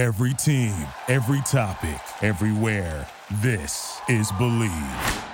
Every 0.00 0.32
team, 0.32 0.72
every 1.08 1.42
topic, 1.42 2.00
everywhere. 2.22 3.06
This 3.42 4.00
is 4.08 4.32
Bleav. 4.32 5.26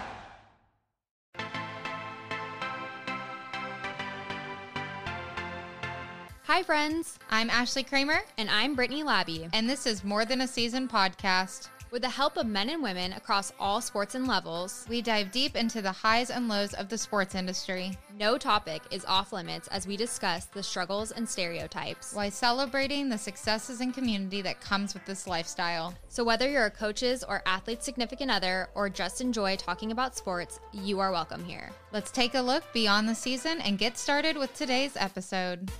Hi, 6.44 6.62
friends. 6.62 7.18
I'm 7.30 7.50
Ashley 7.50 7.82
Kramer, 7.82 8.20
And 8.38 8.48
I'm 8.50 8.74
Brittany 8.74 9.02
Labby. 9.02 9.48
and 9.52 9.68
this 9.68 9.86
is 9.86 10.02
More 10.02 10.24
Than 10.24 10.40
a 10.40 10.48
Season 10.48 10.88
podcast. 10.88 11.68
With 11.92 12.02
the 12.02 12.08
help 12.08 12.36
of 12.36 12.46
men 12.46 12.68
and 12.70 12.82
women 12.82 13.12
across 13.12 13.52
all 13.60 13.80
sports 13.80 14.16
and 14.16 14.26
levels, 14.26 14.84
We 14.88 15.00
dive 15.00 15.30
deep 15.30 15.54
into 15.54 15.80
the 15.80 15.92
highs 15.92 16.30
and 16.30 16.48
lows 16.48 16.74
of 16.74 16.88
the 16.88 16.98
sports 16.98 17.34
industry 17.34 17.96
no 18.18 18.38
topic 18.38 18.82
is 18.90 19.04
off 19.04 19.32
limits 19.32 19.68
as 19.68 19.86
we 19.86 19.96
discuss 19.96 20.46
the 20.46 20.62
struggles 20.62 21.10
and 21.12 21.28
stereotypes. 21.28 22.14
while 22.14 22.30
celebrating 22.30 23.08
the 23.08 23.18
successes 23.18 23.80
and 23.80 23.92
community 23.92 24.40
that 24.42 24.60
comes 24.60 24.94
with 24.94 25.04
this 25.04 25.26
lifestyle. 25.26 25.94
So, 26.08 26.24
whether 26.24 26.50
you're 26.50 26.64
a 26.64 26.70
coach's 26.70 27.22
or 27.22 27.42
athlete's 27.46 27.84
significant 27.84 28.30
other, 28.30 28.68
or 28.74 28.88
just 28.88 29.20
enjoy 29.20 29.56
talking 29.56 29.92
about 29.92 30.16
sports, 30.16 30.60
you 30.72 30.98
are 30.98 31.12
welcome 31.12 31.44
here. 31.44 31.70
Let's 31.92 32.10
take 32.10 32.34
a 32.34 32.40
look 32.40 32.64
beyond 32.72 33.08
the 33.08 33.14
season 33.14 33.60
and 33.60 33.78
get 33.78 33.98
started 33.98 34.36
with 34.36 34.54
today's 34.54 34.96
episode. 34.96 35.70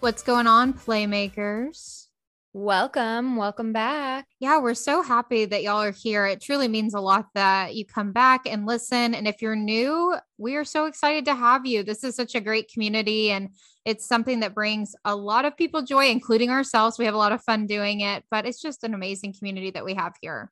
What's 0.00 0.22
going 0.22 0.46
on, 0.46 0.74
Playmakers? 0.74 1.97
Welcome, 2.60 3.36
welcome 3.36 3.72
back. 3.72 4.26
Yeah, 4.40 4.58
we're 4.58 4.74
so 4.74 5.00
happy 5.00 5.44
that 5.44 5.62
y'all 5.62 5.80
are 5.80 5.92
here. 5.92 6.26
It 6.26 6.40
truly 6.40 6.66
means 6.66 6.92
a 6.92 7.00
lot 7.00 7.26
that 7.36 7.76
you 7.76 7.86
come 7.86 8.10
back 8.10 8.46
and 8.46 8.66
listen. 8.66 9.14
And 9.14 9.28
if 9.28 9.40
you're 9.40 9.54
new, 9.54 10.16
we 10.38 10.56
are 10.56 10.64
so 10.64 10.86
excited 10.86 11.24
to 11.26 11.36
have 11.36 11.66
you. 11.66 11.84
This 11.84 12.02
is 12.02 12.16
such 12.16 12.34
a 12.34 12.40
great 12.40 12.68
community 12.68 13.30
and 13.30 13.50
it's 13.84 14.08
something 14.08 14.40
that 14.40 14.56
brings 14.56 14.96
a 15.04 15.14
lot 15.14 15.44
of 15.44 15.56
people 15.56 15.82
joy, 15.82 16.06
including 16.06 16.50
ourselves. 16.50 16.98
We 16.98 17.04
have 17.04 17.14
a 17.14 17.18
lot 17.18 17.30
of 17.30 17.44
fun 17.44 17.68
doing 17.68 18.00
it, 18.00 18.24
but 18.28 18.44
it's 18.44 18.60
just 18.60 18.82
an 18.82 18.92
amazing 18.92 19.34
community 19.38 19.70
that 19.70 19.84
we 19.84 19.94
have 19.94 20.14
here. 20.20 20.50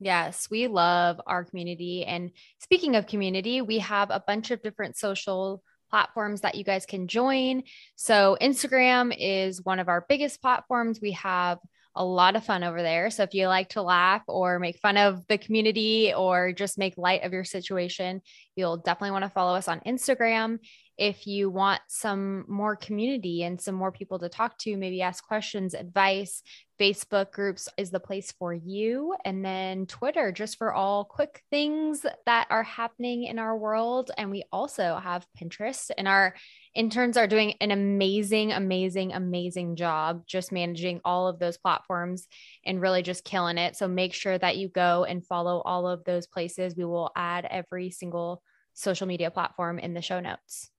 Yes, 0.00 0.48
we 0.50 0.66
love 0.66 1.18
our 1.26 1.44
community. 1.46 2.04
And 2.04 2.30
speaking 2.58 2.94
of 2.94 3.06
community, 3.06 3.62
we 3.62 3.78
have 3.78 4.10
a 4.10 4.22
bunch 4.24 4.50
of 4.50 4.60
different 4.60 4.98
social 4.98 5.62
platforms 5.88 6.42
that 6.42 6.54
you 6.54 6.64
guys 6.64 6.86
can 6.86 7.08
join. 7.08 7.62
So, 7.96 8.36
Instagram 8.40 9.14
is 9.18 9.64
one 9.64 9.78
of 9.78 9.88
our 9.88 10.04
biggest 10.08 10.40
platforms. 10.40 11.00
We 11.00 11.12
have 11.12 11.58
a 11.94 12.04
lot 12.04 12.36
of 12.36 12.44
fun 12.44 12.62
over 12.62 12.82
there. 12.82 13.10
So, 13.10 13.22
if 13.22 13.34
you 13.34 13.48
like 13.48 13.70
to 13.70 13.82
laugh 13.82 14.22
or 14.26 14.58
make 14.58 14.78
fun 14.78 14.96
of 14.96 15.26
the 15.28 15.38
community 15.38 16.12
or 16.14 16.52
just 16.52 16.78
make 16.78 16.96
light 16.96 17.24
of 17.24 17.32
your 17.32 17.44
situation, 17.44 18.22
you'll 18.56 18.76
definitely 18.78 19.12
want 19.12 19.24
to 19.24 19.30
follow 19.30 19.54
us 19.56 19.68
on 19.68 19.80
Instagram. 19.80 20.58
If 20.96 21.26
you 21.26 21.48
want 21.48 21.80
some 21.88 22.44
more 22.48 22.74
community 22.74 23.44
and 23.44 23.60
some 23.60 23.74
more 23.74 23.92
people 23.92 24.18
to 24.18 24.28
talk 24.28 24.58
to, 24.58 24.76
maybe 24.76 25.00
ask 25.00 25.24
questions, 25.24 25.74
advice, 25.74 26.42
Facebook 26.78 27.32
groups 27.32 27.68
is 27.76 27.90
the 27.90 28.00
place 28.00 28.32
for 28.38 28.54
you. 28.54 29.14
And 29.24 29.44
then 29.44 29.86
Twitter, 29.86 30.32
just 30.32 30.58
for 30.58 30.72
all 30.72 31.04
quick 31.04 31.42
things 31.50 32.06
that 32.26 32.46
are 32.50 32.62
happening 32.62 33.24
in 33.24 33.38
our 33.38 33.56
world. 33.56 34.10
And 34.16 34.30
we 34.30 34.44
also 34.52 34.96
have 35.02 35.26
Pinterest, 35.40 35.90
and 35.96 36.06
our 36.06 36.34
interns 36.74 37.16
are 37.16 37.26
doing 37.26 37.54
an 37.60 37.70
amazing, 37.70 38.52
amazing, 38.52 39.12
amazing 39.12 39.76
job 39.76 40.22
just 40.26 40.52
managing 40.52 41.00
all 41.04 41.26
of 41.26 41.38
those 41.38 41.58
platforms 41.58 42.28
and 42.64 42.80
really 42.80 43.02
just 43.02 43.24
killing 43.24 43.58
it. 43.58 43.76
So 43.76 43.88
make 43.88 44.14
sure 44.14 44.38
that 44.38 44.56
you 44.56 44.68
go 44.68 45.04
and 45.04 45.26
follow 45.26 45.60
all 45.64 45.88
of 45.88 46.04
those 46.04 46.26
places. 46.26 46.76
We 46.76 46.84
will 46.84 47.10
add 47.16 47.46
every 47.50 47.90
single 47.90 48.42
social 48.74 49.08
media 49.08 49.30
platform 49.30 49.78
in 49.80 49.94
the 49.94 50.02
show 50.02 50.20
notes. 50.20 50.70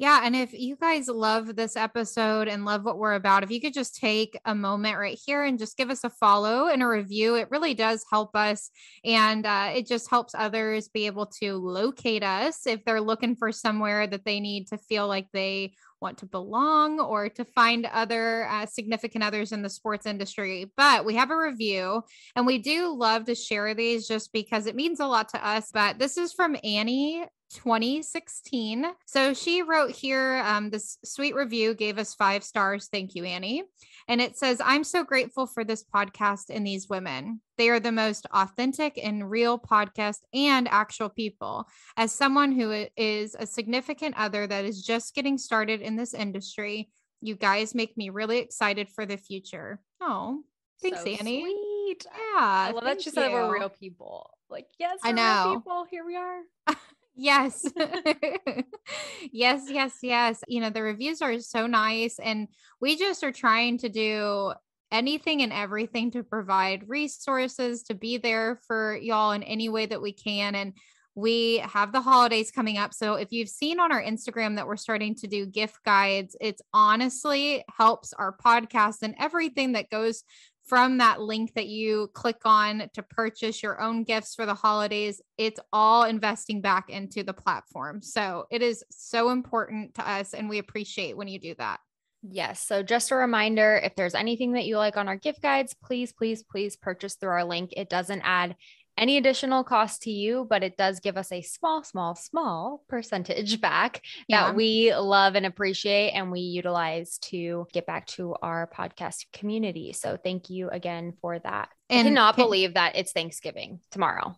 Yeah. 0.00 0.22
And 0.24 0.34
if 0.34 0.54
you 0.54 0.76
guys 0.76 1.08
love 1.08 1.56
this 1.56 1.76
episode 1.76 2.48
and 2.48 2.64
love 2.64 2.86
what 2.86 2.96
we're 2.96 3.16
about, 3.16 3.42
if 3.42 3.50
you 3.50 3.60
could 3.60 3.74
just 3.74 3.96
take 3.96 4.34
a 4.46 4.54
moment 4.54 4.96
right 4.96 5.20
here 5.26 5.44
and 5.44 5.58
just 5.58 5.76
give 5.76 5.90
us 5.90 6.04
a 6.04 6.08
follow 6.08 6.68
and 6.68 6.82
a 6.82 6.86
review, 6.86 7.34
it 7.34 7.50
really 7.50 7.74
does 7.74 8.02
help 8.10 8.34
us. 8.34 8.70
And 9.04 9.44
uh, 9.44 9.72
it 9.74 9.86
just 9.86 10.08
helps 10.08 10.34
others 10.34 10.88
be 10.88 11.04
able 11.04 11.26
to 11.42 11.58
locate 11.58 12.22
us 12.22 12.66
if 12.66 12.82
they're 12.86 13.02
looking 13.02 13.36
for 13.36 13.52
somewhere 13.52 14.06
that 14.06 14.24
they 14.24 14.40
need 14.40 14.68
to 14.68 14.78
feel 14.78 15.06
like 15.06 15.26
they 15.34 15.74
want 16.00 16.16
to 16.16 16.26
belong 16.26 16.98
or 16.98 17.28
to 17.28 17.44
find 17.44 17.84
other 17.84 18.48
uh, 18.48 18.64
significant 18.64 19.22
others 19.22 19.52
in 19.52 19.60
the 19.60 19.68
sports 19.68 20.06
industry. 20.06 20.72
But 20.78 21.04
we 21.04 21.16
have 21.16 21.30
a 21.30 21.36
review 21.36 22.04
and 22.34 22.46
we 22.46 22.56
do 22.56 22.96
love 22.96 23.26
to 23.26 23.34
share 23.34 23.74
these 23.74 24.08
just 24.08 24.32
because 24.32 24.64
it 24.64 24.74
means 24.74 24.98
a 24.98 25.06
lot 25.06 25.28
to 25.30 25.46
us. 25.46 25.68
But 25.70 25.98
this 25.98 26.16
is 26.16 26.32
from 26.32 26.56
Annie 26.64 27.26
2016. 27.50 28.86
So 29.06 29.34
she 29.34 29.62
wrote 29.62 29.90
here 29.90 30.42
um, 30.44 30.70
this 30.70 30.98
sweet 31.04 31.34
review, 31.34 31.74
gave 31.74 31.98
us 31.98 32.14
five 32.14 32.44
stars. 32.44 32.88
Thank 32.90 33.14
you, 33.14 33.24
Annie. 33.24 33.64
And 34.08 34.20
it 34.20 34.36
says, 34.36 34.60
I'm 34.64 34.84
so 34.84 35.04
grateful 35.04 35.46
for 35.46 35.64
this 35.64 35.84
podcast 35.84 36.44
and 36.50 36.66
these 36.66 36.88
women. 36.88 37.40
They 37.58 37.68
are 37.68 37.80
the 37.80 37.92
most 37.92 38.26
authentic 38.32 38.98
and 39.02 39.30
real 39.30 39.58
podcast 39.58 40.18
and 40.32 40.66
actual 40.68 41.08
people. 41.08 41.66
As 41.96 42.12
someone 42.12 42.52
who 42.52 42.86
is 42.96 43.36
a 43.38 43.46
significant 43.46 44.14
other 44.18 44.46
that 44.46 44.64
is 44.64 44.82
just 44.82 45.14
getting 45.14 45.38
started 45.38 45.80
in 45.80 45.96
this 45.96 46.14
industry, 46.14 46.90
you 47.20 47.34
guys 47.34 47.74
make 47.74 47.96
me 47.96 48.10
really 48.10 48.38
excited 48.38 48.88
for 48.88 49.04
the 49.04 49.16
future. 49.16 49.80
Oh, 50.00 50.42
thanks, 50.82 51.02
So 51.02 51.10
Annie. 51.10 51.42
Sweet. 51.42 52.06
Yeah. 52.06 52.38
I 52.38 52.70
love 52.72 52.84
that 52.84 53.02
she 53.02 53.10
said 53.10 53.32
we're 53.32 53.52
real 53.52 53.68
people. 53.68 54.30
Like, 54.48 54.66
yes, 54.78 54.98
I 55.04 55.12
know. 55.12 55.56
people. 55.56 55.84
Here 55.90 56.04
we 56.04 56.16
are. 56.16 56.40
Yes. 57.22 57.66
yes, 59.32 59.66
yes, 59.68 59.98
yes. 60.02 60.42
You 60.48 60.62
know, 60.62 60.70
the 60.70 60.82
reviews 60.82 61.20
are 61.20 61.38
so 61.40 61.66
nice. 61.66 62.18
And 62.18 62.48
we 62.80 62.96
just 62.96 63.22
are 63.22 63.30
trying 63.30 63.76
to 63.78 63.90
do 63.90 64.54
anything 64.90 65.42
and 65.42 65.52
everything 65.52 66.10
to 66.12 66.22
provide 66.22 66.88
resources, 66.88 67.82
to 67.84 67.94
be 67.94 68.16
there 68.16 68.58
for 68.66 68.96
y'all 68.96 69.32
in 69.32 69.42
any 69.42 69.68
way 69.68 69.84
that 69.84 70.00
we 70.00 70.12
can. 70.14 70.54
And 70.54 70.72
we 71.14 71.58
have 71.58 71.92
the 71.92 72.00
holidays 72.00 72.50
coming 72.50 72.78
up. 72.78 72.94
So 72.94 73.14
if 73.16 73.32
you've 73.32 73.50
seen 73.50 73.80
on 73.80 73.92
our 73.92 74.02
Instagram 74.02 74.56
that 74.56 74.66
we're 74.66 74.76
starting 74.76 75.14
to 75.16 75.26
do 75.26 75.44
gift 75.44 75.76
guides, 75.84 76.34
it's 76.40 76.62
honestly 76.72 77.62
helps 77.76 78.14
our 78.14 78.34
podcast 78.34 79.02
and 79.02 79.14
everything 79.20 79.72
that 79.72 79.90
goes 79.90 80.24
from 80.70 80.98
that 80.98 81.20
link 81.20 81.52
that 81.54 81.66
you 81.66 82.08
click 82.14 82.42
on 82.44 82.88
to 82.94 83.02
purchase 83.02 83.60
your 83.60 83.80
own 83.80 84.04
gifts 84.04 84.36
for 84.36 84.46
the 84.46 84.54
holidays, 84.54 85.20
it's 85.36 85.58
all 85.72 86.04
investing 86.04 86.60
back 86.60 86.88
into 86.88 87.24
the 87.24 87.32
platform. 87.32 88.00
So 88.00 88.46
it 88.52 88.62
is 88.62 88.84
so 88.88 89.30
important 89.30 89.96
to 89.96 90.08
us, 90.08 90.32
and 90.32 90.48
we 90.48 90.58
appreciate 90.58 91.16
when 91.16 91.26
you 91.26 91.40
do 91.40 91.56
that. 91.58 91.80
Yes. 92.22 92.62
So 92.62 92.84
just 92.84 93.10
a 93.10 93.16
reminder 93.16 93.80
if 93.82 93.96
there's 93.96 94.14
anything 94.14 94.52
that 94.52 94.64
you 94.64 94.76
like 94.76 94.96
on 94.96 95.08
our 95.08 95.16
gift 95.16 95.42
guides, 95.42 95.74
please, 95.74 96.12
please, 96.12 96.44
please 96.44 96.76
purchase 96.76 97.16
through 97.16 97.30
our 97.30 97.44
link. 97.44 97.72
It 97.76 97.90
doesn't 97.90 98.22
add 98.22 98.54
any 99.00 99.16
additional 99.16 99.64
cost 99.64 100.02
to 100.02 100.10
you, 100.12 100.46
but 100.48 100.62
it 100.62 100.76
does 100.76 101.00
give 101.00 101.16
us 101.16 101.32
a 101.32 101.42
small, 101.42 101.82
small, 101.82 102.14
small 102.14 102.84
percentage 102.88 103.60
back 103.68 104.02
Yeah. 104.28 104.46
that 104.46 104.54
we 104.54 104.94
love 104.94 105.34
and 105.34 105.46
appreciate 105.46 106.10
and 106.10 106.30
we 106.30 106.40
utilize 106.40 107.18
to 107.30 107.66
get 107.72 107.86
back 107.86 108.06
to 108.08 108.36
our 108.42 108.70
podcast 108.72 109.24
community. 109.32 109.92
So 109.94 110.16
thank 110.22 110.50
you 110.50 110.68
again 110.68 111.14
for 111.20 111.38
that. 111.38 111.70
I 111.90 112.02
cannot 112.04 112.36
can- 112.36 112.44
believe 112.44 112.74
that 112.74 112.94
it's 112.94 113.12
Thanksgiving 113.12 113.80
tomorrow. 113.90 114.36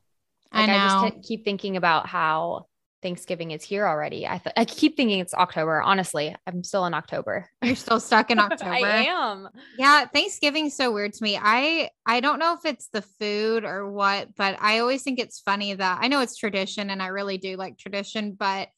I 0.50 0.60
Like, 0.60 0.68
I, 0.70 0.72
know. 1.02 1.10
just 1.10 1.28
keep 1.28 1.44
thinking 1.44 1.76
about 1.76 2.06
how 2.06 2.66
Thanksgiving 3.02 3.50
is 3.50 3.62
here 3.62 3.86
already. 3.86 4.26
I 4.26 4.38
th- 4.38 4.54
I 4.56 4.64
keep 4.64 4.96
thinking 4.96 5.18
it's 5.18 5.34
October. 5.34 5.82
Honestly, 5.82 6.34
I'm 6.46 6.62
still 6.62 6.86
in 6.86 6.94
October. 6.94 7.48
You're 7.62 7.76
still 7.76 8.00
stuck 8.00 8.30
in 8.30 8.38
October. 8.38 8.70
I 8.72 9.04
am. 9.06 9.48
Yeah, 9.76 10.06
Thanksgiving's 10.06 10.74
so 10.76 10.92
weird 10.92 11.12
to 11.14 11.22
me. 11.22 11.38
I 11.40 11.90
I 12.06 12.20
don't 12.20 12.38
know 12.38 12.54
if 12.54 12.64
it's 12.64 12.88
the 12.88 13.02
food 13.02 13.64
or 13.64 13.90
what, 13.90 14.34
but 14.36 14.56
I 14.60 14.78
always 14.78 15.02
think 15.02 15.18
it's 15.18 15.40
funny 15.40 15.74
that 15.74 15.98
I 16.00 16.08
know 16.08 16.20
it's 16.20 16.36
tradition 16.36 16.90
and 16.90 17.02
I 17.02 17.08
really 17.08 17.38
do 17.38 17.56
like 17.56 17.76
tradition, 17.76 18.32
but 18.32 18.68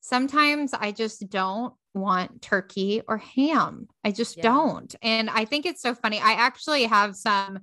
sometimes 0.00 0.72
I 0.74 0.92
just 0.92 1.28
don't 1.28 1.74
want 1.94 2.42
turkey 2.42 3.02
or 3.06 3.18
ham. 3.18 3.88
I 4.04 4.10
just 4.12 4.36
Yeah. 4.38 4.44
don't. 4.44 4.94
And 5.02 5.28
I 5.30 5.44
think 5.44 5.66
it's 5.66 5.82
so 5.82 5.94
funny. 5.94 6.18
I 6.18 6.32
actually 6.32 6.84
have 6.84 7.14
some 7.16 7.60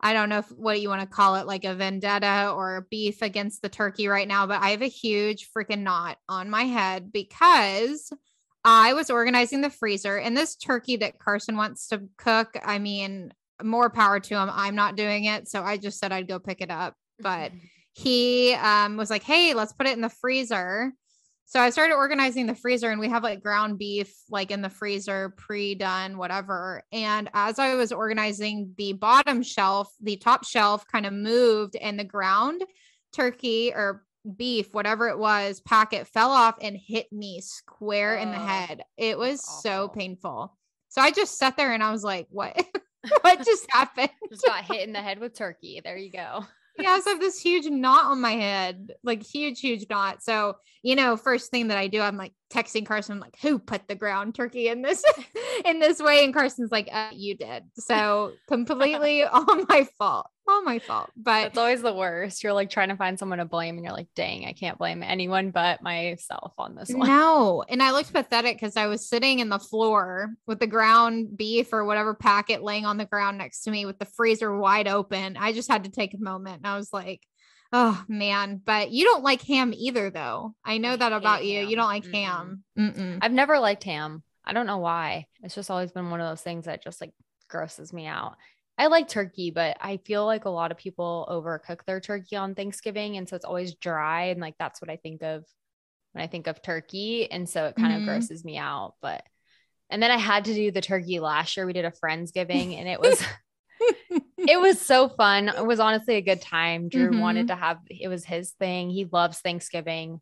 I 0.00 0.12
don't 0.12 0.28
know 0.28 0.38
if, 0.38 0.48
what 0.50 0.80
you 0.80 0.88
want 0.88 1.00
to 1.00 1.06
call 1.06 1.36
it, 1.36 1.46
like 1.46 1.64
a 1.64 1.74
vendetta 1.74 2.50
or 2.50 2.86
beef 2.90 3.22
against 3.22 3.62
the 3.62 3.68
turkey 3.68 4.08
right 4.08 4.28
now, 4.28 4.46
but 4.46 4.60
I 4.60 4.70
have 4.70 4.82
a 4.82 4.86
huge 4.86 5.48
freaking 5.50 5.82
knot 5.82 6.18
on 6.28 6.50
my 6.50 6.64
head 6.64 7.12
because 7.12 8.12
I 8.64 8.94
was 8.94 9.10
organizing 9.10 9.60
the 9.60 9.70
freezer 9.70 10.16
and 10.18 10.36
this 10.36 10.56
turkey 10.56 10.96
that 10.96 11.18
Carson 11.18 11.56
wants 11.56 11.88
to 11.88 12.02
cook, 12.16 12.56
I 12.64 12.78
mean, 12.78 13.32
more 13.62 13.90
power 13.90 14.20
to 14.20 14.34
him. 14.34 14.50
I'm 14.52 14.74
not 14.74 14.96
doing 14.96 15.24
it. 15.24 15.48
So 15.48 15.62
I 15.62 15.76
just 15.76 15.98
said 15.98 16.12
I'd 16.12 16.28
go 16.28 16.38
pick 16.38 16.60
it 16.60 16.70
up. 16.70 16.94
But 17.20 17.52
he 17.92 18.54
um, 18.54 18.96
was 18.96 19.10
like, 19.10 19.22
hey, 19.22 19.54
let's 19.54 19.72
put 19.72 19.86
it 19.86 19.92
in 19.94 20.00
the 20.00 20.08
freezer. 20.08 20.92
So 21.46 21.60
I 21.60 21.70
started 21.70 21.94
organizing 21.94 22.46
the 22.46 22.54
freezer 22.54 22.90
and 22.90 23.00
we 23.00 23.08
have 23.10 23.22
like 23.22 23.42
ground 23.42 23.78
beef 23.78 24.14
like 24.30 24.50
in 24.50 24.62
the 24.62 24.70
freezer 24.70 25.34
pre-done 25.36 26.16
whatever. 26.16 26.82
And 26.90 27.28
as 27.34 27.58
I 27.58 27.74
was 27.74 27.92
organizing 27.92 28.74
the 28.76 28.94
bottom 28.94 29.42
shelf, 29.42 29.92
the 30.00 30.16
top 30.16 30.44
shelf 30.44 30.86
kind 30.88 31.06
of 31.06 31.12
moved 31.12 31.76
and 31.76 31.98
the 31.98 32.04
ground 32.04 32.64
turkey 33.12 33.72
or 33.74 34.04
beef, 34.36 34.72
whatever 34.72 35.08
it 35.08 35.18
was, 35.18 35.60
packet 35.60 36.06
fell 36.06 36.30
off 36.30 36.56
and 36.62 36.76
hit 36.76 37.12
me 37.12 37.40
square 37.40 38.16
in 38.16 38.30
the 38.30 38.38
head. 38.38 38.82
It 38.96 39.18
was 39.18 39.44
so 39.62 39.88
painful. 39.88 40.56
So 40.88 41.02
I 41.02 41.10
just 41.10 41.38
sat 41.38 41.56
there 41.56 41.72
and 41.72 41.82
I 41.82 41.92
was 41.92 42.04
like, 42.04 42.26
what? 42.30 42.56
what 43.20 43.44
just 43.44 43.66
happened? 43.70 44.10
just 44.30 44.46
got 44.46 44.64
hit 44.64 44.86
in 44.86 44.92
the 44.92 45.02
head 45.02 45.18
with 45.18 45.34
turkey. 45.34 45.80
There 45.84 45.96
you 45.96 46.10
go. 46.10 46.44
Yeah, 46.78 46.90
I 46.90 47.00
have 47.06 47.20
this 47.20 47.40
huge 47.40 47.66
knot 47.66 48.06
on 48.06 48.20
my 48.20 48.32
head, 48.32 48.92
like 49.02 49.22
huge, 49.22 49.60
huge 49.60 49.86
knot. 49.88 50.22
So, 50.22 50.56
you 50.82 50.96
know, 50.96 51.16
first 51.16 51.50
thing 51.50 51.68
that 51.68 51.78
I 51.78 51.86
do, 51.86 52.00
I'm 52.00 52.16
like 52.16 52.32
texting 52.52 52.84
Carson, 52.86 53.14
I'm 53.14 53.20
like, 53.20 53.36
who 53.40 53.58
put 53.58 53.86
the 53.88 53.94
ground 53.94 54.34
turkey 54.34 54.68
in 54.68 54.82
this 54.82 55.04
in 55.64 55.78
this 55.78 56.00
way? 56.00 56.24
And 56.24 56.34
Carson's 56.34 56.72
like, 56.72 56.88
uh, 56.92 57.10
you 57.12 57.36
did. 57.36 57.64
So 57.78 58.32
completely 58.48 59.22
all 59.24 59.64
my 59.68 59.86
fault 59.98 60.26
all 60.48 60.62
my 60.62 60.78
fault. 60.78 61.10
But 61.16 61.48
it's 61.48 61.58
always 61.58 61.82
the 61.82 61.94
worst. 61.94 62.42
You're 62.42 62.52
like 62.52 62.70
trying 62.70 62.90
to 62.90 62.96
find 62.96 63.18
someone 63.18 63.38
to 63.38 63.44
blame, 63.44 63.76
and 63.76 63.84
you're 63.84 63.94
like, 63.94 64.08
dang, 64.14 64.46
I 64.46 64.52
can't 64.52 64.78
blame 64.78 65.02
anyone 65.02 65.50
but 65.50 65.82
myself 65.82 66.52
on 66.58 66.74
this 66.74 66.90
one. 66.90 67.08
No. 67.08 67.64
And 67.68 67.82
I 67.82 67.92
looked 67.92 68.12
pathetic 68.12 68.56
because 68.56 68.76
I 68.76 68.86
was 68.86 69.08
sitting 69.08 69.38
in 69.38 69.48
the 69.48 69.58
floor 69.58 70.30
with 70.46 70.60
the 70.60 70.66
ground 70.66 71.36
beef 71.36 71.72
or 71.72 71.84
whatever 71.84 72.14
packet 72.14 72.62
laying 72.62 72.84
on 72.84 72.96
the 72.96 73.04
ground 73.04 73.38
next 73.38 73.62
to 73.62 73.70
me 73.70 73.86
with 73.86 73.98
the 73.98 74.04
freezer 74.04 74.56
wide 74.56 74.88
open. 74.88 75.36
I 75.36 75.52
just 75.52 75.70
had 75.70 75.84
to 75.84 75.90
take 75.90 76.14
a 76.14 76.18
moment 76.18 76.58
and 76.58 76.66
I 76.66 76.76
was 76.76 76.92
like, 76.92 77.22
oh 77.72 78.02
man. 78.08 78.60
But 78.64 78.90
you 78.90 79.04
don't 79.04 79.24
like 79.24 79.42
ham 79.42 79.72
either, 79.74 80.10
though. 80.10 80.54
I 80.64 80.78
know 80.78 80.96
that 80.96 81.12
about 81.12 81.44
you. 81.44 81.60
Ham. 81.60 81.68
You 81.68 81.76
don't 81.76 81.86
like 81.86 82.04
mm 82.04 82.14
ham. 82.14 82.64
Mm-mm. 82.78 83.18
I've 83.20 83.32
never 83.32 83.58
liked 83.58 83.84
ham. 83.84 84.22
I 84.44 84.52
don't 84.52 84.66
know 84.66 84.78
why. 84.78 85.26
It's 85.42 85.54
just 85.54 85.70
always 85.70 85.92
been 85.92 86.10
one 86.10 86.20
of 86.20 86.28
those 86.28 86.42
things 86.42 86.66
that 86.66 86.82
just 86.82 87.00
like 87.00 87.12
grosses 87.48 87.92
me 87.92 88.06
out. 88.06 88.36
I 88.76 88.88
like 88.88 89.08
turkey, 89.08 89.50
but 89.50 89.76
I 89.80 89.98
feel 89.98 90.26
like 90.26 90.46
a 90.46 90.50
lot 90.50 90.72
of 90.72 90.78
people 90.78 91.26
overcook 91.30 91.84
their 91.84 92.00
turkey 92.00 92.36
on 92.36 92.54
Thanksgiving. 92.54 93.16
And 93.16 93.28
so 93.28 93.36
it's 93.36 93.44
always 93.44 93.74
dry. 93.74 94.26
And 94.26 94.40
like 94.40 94.56
that's 94.58 94.80
what 94.80 94.90
I 94.90 94.96
think 94.96 95.22
of 95.22 95.44
when 96.12 96.24
I 96.24 96.26
think 96.26 96.48
of 96.48 96.60
turkey. 96.60 97.30
And 97.30 97.48
so 97.48 97.66
it 97.66 97.76
kind 97.76 97.92
mm-hmm. 97.92 98.02
of 98.02 98.06
grosses 98.06 98.44
me 98.44 98.58
out. 98.58 98.94
But 99.00 99.22
and 99.90 100.02
then 100.02 100.10
I 100.10 100.16
had 100.16 100.46
to 100.46 100.54
do 100.54 100.72
the 100.72 100.80
turkey 100.80 101.20
last 101.20 101.56
year. 101.56 101.66
We 101.66 101.72
did 101.72 101.84
a 101.84 101.92
Friendsgiving 101.92 102.76
and 102.78 102.88
it 102.88 102.98
was 102.98 103.22
it 104.38 104.60
was 104.60 104.80
so 104.80 105.08
fun. 105.08 105.48
It 105.48 105.64
was 105.64 105.78
honestly 105.78 106.16
a 106.16 106.22
good 106.22 106.42
time. 106.42 106.88
Drew 106.88 107.10
mm-hmm. 107.10 107.20
wanted 107.20 107.48
to 107.48 107.54
have 107.54 107.78
it 107.88 108.08
was 108.08 108.24
his 108.24 108.52
thing. 108.52 108.90
He 108.90 109.04
loves 109.04 109.38
Thanksgiving. 109.38 110.20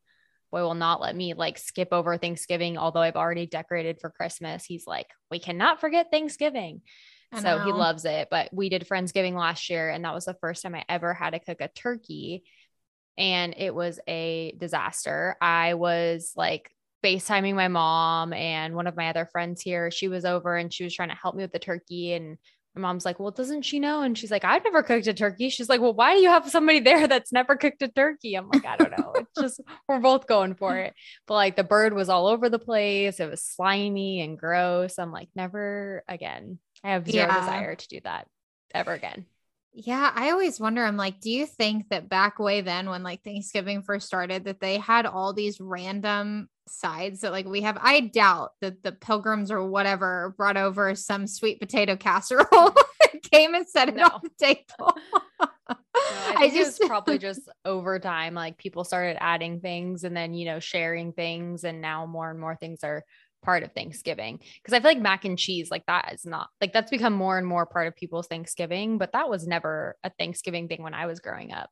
Boy 0.51 0.61
will 0.61 0.75
not 0.75 1.01
let 1.01 1.17
me 1.17 1.33
like 1.33 1.57
skip 1.57 1.89
over 1.93 2.19
Thanksgiving, 2.19 2.77
although 2.77 3.01
I've 3.01 3.17
already 3.17 3.47
decorated 3.47 3.99
for 3.99 4.11
Christmas. 4.11 4.67
He's 4.67 4.87
like, 4.87 5.07
we 5.31 5.39
cannot 5.39 5.81
forget 5.81 6.11
Thanksgiving 6.11 6.83
so 7.41 7.61
he 7.61 7.73
loves 7.73 8.05
it. 8.05 8.29
But 8.31 8.53
we 8.53 8.69
did 8.69 8.87
Friendsgiving 8.87 9.35
last 9.35 9.71
year, 9.71 9.91
and 9.91 10.05
that 10.05 10.15
was 10.15 10.25
the 10.25 10.35
first 10.35 10.63
time 10.63 10.75
I 10.75 10.85
ever 10.89 11.15
had 11.15 11.31
to 11.31 11.39
cook 11.39 11.61
a 11.61 11.69
turkey. 11.69 12.45
And 13.19 13.55
it 13.57 13.75
was 13.75 14.01
a 14.09 14.55
disaster. 14.59 15.37
I 15.41 15.75
was 15.75 16.33
like 16.37 16.71
FaceTiming 17.05 17.55
my 17.55 17.69
mom 17.69 18.33
and 18.33 18.75
one 18.75 18.87
of 18.87 18.97
my 18.97 19.09
other 19.09 19.27
friends 19.27 19.61
here. 19.61 19.91
She 19.91 20.09
was 20.09 20.25
over 20.25 20.57
and 20.57 20.73
she 20.73 20.85
was 20.85 20.95
trying 20.95 21.11
to 21.11 21.15
help 21.15 21.35
me 21.35 21.43
with 21.43 21.53
the 21.53 21.59
turkey. 21.59 22.13
And 22.13 22.39
my 22.75 22.81
mom's 22.81 23.05
like, 23.05 23.19
Well, 23.21 23.31
doesn't 23.31 23.63
she 23.63 23.81
know? 23.81 24.03
And 24.03 24.17
she's 24.17 24.31
like, 24.31 24.45
I've 24.45 24.65
never 24.65 24.83
cooked 24.83 25.07
a 25.07 25.15
turkey. 25.15 25.51
She's 25.51 25.69
like, 25.69 25.81
Well, 25.81 25.95
why 25.95 26.15
do 26.15 26.23
you 26.23 26.29
have 26.29 26.49
somebody 26.49 26.81
there 26.81 27.07
that's 27.07 27.33
never 27.33 27.57
cooked 27.57 27.83
a 27.83 27.89
turkey? 27.89 28.35
I'm 28.35 28.49
like, 28.49 28.65
I 28.65 28.77
don't 28.77 28.93
know. 28.97 29.13
It's 29.17 29.31
just, 29.41 29.61
we're 29.89 30.01
both 30.01 30.27
going 30.27 30.55
for 30.55 30.77
it. 30.79 30.95
But 31.27 31.35
like 31.35 31.57
the 31.57 31.65
bird 31.65 31.93
was 31.93 32.09
all 32.09 32.27
over 32.27 32.49
the 32.49 32.59
place. 32.59 33.21
It 33.21 33.31
was 33.31 33.45
slimy 33.45 34.21
and 34.21 34.39
gross. 34.39 34.99
I'm 34.99 35.13
like, 35.13 35.29
Never 35.35 36.05
again. 36.09 36.59
I 36.85 36.91
have 36.91 37.09
zero 37.09 37.27
yeah. 37.27 37.41
desire 37.41 37.75
to 37.75 37.89
do 37.89 38.01
that 38.05 38.27
ever 38.75 38.93
again. 38.93 39.27
Yeah, 39.75 40.13
I 40.15 40.31
always 40.31 40.61
wonder. 40.61 40.85
I'm 40.85 40.99
like, 40.99 41.21
do 41.21 41.31
you 41.31 41.47
think 41.47 41.89
that 41.89 42.09
back 42.09 42.39
way 42.39 42.61
then, 42.61 42.91
when 42.91 43.03
like 43.03 43.23
Thanksgiving 43.23 43.83
first 43.83 44.07
started, 44.07 44.45
that 44.45 44.61
they 44.61 44.77
had 44.77 45.07
all 45.07 45.33
these 45.33 45.61
random 45.61 46.49
sides 46.69 47.21
that 47.21 47.33
like 47.33 47.47
we 47.47 47.63
have? 47.63 47.79
I 47.81 48.01
doubt 48.01 48.51
that 48.61 48.83
the 48.83 48.93
pilgrims 48.93 49.51
or 49.51 49.67
whatever 49.67 50.35
brought 50.37 50.59
over 50.59 50.95
some 50.95 51.27
sweet 51.27 51.59
potato 51.59 51.97
casserole, 51.97 52.45
mm. 52.45 53.23
came 53.33 53.55
and 53.55 53.67
set 53.67 53.89
it 53.89 53.97
no. 53.97 54.05
on 54.05 54.21
the 54.23 54.31
table. 54.39 54.95
no, 55.41 55.47
I, 55.71 56.35
I 56.37 56.51
just 56.51 56.79
probably 56.83 57.17
just 57.17 57.41
over 57.65 57.99
time, 57.99 58.35
like 58.35 58.59
people 58.59 58.85
started 58.85 59.17
adding 59.23 59.61
things 59.61 60.05
and 60.05 60.15
then 60.15 60.35
you 60.35 60.45
know 60.45 60.61
sharing 60.61 61.15
things, 61.15 61.65
and 61.65 61.81
now 61.81 62.05
more 62.05 62.31
and 62.31 62.39
more 62.39 62.57
things 62.57 62.85
are 62.85 63.05
part 63.43 63.63
of 63.63 63.73
Thanksgiving 63.73 64.39
because 64.39 64.73
I 64.73 64.81
feel 64.81 64.91
like 64.91 65.01
mac 65.01 65.25
and 65.25 65.39
cheese, 65.39 65.71
like 65.71 65.85
that 65.87 66.13
is 66.13 66.25
not 66.25 66.49
like 66.61 66.73
that's 66.73 66.91
become 66.91 67.13
more 67.13 67.39
and 67.39 67.47
more 67.47 67.67
part 67.67 67.87
of 67.87 67.97
people's 67.97 68.27
Thanksgiving, 68.27 68.99
but 68.99 69.13
that 69.13 69.29
was 69.29 69.47
never 69.47 69.97
a 70.03 70.11
Thanksgiving 70.19 70.69
thing 70.69 70.83
when 70.83 70.95
I 70.95 71.07
was 71.07 71.21
growing 71.21 71.53
up. 71.53 71.71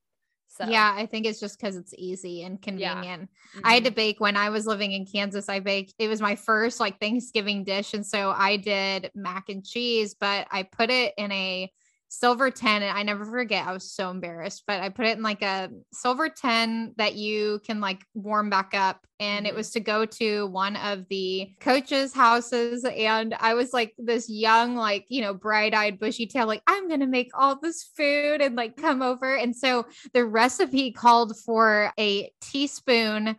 So 0.49 0.67
yeah, 0.67 0.93
I 0.97 1.07
think 1.07 1.27
it's 1.27 1.39
just 1.39 1.61
because 1.61 1.77
it's 1.77 1.95
easy 1.97 2.43
and 2.43 2.61
convenient. 2.61 3.05
Yeah. 3.05 3.59
Mm-hmm. 3.59 3.61
I 3.67 3.75
had 3.75 3.85
to 3.85 3.91
mm-hmm. 3.91 3.97
bake 3.97 4.21
when 4.21 4.37
I 4.37 4.51
was 4.51 4.67
living 4.67 4.93
in 4.93 5.07
Kansas. 5.07 5.49
I 5.49 5.61
baked, 5.61 5.95
it 5.99 6.09
was 6.09 6.21
my 6.21 6.35
first 6.35 6.81
like 6.81 6.99
Thanksgiving 6.99 7.63
dish. 7.63 7.95
And 7.95 8.05
so 8.05 8.31
I 8.31 8.57
did 8.57 9.13
mac 9.15 9.49
and 9.49 9.65
cheese, 9.65 10.17
but 10.19 10.49
I 10.51 10.65
put 10.65 10.91
it 10.91 11.15
in 11.17 11.31
a 11.31 11.71
silver 12.13 12.51
10 12.51 12.83
and 12.83 12.99
i 12.99 13.05
never 13.05 13.25
forget 13.25 13.69
i 13.69 13.73
was 13.73 13.93
so 13.93 14.11
embarrassed 14.11 14.65
but 14.67 14.81
i 14.81 14.89
put 14.89 15.07
it 15.07 15.17
in 15.17 15.23
like 15.23 15.43
a 15.43 15.71
silver 15.93 16.29
10 16.29 16.95
that 16.99 17.15
you 17.15 17.61
can 17.65 17.81
like 17.81 18.05
warm 18.15 18.51
back 18.51 18.75
up 18.75 19.07
and 19.21 19.47
it 19.47 19.51
mm-hmm. 19.51 19.59
was 19.59 19.71
to 19.71 19.79
go 19.79 20.05
to 20.05 20.49
one 20.49 20.75
of 20.75 21.07
the 21.09 21.49
coaches 21.61 22.13
houses 22.13 22.85
and 22.85 23.33
i 23.39 23.55
was 23.55 23.73
like 23.73 23.95
this 23.97 24.29
young 24.29 24.75
like 24.75 25.07
you 25.09 25.23
know 25.23 25.33
bright-eyed 25.33 26.01
bushy 26.01 26.27
tail 26.27 26.49
like 26.49 26.63
i'm 26.67 26.89
gonna 26.89 27.07
make 27.07 27.31
all 27.33 27.57
this 27.61 27.89
food 27.97 28.41
and 28.41 28.57
like 28.57 28.77
come 28.77 29.03
over 29.03 29.37
and 29.37 29.55
so 29.55 29.87
the 30.13 30.25
recipe 30.25 30.91
called 30.91 31.39
for 31.39 31.93
a 31.97 32.29
teaspoon 32.41 33.37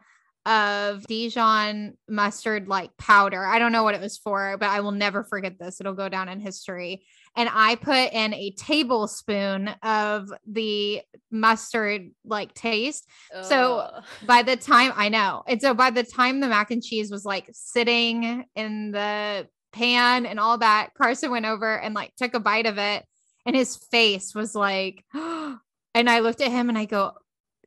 of 0.48 1.06
Dijon 1.06 1.96
mustard 2.10 2.68
like 2.68 2.98
powder. 2.98 3.46
I 3.46 3.60
don't 3.60 3.72
know 3.72 3.84
what 3.84 3.94
it 3.94 4.02
was 4.02 4.18
for, 4.18 4.58
but 4.58 4.70
I 4.70 4.80
will 4.80 4.92
never 4.92 5.24
forget 5.24 5.60
this. 5.60 5.80
It'll 5.80 5.94
go 5.94 6.10
down 6.10 6.30
in 6.30 6.40
history 6.40 7.06
and 7.36 7.50
I 7.52 7.76
put 7.76 8.12
in 8.12 8.34
a 8.34 8.52
tablespoon 8.52 9.70
of 9.84 10.32
the 10.46 11.02
mustard 11.30 12.12
like 12.26 12.54
taste. 12.54 13.08
Ugh. 13.34 13.46
So 13.46 14.02
by 14.26 14.44
the 14.44 14.58
time 14.58 14.92
I 14.96 15.10
know, 15.10 15.44
and 15.48 15.62
so 15.62 15.74
by 15.74 15.92
the 15.92 16.04
time 16.04 16.40
the 16.40 16.48
mac 16.48 16.72
and 16.72 16.84
cheese 16.84 17.12
was 17.12 17.26
like 17.26 17.50
sitting 17.54 18.46
in 18.56 18.92
the 18.92 19.48
pan 19.72 20.26
and 20.26 20.40
all 20.40 20.58
that, 20.58 20.90
Carson 20.98 21.32
went 21.32 21.46
over 21.46 21.80
and 21.80 21.96
like 21.96 22.14
took 22.16 22.34
a 22.34 22.40
bite 22.40 22.66
of 22.66 22.78
it, 22.78 23.06
and 23.46 23.56
his 23.56 23.78
face 23.78 24.36
was 24.36 24.54
like, 24.54 25.06
and 25.14 25.60
I 25.96 26.20
looked 26.20 26.42
at 26.42 26.52
him 26.52 26.70
and 26.70 26.78
I 26.78 26.86
go, 26.86 27.14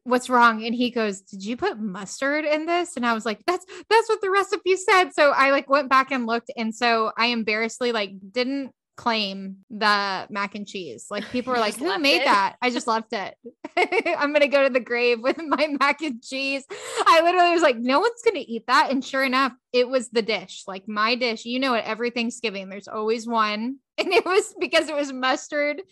what's 0.06 0.28
wrong 0.28 0.62
and 0.64 0.74
he 0.74 0.90
goes 0.90 1.22
did 1.22 1.42
you 1.42 1.56
put 1.56 1.80
mustard 1.80 2.44
in 2.44 2.66
this 2.66 2.94
and 2.94 3.06
i 3.06 3.14
was 3.14 3.24
like 3.24 3.40
that's 3.46 3.64
that's 3.88 4.06
what 4.06 4.20
the 4.20 4.30
recipe 4.30 4.76
said 4.76 5.10
so 5.14 5.30
i 5.30 5.50
like 5.50 5.68
went 5.70 5.88
back 5.88 6.12
and 6.12 6.26
looked 6.26 6.50
and 6.58 6.74
so 6.74 7.10
i 7.16 7.28
embarrassingly 7.28 7.90
like 7.90 8.10
didn't 8.30 8.70
claim 8.96 9.58
the 9.70 10.26
mac 10.30 10.54
and 10.54 10.66
cheese. 10.66 11.06
Like 11.10 11.28
people 11.30 11.52
were 11.52 11.58
like, 11.58 11.76
"Who 11.76 11.98
made 11.98 12.22
it? 12.22 12.24
that?" 12.24 12.56
I 12.62 12.70
just 12.70 12.86
left 12.86 13.12
it. 13.12 13.36
I'm 14.18 14.32
gonna 14.32 14.48
go 14.48 14.64
to 14.64 14.70
the 14.70 14.80
grave 14.80 15.20
with 15.20 15.38
my 15.46 15.68
mac 15.80 16.00
and 16.02 16.22
cheese. 16.22 16.64
I 17.06 17.20
literally 17.22 17.52
was 17.52 17.62
like, 17.62 17.76
"No 17.76 18.00
one's 18.00 18.22
gonna 18.24 18.44
eat 18.46 18.66
that," 18.66 18.90
and 18.90 19.04
sure 19.04 19.24
enough, 19.24 19.52
it 19.72 19.88
was 19.88 20.10
the 20.10 20.22
dish. 20.22 20.64
Like 20.66 20.86
my 20.88 21.14
dish. 21.14 21.44
You 21.44 21.58
know, 21.58 21.74
at 21.74 21.84
every 21.84 22.10
Thanksgiving, 22.10 22.68
there's 22.68 22.88
always 22.88 23.26
one, 23.26 23.76
and 23.98 24.12
it 24.12 24.24
was 24.24 24.54
because 24.58 24.88
it 24.88 24.94
was 24.94 25.12
mustard 25.12 25.82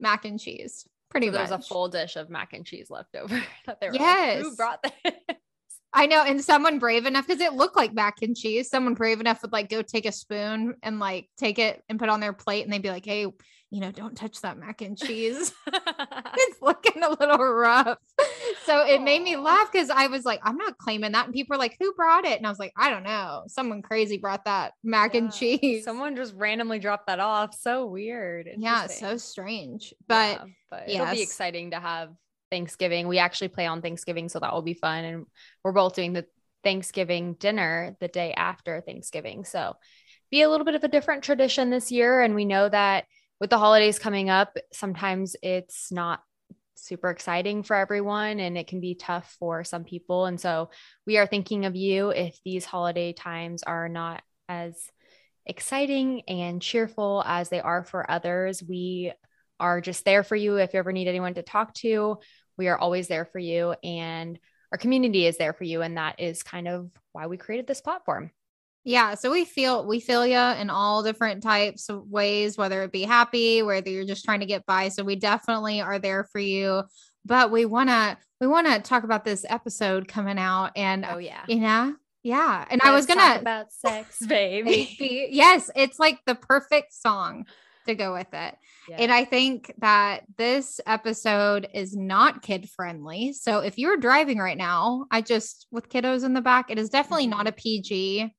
mac 0.00 0.24
and 0.24 0.40
cheese. 0.40 0.86
Pretty 1.10 1.28
so 1.28 1.32
much. 1.32 1.48
There's 1.48 1.60
a 1.64 1.66
full 1.66 1.88
dish 1.88 2.16
of 2.16 2.28
mac 2.28 2.52
and 2.52 2.66
cheese 2.66 2.90
left 2.90 3.16
over. 3.16 3.42
that 3.66 3.80
they 3.80 3.88
were 3.88 3.94
yes. 3.94 4.36
Like, 4.36 4.44
Who 4.44 4.56
brought 4.56 4.82
that? 4.82 5.37
I 5.92 6.06
know, 6.06 6.22
and 6.22 6.42
someone 6.44 6.78
brave 6.78 7.06
enough 7.06 7.26
because 7.26 7.40
it 7.40 7.54
looked 7.54 7.76
like 7.76 7.94
mac 7.94 8.20
and 8.22 8.36
cheese. 8.36 8.68
Someone 8.68 8.94
brave 8.94 9.20
enough 9.20 9.40
would 9.42 9.52
like 9.52 9.70
go 9.70 9.80
take 9.80 10.04
a 10.04 10.12
spoon 10.12 10.74
and 10.82 10.98
like 10.98 11.28
take 11.38 11.58
it 11.58 11.82
and 11.88 11.98
put 11.98 12.10
on 12.10 12.20
their 12.20 12.34
plate, 12.34 12.64
and 12.64 12.72
they'd 12.72 12.82
be 12.82 12.90
like, 12.90 13.06
"Hey, 13.06 13.22
you 13.70 13.80
know, 13.80 13.90
don't 13.90 14.14
touch 14.14 14.42
that 14.42 14.58
mac 14.58 14.82
and 14.82 14.98
cheese. 14.98 15.52
it's 15.66 16.58
looking 16.62 17.02
a 17.02 17.08
little 17.08 17.38
rough." 17.38 17.98
So 18.64 18.84
it 18.84 19.00
Aww. 19.00 19.04
made 19.04 19.22
me 19.22 19.36
laugh 19.36 19.72
because 19.72 19.88
I 19.88 20.08
was 20.08 20.26
like, 20.26 20.40
"I'm 20.42 20.58
not 20.58 20.76
claiming 20.76 21.12
that," 21.12 21.24
and 21.24 21.34
people 21.34 21.54
were 21.54 21.58
like, 21.58 21.76
"Who 21.80 21.94
brought 21.94 22.26
it?" 22.26 22.36
And 22.36 22.46
I 22.46 22.50
was 22.50 22.58
like, 22.58 22.72
"I 22.76 22.90
don't 22.90 23.04
know. 23.04 23.44
Someone 23.46 23.80
crazy 23.80 24.18
brought 24.18 24.44
that 24.44 24.74
mac 24.84 25.14
yeah. 25.14 25.20
and 25.20 25.32
cheese. 25.32 25.84
Someone 25.84 26.16
just 26.16 26.34
randomly 26.34 26.80
dropped 26.80 27.06
that 27.06 27.18
off. 27.18 27.56
So 27.58 27.86
weird. 27.86 28.50
Yeah, 28.58 28.88
so 28.88 29.16
strange. 29.16 29.94
But 30.06 30.38
yeah, 30.38 30.44
but 30.70 30.88
yes. 30.88 31.00
it'll 31.00 31.14
be 31.14 31.22
exciting 31.22 31.70
to 31.70 31.80
have 31.80 32.10
Thanksgiving. 32.50 33.08
We 33.08 33.18
actually 33.18 33.48
play 33.48 33.66
on 33.66 33.82
Thanksgiving, 33.82 34.28
so 34.28 34.38
that 34.38 34.52
will 34.52 34.62
be 34.62 34.74
fun. 34.74 35.04
And 35.04 35.26
we're 35.62 35.72
both 35.72 35.94
doing 35.94 36.12
the 36.12 36.26
Thanksgiving 36.64 37.34
dinner 37.34 37.96
the 38.00 38.08
day 38.08 38.32
after 38.32 38.80
Thanksgiving. 38.80 39.44
So 39.44 39.76
be 40.30 40.42
a 40.42 40.50
little 40.50 40.64
bit 40.64 40.74
of 40.74 40.84
a 40.84 40.88
different 40.88 41.24
tradition 41.24 41.70
this 41.70 41.90
year. 41.90 42.20
And 42.20 42.34
we 42.34 42.44
know 42.44 42.68
that 42.68 43.04
with 43.40 43.50
the 43.50 43.58
holidays 43.58 43.98
coming 43.98 44.30
up, 44.30 44.56
sometimes 44.72 45.36
it's 45.42 45.92
not 45.92 46.20
super 46.74 47.10
exciting 47.10 47.62
for 47.62 47.76
everyone 47.76 48.40
and 48.40 48.56
it 48.56 48.66
can 48.66 48.80
be 48.80 48.94
tough 48.94 49.36
for 49.38 49.64
some 49.64 49.84
people. 49.84 50.26
And 50.26 50.40
so 50.40 50.70
we 51.06 51.18
are 51.18 51.26
thinking 51.26 51.64
of 51.64 51.76
you 51.76 52.10
if 52.10 52.38
these 52.44 52.64
holiday 52.64 53.12
times 53.12 53.62
are 53.62 53.88
not 53.88 54.22
as 54.48 54.88
exciting 55.46 56.22
and 56.28 56.62
cheerful 56.62 57.22
as 57.26 57.48
they 57.48 57.60
are 57.60 57.84
for 57.84 58.08
others. 58.10 58.62
We 58.62 59.12
are 59.60 59.80
just 59.80 60.04
there 60.04 60.22
for 60.22 60.36
you 60.36 60.56
if 60.56 60.72
you 60.72 60.78
ever 60.78 60.92
need 60.92 61.08
anyone 61.08 61.34
to 61.34 61.42
talk 61.42 61.74
to. 61.74 62.18
We 62.58 62.68
are 62.68 62.76
always 62.78 63.08
there 63.08 63.24
for 63.24 63.38
you, 63.38 63.74
and 63.82 64.38
our 64.72 64.78
community 64.78 65.26
is 65.26 65.38
there 65.38 65.52
for 65.54 65.64
you. 65.64 65.80
And 65.82 65.96
that 65.96 66.20
is 66.20 66.42
kind 66.42 66.68
of 66.68 66.90
why 67.12 67.26
we 67.26 67.36
created 67.38 67.66
this 67.66 67.80
platform. 67.80 68.30
Yeah, 68.84 69.14
so 69.14 69.30
we 69.30 69.44
feel 69.44 69.86
we 69.86 70.00
feel 70.00 70.26
you 70.26 70.38
in 70.38 70.70
all 70.70 71.02
different 71.02 71.42
types 71.42 71.88
of 71.88 72.08
ways, 72.08 72.56
whether 72.56 72.82
it 72.82 72.92
be 72.92 73.02
happy, 73.02 73.62
whether 73.62 73.90
you're 73.90 74.04
just 74.06 74.24
trying 74.24 74.40
to 74.40 74.46
get 74.46 74.64
by. 74.66 74.88
So 74.88 75.04
we 75.04 75.16
definitely 75.16 75.80
are 75.80 75.98
there 75.98 76.24
for 76.32 76.38
you. 76.38 76.84
But 77.24 77.50
we 77.50 77.64
wanna 77.66 78.16
we 78.40 78.46
wanna 78.46 78.80
talk 78.80 79.04
about 79.04 79.24
this 79.24 79.44
episode 79.48 80.08
coming 80.08 80.38
out, 80.38 80.72
and 80.76 81.04
Oh 81.06 81.18
yeah. 81.18 81.42
you 81.48 81.56
know, 81.56 81.96
yeah. 82.22 82.64
And 82.70 82.80
Let's 82.82 82.88
I 82.88 82.94
was 82.94 83.06
gonna 83.06 83.40
about 83.40 83.72
sex, 83.72 84.18
baby. 84.26 84.96
Baby. 84.98 85.28
yes, 85.32 85.70
it's 85.76 85.98
like 85.98 86.20
the 86.24 86.34
perfect 86.34 86.94
song 86.94 87.44
to 87.88 87.94
go 87.94 88.12
with 88.12 88.32
it. 88.32 88.54
And 88.96 89.12
I 89.12 89.24
think 89.24 89.72
that 89.78 90.24
this 90.38 90.80
episode 90.86 91.68
is 91.74 91.94
not 91.94 92.42
kid 92.42 92.70
friendly. 92.70 93.34
So 93.34 93.58
if 93.58 93.76
you're 93.76 93.98
driving 93.98 94.38
right 94.38 94.56
now, 94.56 95.06
I 95.10 95.20
just 95.20 95.66
with 95.70 95.90
kiddos 95.90 96.24
in 96.24 96.32
the 96.32 96.40
back, 96.40 96.70
it 96.70 96.78
is 96.78 96.88
definitely 96.88 97.26
not 97.26 97.46
a 97.46 97.52
PG 97.52 98.34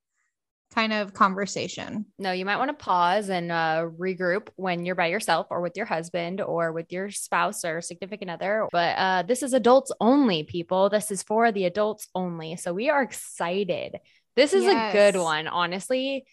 kind 0.74 0.94
of 0.94 1.14
conversation. 1.14 2.06
no, 2.20 2.32
you 2.32 2.46
might 2.46 2.58
want 2.58 2.70
to 2.70 2.84
pause 2.84 3.30
and 3.30 3.52
uh, 3.52 3.88
regroup 3.98 4.50
when 4.56 4.86
you're 4.86 4.96
by 4.96 5.08
yourself 5.08 5.48
or 5.50 5.62
with 5.62 5.76
your 5.76 5.86
husband 5.86 6.42
or 6.42 6.72
with 6.72 6.92
your 6.92 7.10
spouse 7.10 7.66
or 7.66 7.82
significant 7.82 8.30
other. 8.30 8.68
But 8.72 8.98
uh, 8.98 9.24
this 9.24 9.42
is 9.42 9.54
adults 9.54 9.92
only, 10.00 10.44
people. 10.44 10.90
This 10.90 11.12
is 11.12 11.24
for 11.24 11.52
the 11.52 11.66
adults 11.66 12.08
only. 12.14 12.56
So 12.56 12.74
we 12.74 12.90
are 12.90 13.02
excited. 13.02 13.98
This 14.36 14.54
is 14.54 14.66
a 14.66 14.92
good 14.94 15.16
one, 15.16 15.48
honestly. 15.48 16.26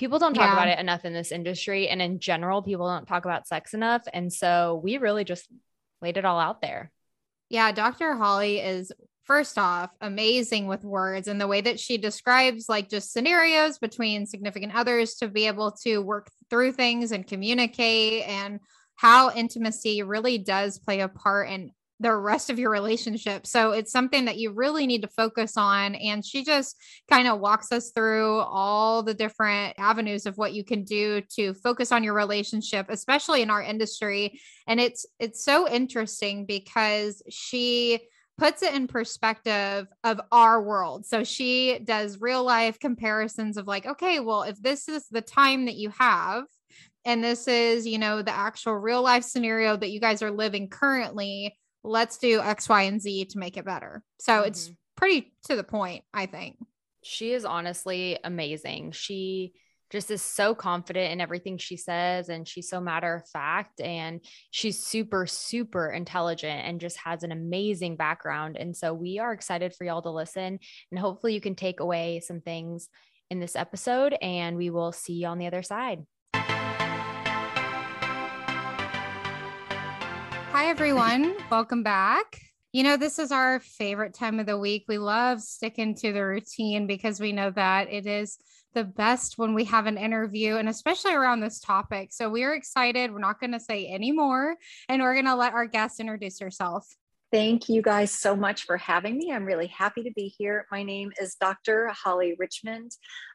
People 0.00 0.18
don't 0.18 0.32
talk 0.32 0.46
Yeah. 0.46 0.54
about 0.54 0.68
it 0.68 0.78
enough 0.78 1.04
in 1.04 1.12
this 1.12 1.30
industry. 1.30 1.88
And 1.88 2.00
in 2.00 2.20
general, 2.20 2.62
people 2.62 2.88
don't 2.88 3.06
talk 3.06 3.26
about 3.26 3.46
sex 3.46 3.74
enough. 3.74 4.02
And 4.14 4.32
so 4.32 4.80
we 4.82 4.96
really 4.96 5.24
just 5.24 5.46
laid 6.00 6.16
it 6.16 6.24
all 6.24 6.40
out 6.40 6.62
there. 6.62 6.90
Yeah, 7.50 7.70
Dr. 7.70 8.14
Holly 8.14 8.60
is 8.60 8.90
first 9.24 9.58
off 9.58 9.90
amazing 10.00 10.68
with 10.68 10.84
words 10.84 11.28
and 11.28 11.38
the 11.38 11.46
way 11.46 11.60
that 11.60 11.78
she 11.78 11.98
describes 11.98 12.66
like 12.66 12.88
just 12.88 13.12
scenarios 13.12 13.78
between 13.78 14.24
significant 14.24 14.74
others 14.74 15.16
to 15.16 15.28
be 15.28 15.46
able 15.46 15.72
to 15.82 15.98
work 15.98 16.30
through 16.48 16.72
things 16.72 17.12
and 17.12 17.26
communicate 17.26 18.26
and 18.26 18.58
how 18.96 19.30
intimacy 19.32 20.02
really 20.02 20.38
does 20.38 20.78
play 20.78 21.00
a 21.00 21.08
part 21.08 21.50
in 21.50 21.72
the 22.00 22.16
rest 22.16 22.48
of 22.48 22.58
your 22.58 22.70
relationship. 22.70 23.46
So 23.46 23.72
it's 23.72 23.92
something 23.92 24.24
that 24.24 24.38
you 24.38 24.52
really 24.52 24.86
need 24.86 25.02
to 25.02 25.08
focus 25.08 25.56
on. 25.56 25.94
And 25.94 26.24
she 26.24 26.42
just 26.42 26.76
kind 27.10 27.28
of 27.28 27.40
walks 27.40 27.70
us 27.72 27.90
through 27.90 28.38
all 28.38 29.02
the 29.02 29.14
different 29.14 29.74
avenues 29.78 30.24
of 30.24 30.38
what 30.38 30.54
you 30.54 30.64
can 30.64 30.82
do 30.82 31.20
to 31.36 31.52
focus 31.54 31.92
on 31.92 32.02
your 32.02 32.14
relationship, 32.14 32.86
especially 32.88 33.42
in 33.42 33.50
our 33.50 33.62
industry. 33.62 34.40
And 34.66 34.80
it's 34.80 35.06
it's 35.18 35.44
so 35.44 35.68
interesting 35.68 36.46
because 36.46 37.22
she 37.28 38.00
puts 38.38 38.62
it 38.62 38.72
in 38.72 38.86
perspective 38.86 39.86
of 40.02 40.18
our 40.32 40.62
world. 40.62 41.04
So 41.04 41.22
she 41.22 41.80
does 41.84 42.22
real 42.22 42.42
life 42.42 42.78
comparisons 42.80 43.58
of 43.58 43.66
like 43.66 43.84
okay 43.84 44.20
well 44.20 44.44
if 44.44 44.60
this 44.62 44.88
is 44.88 45.06
the 45.10 45.20
time 45.20 45.66
that 45.66 45.76
you 45.76 45.90
have 45.90 46.44
and 47.04 47.22
this 47.22 47.48
is 47.48 47.86
you 47.86 47.98
know 47.98 48.22
the 48.22 48.34
actual 48.34 48.74
real 48.74 49.02
life 49.02 49.24
scenario 49.24 49.76
that 49.76 49.90
you 49.90 50.00
guys 50.00 50.22
are 50.22 50.30
living 50.30 50.68
currently 50.68 51.56
let's 51.82 52.18
do 52.18 52.40
x 52.40 52.68
y 52.68 52.82
and 52.82 53.00
z 53.00 53.24
to 53.24 53.38
make 53.38 53.56
it 53.56 53.64
better 53.64 54.02
so 54.20 54.42
it's 54.42 54.68
Mhm. 54.68 54.76
pretty 54.96 55.32
to 55.44 55.56
the 55.56 55.64
point 55.64 56.04
i 56.12 56.26
think 56.26 56.56
She 57.02 57.32
is 57.32 57.46
honestly 57.46 58.18
amazing. 58.22 58.92
She 58.92 59.54
just 59.88 60.10
is 60.10 60.20
so 60.20 60.54
confident 60.54 61.10
in 61.12 61.20
everything 61.20 61.56
she 61.56 61.76
says 61.78 62.28
and 62.28 62.46
she's 62.46 62.68
so 62.68 62.78
matter 62.78 63.14
of 63.14 63.26
fact 63.30 63.80
and 63.80 64.20
she's 64.50 64.84
super 64.84 65.26
super 65.26 65.90
intelligent 65.90 66.60
and 66.66 66.78
just 66.80 66.98
has 66.98 67.22
an 67.22 67.32
amazing 67.32 67.96
background 67.96 68.56
and 68.58 68.76
so 68.76 68.92
we 68.92 69.18
are 69.18 69.32
excited 69.32 69.74
for 69.74 69.84
y'all 69.84 70.02
to 70.02 70.10
listen 70.10 70.58
and 70.90 71.00
hopefully 71.00 71.32
you 71.34 71.40
can 71.40 71.54
take 71.54 71.80
away 71.80 72.20
some 72.20 72.40
things 72.42 72.88
in 73.30 73.40
this 73.40 73.56
episode 73.56 74.14
and 74.20 74.56
we 74.58 74.68
will 74.68 74.92
see 74.92 75.14
you 75.14 75.26
on 75.26 75.38
the 75.38 75.46
other 75.46 75.62
side. 75.62 76.00
Hi, 80.60 80.66
everyone. 80.66 81.36
Welcome 81.50 81.82
back. 81.82 82.38
You 82.72 82.82
know, 82.82 82.98
this 82.98 83.18
is 83.18 83.32
our 83.32 83.60
favorite 83.60 84.12
time 84.12 84.38
of 84.38 84.44
the 84.44 84.58
week. 84.58 84.84
We 84.88 84.98
love 84.98 85.40
sticking 85.40 85.94
to 85.94 86.12
the 86.12 86.22
routine 86.22 86.86
because 86.86 87.18
we 87.18 87.32
know 87.32 87.50
that 87.52 87.90
it 87.90 88.06
is 88.06 88.36
the 88.74 88.84
best 88.84 89.38
when 89.38 89.54
we 89.54 89.64
have 89.64 89.86
an 89.86 89.96
interview 89.96 90.56
and 90.56 90.68
especially 90.68 91.14
around 91.14 91.40
this 91.40 91.60
topic. 91.60 92.12
So 92.12 92.28
we're 92.28 92.52
excited. 92.52 93.10
We're 93.10 93.20
not 93.20 93.40
going 93.40 93.52
to 93.52 93.58
say 93.58 93.86
any 93.86 94.12
more 94.12 94.54
and 94.90 95.00
we're 95.00 95.14
going 95.14 95.24
to 95.24 95.34
let 95.34 95.54
our 95.54 95.64
guest 95.64 95.98
introduce 95.98 96.38
herself. 96.40 96.86
Thank 97.32 97.68
you 97.68 97.80
guys 97.80 98.10
so 98.10 98.34
much 98.34 98.64
for 98.64 98.76
having 98.76 99.16
me. 99.16 99.30
I'm 99.32 99.44
really 99.44 99.68
happy 99.68 100.02
to 100.02 100.10
be 100.16 100.34
here. 100.36 100.66
My 100.72 100.82
name 100.82 101.12
is 101.20 101.36
Dr. 101.36 101.86
Holly 101.86 102.34
Richmond. 102.40 102.90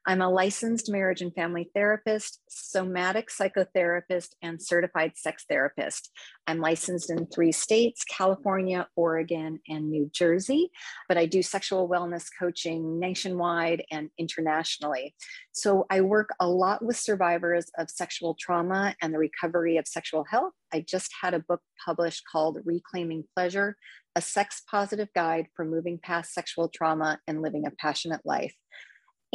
I'm 0.05 0.21
a 0.21 0.29
licensed 0.29 0.91
marriage 0.91 1.21
and 1.21 1.33
family 1.33 1.69
therapist, 1.73 2.41
somatic 2.49 3.29
psychotherapist, 3.29 4.35
and 4.41 4.61
certified 4.61 5.13
sex 5.15 5.45
therapist. 5.49 6.11
I'm 6.47 6.59
licensed 6.59 7.09
in 7.09 7.25
three 7.27 7.51
states 7.51 8.03
California, 8.03 8.87
Oregon, 8.95 9.59
and 9.67 9.89
New 9.89 10.09
Jersey, 10.13 10.71
but 11.07 11.17
I 11.17 11.25
do 11.25 11.41
sexual 11.41 11.89
wellness 11.89 12.27
coaching 12.39 12.99
nationwide 12.99 13.83
and 13.91 14.09
internationally. 14.17 15.15
So 15.51 15.85
I 15.89 16.01
work 16.01 16.29
a 16.39 16.47
lot 16.47 16.83
with 16.83 16.97
survivors 16.97 17.65
of 17.77 17.89
sexual 17.89 18.35
trauma 18.39 18.95
and 19.01 19.13
the 19.13 19.19
recovery 19.19 19.77
of 19.77 19.87
sexual 19.87 20.23
health. 20.29 20.53
I 20.73 20.85
just 20.87 21.11
had 21.21 21.33
a 21.33 21.39
book 21.39 21.61
published 21.83 22.23
called 22.31 22.59
Reclaiming 22.63 23.23
Pleasure 23.35 23.75
A 24.15 24.21
Sex 24.21 24.61
Positive 24.69 25.09
Guide 25.15 25.47
for 25.55 25.65
Moving 25.65 25.99
Past 26.01 26.33
Sexual 26.33 26.69
Trauma 26.69 27.19
and 27.27 27.41
Living 27.41 27.65
a 27.65 27.71
Passionate 27.71 28.21
Life. 28.25 28.53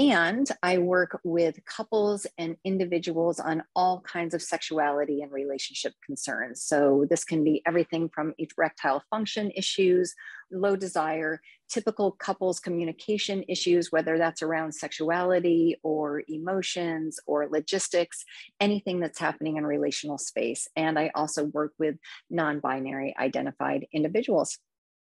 And 0.01 0.49
I 0.63 0.79
work 0.79 1.21
with 1.25 1.63
couples 1.67 2.27
and 2.39 2.57
individuals 2.65 3.39
on 3.39 3.63
all 3.77 4.01
kinds 4.01 4.33
of 4.33 4.41
sexuality 4.41 5.21
and 5.21 5.31
relationship 5.31 5.93
concerns. 6.03 6.63
So, 6.63 7.05
this 7.11 7.23
can 7.23 7.45
be 7.45 7.61
everything 7.67 8.09
from 8.09 8.33
erectile 8.39 9.03
function 9.11 9.51
issues, 9.55 10.15
low 10.51 10.75
desire, 10.75 11.43
typical 11.69 12.13
couples 12.13 12.61
communication 12.61 13.45
issues, 13.47 13.93
whether 13.93 14.17
that's 14.17 14.41
around 14.41 14.73
sexuality 14.73 15.77
or 15.83 16.23
emotions 16.29 17.21
or 17.27 17.47
logistics, 17.51 18.25
anything 18.59 19.01
that's 19.01 19.19
happening 19.19 19.59
in 19.59 19.67
relational 19.67 20.17
space. 20.17 20.67
And 20.77 20.99
I 20.99 21.11
also 21.15 21.45
work 21.45 21.75
with 21.79 21.97
non 22.31 22.61
binary 22.61 23.15
identified 23.19 23.87
individuals. 23.93 24.57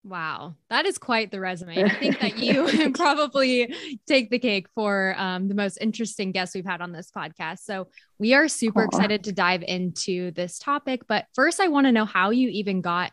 Wow, 0.04 0.56
that 0.70 0.86
is 0.86 0.98
quite 0.98 1.30
the 1.30 1.42
resume. 1.42 1.84
I 1.84 1.90
think 1.90 2.20
that 2.20 2.38
you 2.40 2.92
probably 2.96 3.74
take 4.08 4.30
the 4.30 4.40
cake 4.40 4.68
for 4.74 5.14
um, 5.18 5.48
the 5.48 5.56
most 5.56 5.78
interesting 5.82 6.32
guest 6.32 6.56
we've 6.56 6.66
had 6.66 6.82
on 6.82 6.92
this 6.92 7.12
podcast. 7.12 7.60
So 7.60 7.90
we 8.18 8.34
are 8.34 8.48
super 8.48 8.84
excited 8.84 9.26
to 9.26 9.34
dive 9.34 9.62
into 9.62 10.32
this 10.32 10.58
topic. 10.58 11.02
But 11.08 11.26
first, 11.34 11.60
I 11.60 11.68
want 11.68 11.86
to 11.88 11.92
know 11.92 12.06
how 12.06 12.30
you 12.30 12.48
even 12.50 12.82
got 12.82 13.12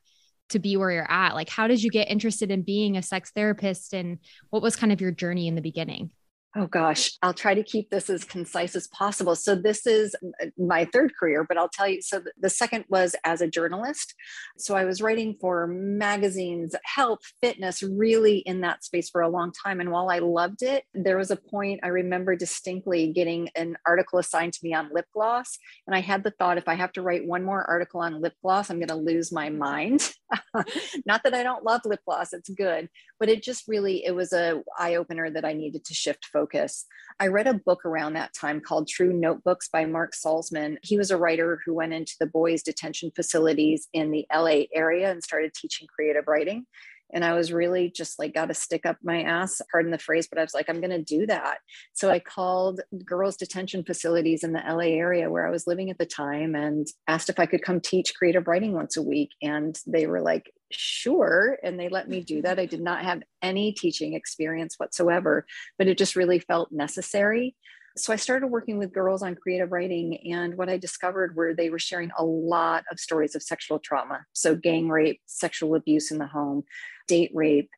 to 0.50 0.60
be 0.60 0.76
where 0.76 0.92
you're 0.92 1.10
at. 1.10 1.34
Like, 1.34 1.48
how 1.48 1.66
did 1.66 1.82
you 1.82 1.90
get 1.90 2.08
interested 2.08 2.52
in 2.52 2.62
being 2.62 2.96
a 2.96 3.02
sex 3.02 3.32
therapist, 3.34 3.92
and 3.92 4.18
what 4.50 4.62
was 4.62 4.76
kind 4.76 4.92
of 4.92 5.00
your 5.00 5.10
journey 5.10 5.48
in 5.48 5.56
the 5.56 5.62
beginning? 5.62 6.10
Oh 6.58 6.66
gosh, 6.66 7.12
I'll 7.20 7.34
try 7.34 7.52
to 7.54 7.62
keep 7.62 7.90
this 7.90 8.08
as 8.08 8.25
concise 8.25 8.75
as 8.76 8.88
possible. 8.88 9.36
So, 9.36 9.54
this 9.54 9.86
is 9.86 10.16
uh, 10.42 10.46
my 10.56 10.86
third 10.86 11.12
career, 11.14 11.44
but 11.44 11.58
I'll 11.58 11.68
tell 11.68 11.86
you. 11.86 12.00
So, 12.00 12.22
the 12.40 12.48
second 12.48 12.86
was 12.88 13.14
as 13.25 13.42
a 13.42 13.46
journalist. 13.46 14.14
So, 14.56 14.75
I 14.75 14.86
was 14.86 15.02
writing 15.02 15.36
for 15.38 15.66
magazines, 15.66 16.75
health, 16.84 17.18
fitness, 17.42 17.82
really 17.82 18.38
in 18.38 18.62
that 18.62 18.84
space 18.84 19.10
for 19.10 19.20
a 19.20 19.28
long 19.28 19.52
time. 19.52 19.80
And 19.80 19.90
while 19.90 20.08
I 20.08 20.20
loved 20.20 20.62
it, 20.62 20.84
there 20.94 21.18
was 21.18 21.30
a 21.30 21.36
point 21.36 21.80
I 21.82 21.88
remember 21.88 22.34
distinctly 22.36 23.12
getting 23.12 23.50
an 23.54 23.76
article 23.86 24.18
assigned 24.18 24.54
to 24.54 24.60
me 24.62 24.72
on 24.72 24.88
lip 24.94 25.06
gloss. 25.12 25.58
And 25.86 25.94
I 25.94 26.00
had 26.00 26.25
the 26.25 26.32
thought 26.38 26.56
if 26.56 26.68
I 26.68 26.75
have 26.75 26.92
to 26.92 27.02
write 27.02 27.26
one 27.26 27.44
more 27.44 27.68
article 27.68 28.00
on 28.00 28.22
lip 28.22 28.34
gloss, 28.40 28.70
I'm 28.70 28.78
going 28.78 28.88
to 28.88 28.94
lose 28.94 29.30
my 29.30 29.50
mind. 29.50 30.10
Not 31.06 31.22
that 31.25 31.34
I 31.34 31.42
don't 31.42 31.64
love 31.64 31.82
lip 31.84 32.00
gloss, 32.06 32.32
it's 32.32 32.48
good 32.48 32.88
but 33.18 33.28
it 33.28 33.42
just 33.42 33.64
really 33.66 34.04
it 34.04 34.14
was 34.14 34.32
a 34.32 34.62
eye 34.78 34.96
opener 34.96 35.30
that 35.30 35.44
I 35.44 35.52
needed 35.52 35.84
to 35.86 35.94
shift 35.94 36.26
focus. 36.26 36.45
I 37.18 37.28
read 37.28 37.46
a 37.46 37.54
book 37.54 37.84
around 37.84 38.12
that 38.12 38.34
time 38.34 38.60
called 38.60 38.88
True 38.88 39.12
Notebooks 39.12 39.68
by 39.68 39.86
Mark 39.86 40.12
Salzman. 40.14 40.76
He 40.82 40.98
was 40.98 41.10
a 41.10 41.16
writer 41.16 41.60
who 41.64 41.74
went 41.74 41.92
into 41.92 42.14
the 42.20 42.26
boys 42.26 42.62
detention 42.62 43.10
facilities 43.16 43.88
in 43.92 44.10
the 44.10 44.26
LA 44.34 44.64
area 44.74 45.10
and 45.10 45.22
started 45.22 45.54
teaching 45.54 45.86
creative 45.86 46.24
writing. 46.26 46.66
And 47.12 47.25
I 47.25 47.34
was 47.34 47.52
really 47.52 47.90
just 47.94 48.18
like, 48.18 48.34
got 48.34 48.46
to 48.46 48.54
stick 48.54 48.84
up 48.84 48.96
my 49.02 49.22
ass, 49.22 49.62
pardon 49.70 49.90
the 49.90 49.98
phrase, 49.98 50.26
but 50.28 50.38
I 50.38 50.42
was 50.42 50.54
like, 50.54 50.68
I'm 50.68 50.80
going 50.80 50.90
to 50.90 51.02
do 51.02 51.26
that. 51.26 51.58
So 51.92 52.10
I 52.10 52.18
called 52.18 52.80
girls' 53.04 53.36
detention 53.36 53.84
facilities 53.84 54.42
in 54.42 54.52
the 54.52 54.62
LA 54.66 54.96
area 54.96 55.30
where 55.30 55.46
I 55.46 55.50
was 55.50 55.66
living 55.66 55.90
at 55.90 55.98
the 55.98 56.06
time 56.06 56.54
and 56.54 56.86
asked 57.06 57.28
if 57.28 57.38
I 57.38 57.46
could 57.46 57.62
come 57.62 57.80
teach 57.80 58.14
creative 58.14 58.46
writing 58.46 58.72
once 58.72 58.96
a 58.96 59.02
week. 59.02 59.30
And 59.42 59.78
they 59.86 60.06
were 60.06 60.20
like, 60.20 60.52
sure. 60.72 61.58
And 61.62 61.78
they 61.78 61.88
let 61.88 62.08
me 62.08 62.20
do 62.20 62.42
that. 62.42 62.58
I 62.58 62.66
did 62.66 62.82
not 62.82 63.04
have 63.04 63.22
any 63.42 63.72
teaching 63.72 64.14
experience 64.14 64.75
whatsoever, 64.78 65.46
but 65.78 65.86
it 65.86 65.98
just 65.98 66.16
really 66.16 66.40
felt 66.40 66.72
necessary. 66.72 67.54
So 67.98 68.12
I 68.12 68.16
started 68.16 68.48
working 68.48 68.78
with 68.78 68.92
girls 68.92 69.22
on 69.22 69.36
creative 69.36 69.72
writing. 69.72 70.18
And 70.32 70.56
what 70.56 70.68
I 70.68 70.76
discovered 70.76 71.34
were 71.34 71.54
they 71.54 71.70
were 71.70 71.78
sharing 71.78 72.10
a 72.18 72.24
lot 72.24 72.84
of 72.92 73.00
stories 73.00 73.34
of 73.34 73.42
sexual 73.42 73.78
trauma. 73.78 74.26
So 74.34 74.54
gang 74.54 74.88
rape, 74.88 75.20
sexual 75.26 75.74
abuse 75.74 76.10
in 76.10 76.18
the 76.18 76.26
home, 76.26 76.64
date 77.08 77.30
rape. 77.34 77.70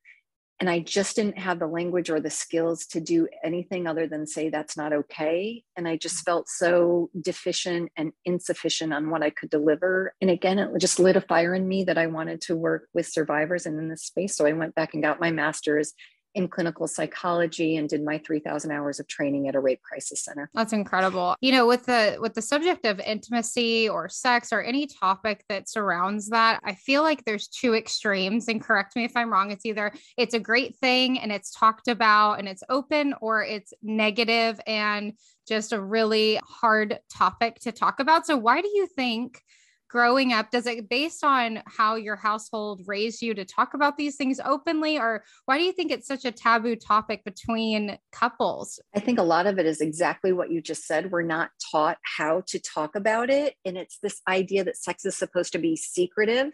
and 0.60 0.68
I 0.68 0.80
just 0.80 1.14
didn't 1.14 1.38
have 1.38 1.60
the 1.60 1.68
language 1.68 2.10
or 2.10 2.18
the 2.20 2.30
skills 2.30 2.84
to 2.86 3.00
do 3.00 3.28
anything 3.44 3.86
other 3.86 4.08
than 4.08 4.26
say 4.26 4.48
that's 4.48 4.76
not 4.76 4.92
okay. 4.92 5.62
And 5.76 5.86
I 5.86 5.96
just 5.96 6.24
felt 6.24 6.48
so 6.48 7.10
deficient 7.20 7.92
and 7.96 8.12
insufficient 8.24 8.92
on 8.92 9.10
what 9.10 9.22
I 9.22 9.30
could 9.30 9.50
deliver. 9.50 10.14
And 10.20 10.30
again, 10.30 10.58
it 10.58 10.76
just 10.78 10.98
lit 10.98 11.16
a 11.16 11.20
fire 11.20 11.54
in 11.54 11.68
me 11.68 11.84
that 11.84 11.98
I 11.98 12.08
wanted 12.08 12.40
to 12.42 12.56
work 12.56 12.88
with 12.92 13.06
survivors 13.06 13.66
and 13.66 13.78
in 13.78 13.88
this 13.88 14.02
space. 14.02 14.36
So 14.36 14.46
I 14.46 14.52
went 14.52 14.74
back 14.74 14.94
and 14.94 15.02
got 15.02 15.20
my 15.20 15.30
master's 15.30 15.92
in 16.34 16.48
clinical 16.48 16.86
psychology 16.86 17.76
and 17.76 17.88
did 17.88 18.04
my 18.04 18.18
3000 18.18 18.70
hours 18.70 19.00
of 19.00 19.08
training 19.08 19.48
at 19.48 19.54
a 19.54 19.60
rape 19.60 19.82
crisis 19.82 20.22
center. 20.22 20.50
That's 20.54 20.72
incredible. 20.72 21.36
You 21.40 21.52
know, 21.52 21.66
with 21.66 21.86
the 21.86 22.18
with 22.20 22.34
the 22.34 22.42
subject 22.42 22.84
of 22.84 23.00
intimacy 23.00 23.88
or 23.88 24.08
sex 24.08 24.52
or 24.52 24.62
any 24.62 24.86
topic 24.86 25.44
that 25.48 25.68
surrounds 25.68 26.28
that, 26.28 26.60
I 26.64 26.74
feel 26.74 27.02
like 27.02 27.24
there's 27.24 27.48
two 27.48 27.74
extremes 27.74 28.48
and 28.48 28.60
correct 28.60 28.94
me 28.96 29.04
if 29.04 29.16
I'm 29.16 29.32
wrong. 29.32 29.50
It's 29.50 29.66
either 29.66 29.92
it's 30.16 30.34
a 30.34 30.40
great 30.40 30.76
thing 30.76 31.18
and 31.18 31.32
it's 31.32 31.50
talked 31.50 31.88
about 31.88 32.38
and 32.38 32.48
it's 32.48 32.62
open 32.68 33.14
or 33.20 33.42
it's 33.42 33.72
negative 33.82 34.60
and 34.66 35.12
just 35.48 35.72
a 35.72 35.80
really 35.80 36.38
hard 36.44 36.98
topic 37.12 37.56
to 37.60 37.72
talk 37.72 38.00
about. 38.00 38.26
So 38.26 38.36
why 38.36 38.60
do 38.60 38.68
you 38.68 38.86
think 38.86 39.40
growing 39.88 40.32
up 40.32 40.50
does 40.50 40.66
it 40.66 40.88
based 40.88 41.24
on 41.24 41.62
how 41.66 41.94
your 41.94 42.16
household 42.16 42.82
raised 42.86 43.22
you 43.22 43.34
to 43.34 43.44
talk 43.44 43.74
about 43.74 43.96
these 43.96 44.16
things 44.16 44.40
openly 44.44 44.98
or 44.98 45.24
why 45.46 45.58
do 45.58 45.64
you 45.64 45.72
think 45.72 45.90
it's 45.90 46.06
such 46.06 46.24
a 46.24 46.32
taboo 46.32 46.76
topic 46.76 47.24
between 47.24 47.98
couples? 48.12 48.78
I 48.94 49.00
think 49.00 49.18
a 49.18 49.22
lot 49.22 49.46
of 49.46 49.58
it 49.58 49.66
is 49.66 49.80
exactly 49.80 50.32
what 50.32 50.50
you 50.50 50.60
just 50.60 50.86
said. 50.86 51.10
We're 51.10 51.22
not 51.22 51.50
taught 51.70 51.98
how 52.02 52.42
to 52.48 52.58
talk 52.58 52.94
about 52.94 53.30
it 53.30 53.54
and 53.64 53.76
it's 53.76 53.98
this 54.02 54.20
idea 54.28 54.64
that 54.64 54.76
sex 54.76 55.04
is 55.04 55.16
supposed 55.16 55.52
to 55.52 55.58
be 55.58 55.76
secretive. 55.76 56.52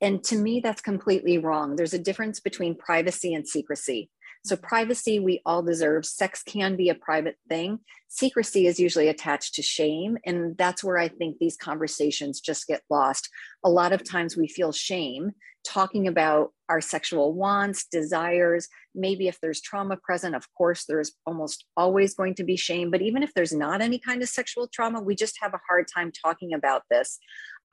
And 0.00 0.22
to 0.24 0.36
me 0.36 0.60
that's 0.60 0.80
completely 0.80 1.38
wrong. 1.38 1.76
There's 1.76 1.94
a 1.94 1.98
difference 1.98 2.38
between 2.38 2.76
privacy 2.76 3.34
and 3.34 3.46
secrecy 3.46 4.10
so, 4.48 4.56
privacy 4.56 5.18
we 5.18 5.40
all 5.44 5.62
deserve. 5.62 6.06
Sex 6.06 6.42
can 6.42 6.76
be 6.76 6.88
a 6.88 6.94
private 6.94 7.36
thing. 7.48 7.80
Secrecy 8.08 8.66
is 8.66 8.80
usually 8.80 9.08
attached 9.08 9.54
to 9.54 9.62
shame. 9.62 10.18
And 10.24 10.56
that's 10.56 10.82
where 10.82 10.98
I 10.98 11.08
think 11.08 11.38
these 11.38 11.56
conversations 11.56 12.40
just 12.40 12.66
get 12.66 12.82
lost. 12.90 13.28
A 13.64 13.70
lot 13.70 13.92
of 13.92 14.04
times 14.04 14.36
we 14.36 14.48
feel 14.48 14.72
shame 14.72 15.32
talking 15.66 16.08
about 16.08 16.52
our 16.68 16.80
sexual 16.80 17.34
wants, 17.34 17.84
desires. 17.84 18.68
Maybe 18.94 19.28
if 19.28 19.38
there's 19.40 19.60
trauma 19.60 19.96
present, 19.96 20.34
of 20.34 20.46
course, 20.56 20.84
there's 20.86 21.12
almost 21.26 21.64
always 21.76 22.14
going 22.14 22.34
to 22.36 22.44
be 22.44 22.56
shame. 22.56 22.90
But 22.90 23.02
even 23.02 23.22
if 23.22 23.34
there's 23.34 23.52
not 23.52 23.80
any 23.80 23.98
kind 23.98 24.22
of 24.22 24.28
sexual 24.28 24.68
trauma, 24.72 25.00
we 25.00 25.14
just 25.14 25.36
have 25.40 25.54
a 25.54 25.60
hard 25.68 25.86
time 25.92 26.10
talking 26.10 26.54
about 26.54 26.82
this. 26.90 27.18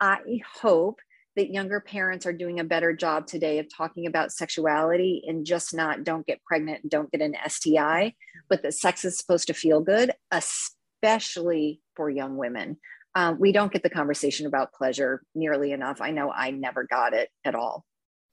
I 0.00 0.18
hope 0.60 1.00
that 1.36 1.52
younger 1.52 1.80
parents 1.80 2.26
are 2.26 2.32
doing 2.32 2.60
a 2.60 2.64
better 2.64 2.94
job 2.94 3.26
today 3.26 3.58
of 3.58 3.66
talking 3.74 4.06
about 4.06 4.32
sexuality 4.32 5.22
and 5.26 5.44
just 5.44 5.74
not 5.74 6.02
don't 6.02 6.26
get 6.26 6.42
pregnant 6.44 6.82
and 6.82 6.90
don't 6.90 7.10
get 7.12 7.20
an 7.20 7.36
STI, 7.46 8.14
but 8.48 8.62
that 8.62 8.74
sex 8.74 9.04
is 9.04 9.18
supposed 9.18 9.46
to 9.48 9.54
feel 9.54 9.80
good, 9.80 10.12
especially 10.30 11.80
for 11.94 12.08
young 12.08 12.36
women. 12.36 12.78
Um, 13.14 13.38
we 13.38 13.52
don't 13.52 13.72
get 13.72 13.82
the 13.82 13.90
conversation 13.90 14.46
about 14.46 14.72
pleasure 14.72 15.22
nearly 15.34 15.72
enough. 15.72 16.00
I 16.00 16.10
know 16.10 16.30
I 16.30 16.50
never 16.50 16.84
got 16.84 17.12
it 17.12 17.30
at 17.44 17.54
all. 17.54 17.84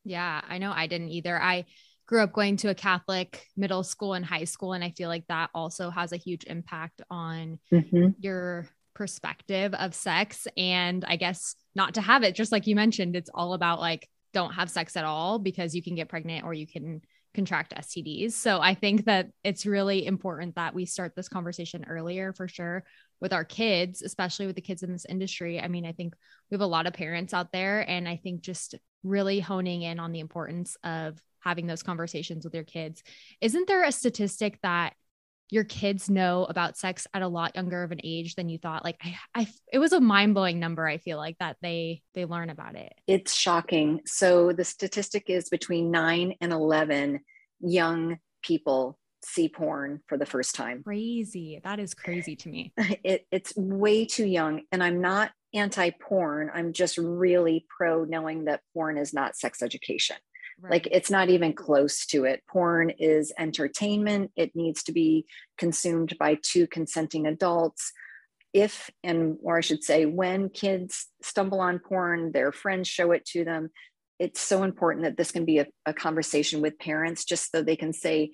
Yeah, 0.05 0.41
I 0.47 0.57
know 0.57 0.71
I 0.73 0.87
didn't 0.87 1.09
either. 1.09 1.41
I 1.41 1.65
grew 2.05 2.21
up 2.21 2.33
going 2.33 2.57
to 2.57 2.69
a 2.69 2.75
Catholic 2.75 3.45
middle 3.55 3.83
school 3.83 4.13
and 4.13 4.25
high 4.25 4.43
school, 4.43 4.73
and 4.73 4.83
I 4.83 4.91
feel 4.91 5.09
like 5.09 5.25
that 5.27 5.49
also 5.53 5.89
has 5.89 6.11
a 6.11 6.17
huge 6.17 6.43
impact 6.45 7.01
on 7.09 7.59
mm-hmm. 7.71 8.07
your 8.19 8.67
perspective 8.93 9.73
of 9.73 9.93
sex 9.93 10.47
and 10.57 11.03
I 11.05 11.15
guess 11.15 11.55
not 11.75 11.95
to 11.95 12.01
have 12.01 12.23
it 12.23 12.35
just 12.35 12.51
like 12.51 12.67
you 12.67 12.75
mentioned 12.75 13.15
it's 13.15 13.29
all 13.33 13.53
about 13.53 13.79
like 13.79 14.07
don't 14.33 14.53
have 14.53 14.69
sex 14.69 14.95
at 14.97 15.05
all 15.05 15.39
because 15.39 15.75
you 15.75 15.83
can 15.83 15.95
get 15.95 16.09
pregnant 16.09 16.45
or 16.45 16.53
you 16.53 16.67
can 16.67 17.01
contract 17.33 17.73
STDs. 17.75 18.33
So 18.33 18.59
I 18.61 18.75
think 18.75 19.05
that 19.05 19.29
it's 19.43 19.65
really 19.65 20.05
important 20.05 20.55
that 20.55 20.75
we 20.75 20.85
start 20.85 21.13
this 21.15 21.29
conversation 21.29 21.85
earlier 21.87 22.33
for 22.33 22.47
sure 22.47 22.83
with 23.19 23.33
our 23.33 23.43
kids, 23.43 24.01
especially 24.01 24.47
with 24.47 24.55
the 24.55 24.61
kids 24.61 24.83
in 24.83 24.91
this 24.91 25.05
industry. 25.05 25.59
I 25.59 25.67
mean, 25.67 25.85
I 25.85 25.93
think 25.93 26.15
we 26.49 26.55
have 26.55 26.61
a 26.61 26.65
lot 26.67 26.87
of 26.87 26.93
parents 26.93 27.33
out 27.33 27.51
there 27.51 27.87
and 27.89 28.07
I 28.07 28.17
think 28.17 28.41
just 28.41 28.75
really 29.03 29.39
honing 29.39 29.81
in 29.81 29.99
on 29.99 30.11
the 30.11 30.19
importance 30.19 30.77
of 30.83 31.19
having 31.39 31.67
those 31.67 31.83
conversations 31.83 32.45
with 32.45 32.53
your 32.53 32.63
kids. 32.63 33.03
Isn't 33.41 33.67
there 33.67 33.83
a 33.83 33.91
statistic 33.91 34.59
that 34.63 34.93
your 35.49 35.63
kids 35.63 36.09
know 36.09 36.45
about 36.45 36.77
sex 36.77 37.05
at 37.13 37.21
a 37.21 37.27
lot 37.27 37.55
younger 37.55 37.83
of 37.83 37.91
an 37.91 37.99
age 38.03 38.35
than 38.35 38.49
you 38.49 38.57
thought. 38.57 38.83
Like 38.83 38.97
I, 39.01 39.17
I 39.35 39.47
it 39.71 39.79
was 39.79 39.93
a 39.93 39.99
mind-blowing 39.99 40.59
number 40.59 40.87
i 40.87 40.97
feel 40.97 41.17
like 41.17 41.37
that 41.39 41.57
they 41.61 42.01
they 42.13 42.25
learn 42.25 42.49
about 42.49 42.75
it. 42.75 42.93
It's 43.07 43.33
shocking. 43.33 44.01
So 44.05 44.51
the 44.51 44.65
statistic 44.65 45.25
is 45.27 45.49
between 45.49 45.91
9 45.91 46.35
and 46.41 46.51
11 46.51 47.19
young 47.61 48.17
people 48.41 48.97
see 49.23 49.47
porn 49.47 50.01
for 50.07 50.17
the 50.17 50.25
first 50.25 50.53
time. 50.53 50.83
Crazy. 50.83 51.61
That 51.63 51.79
is 51.79 51.93
crazy 51.93 52.35
to 52.37 52.49
me. 52.49 52.73
It, 53.03 53.25
it's 53.31 53.55
way 53.55 54.05
too 54.05 54.25
young 54.25 54.61
and 54.71 54.83
i'm 54.83 55.01
not 55.01 55.31
anti-porn. 55.53 56.49
I'm 56.53 56.73
just 56.73 56.97
really 56.97 57.65
pro 57.77 58.05
knowing 58.05 58.45
that 58.45 58.61
porn 58.73 58.97
is 58.97 59.13
not 59.13 59.35
sex 59.35 59.61
education 59.61 60.15
Right. 60.61 60.71
Like 60.71 60.87
it's 60.91 61.09
not 61.09 61.29
even 61.29 61.53
close 61.53 62.05
to 62.07 62.25
it. 62.25 62.43
Porn 62.49 62.91
is 62.91 63.33
entertainment. 63.37 64.31
It 64.35 64.55
needs 64.55 64.83
to 64.83 64.91
be 64.91 65.25
consumed 65.57 66.15
by 66.19 66.37
two 66.41 66.67
consenting 66.67 67.27
adults. 67.27 67.91
If 68.53 68.89
and 69.03 69.37
or 69.41 69.57
I 69.57 69.61
should 69.61 69.83
say 69.83 70.05
when 70.05 70.49
kids 70.49 71.07
stumble 71.21 71.59
on 71.59 71.79
porn, 71.79 72.31
their 72.31 72.51
friends 72.51 72.87
show 72.87 73.11
it 73.11 73.25
to 73.27 73.43
them. 73.43 73.71
It's 74.19 74.39
so 74.39 74.63
important 74.63 75.05
that 75.05 75.17
this 75.17 75.31
can 75.31 75.43
be 75.43 75.59
a, 75.59 75.67
a 75.85 75.93
conversation 75.93 76.61
with 76.61 76.77
parents 76.79 77.25
just 77.25 77.51
so 77.51 77.61
they 77.61 77.75
can 77.75 77.93
say, 77.93 78.31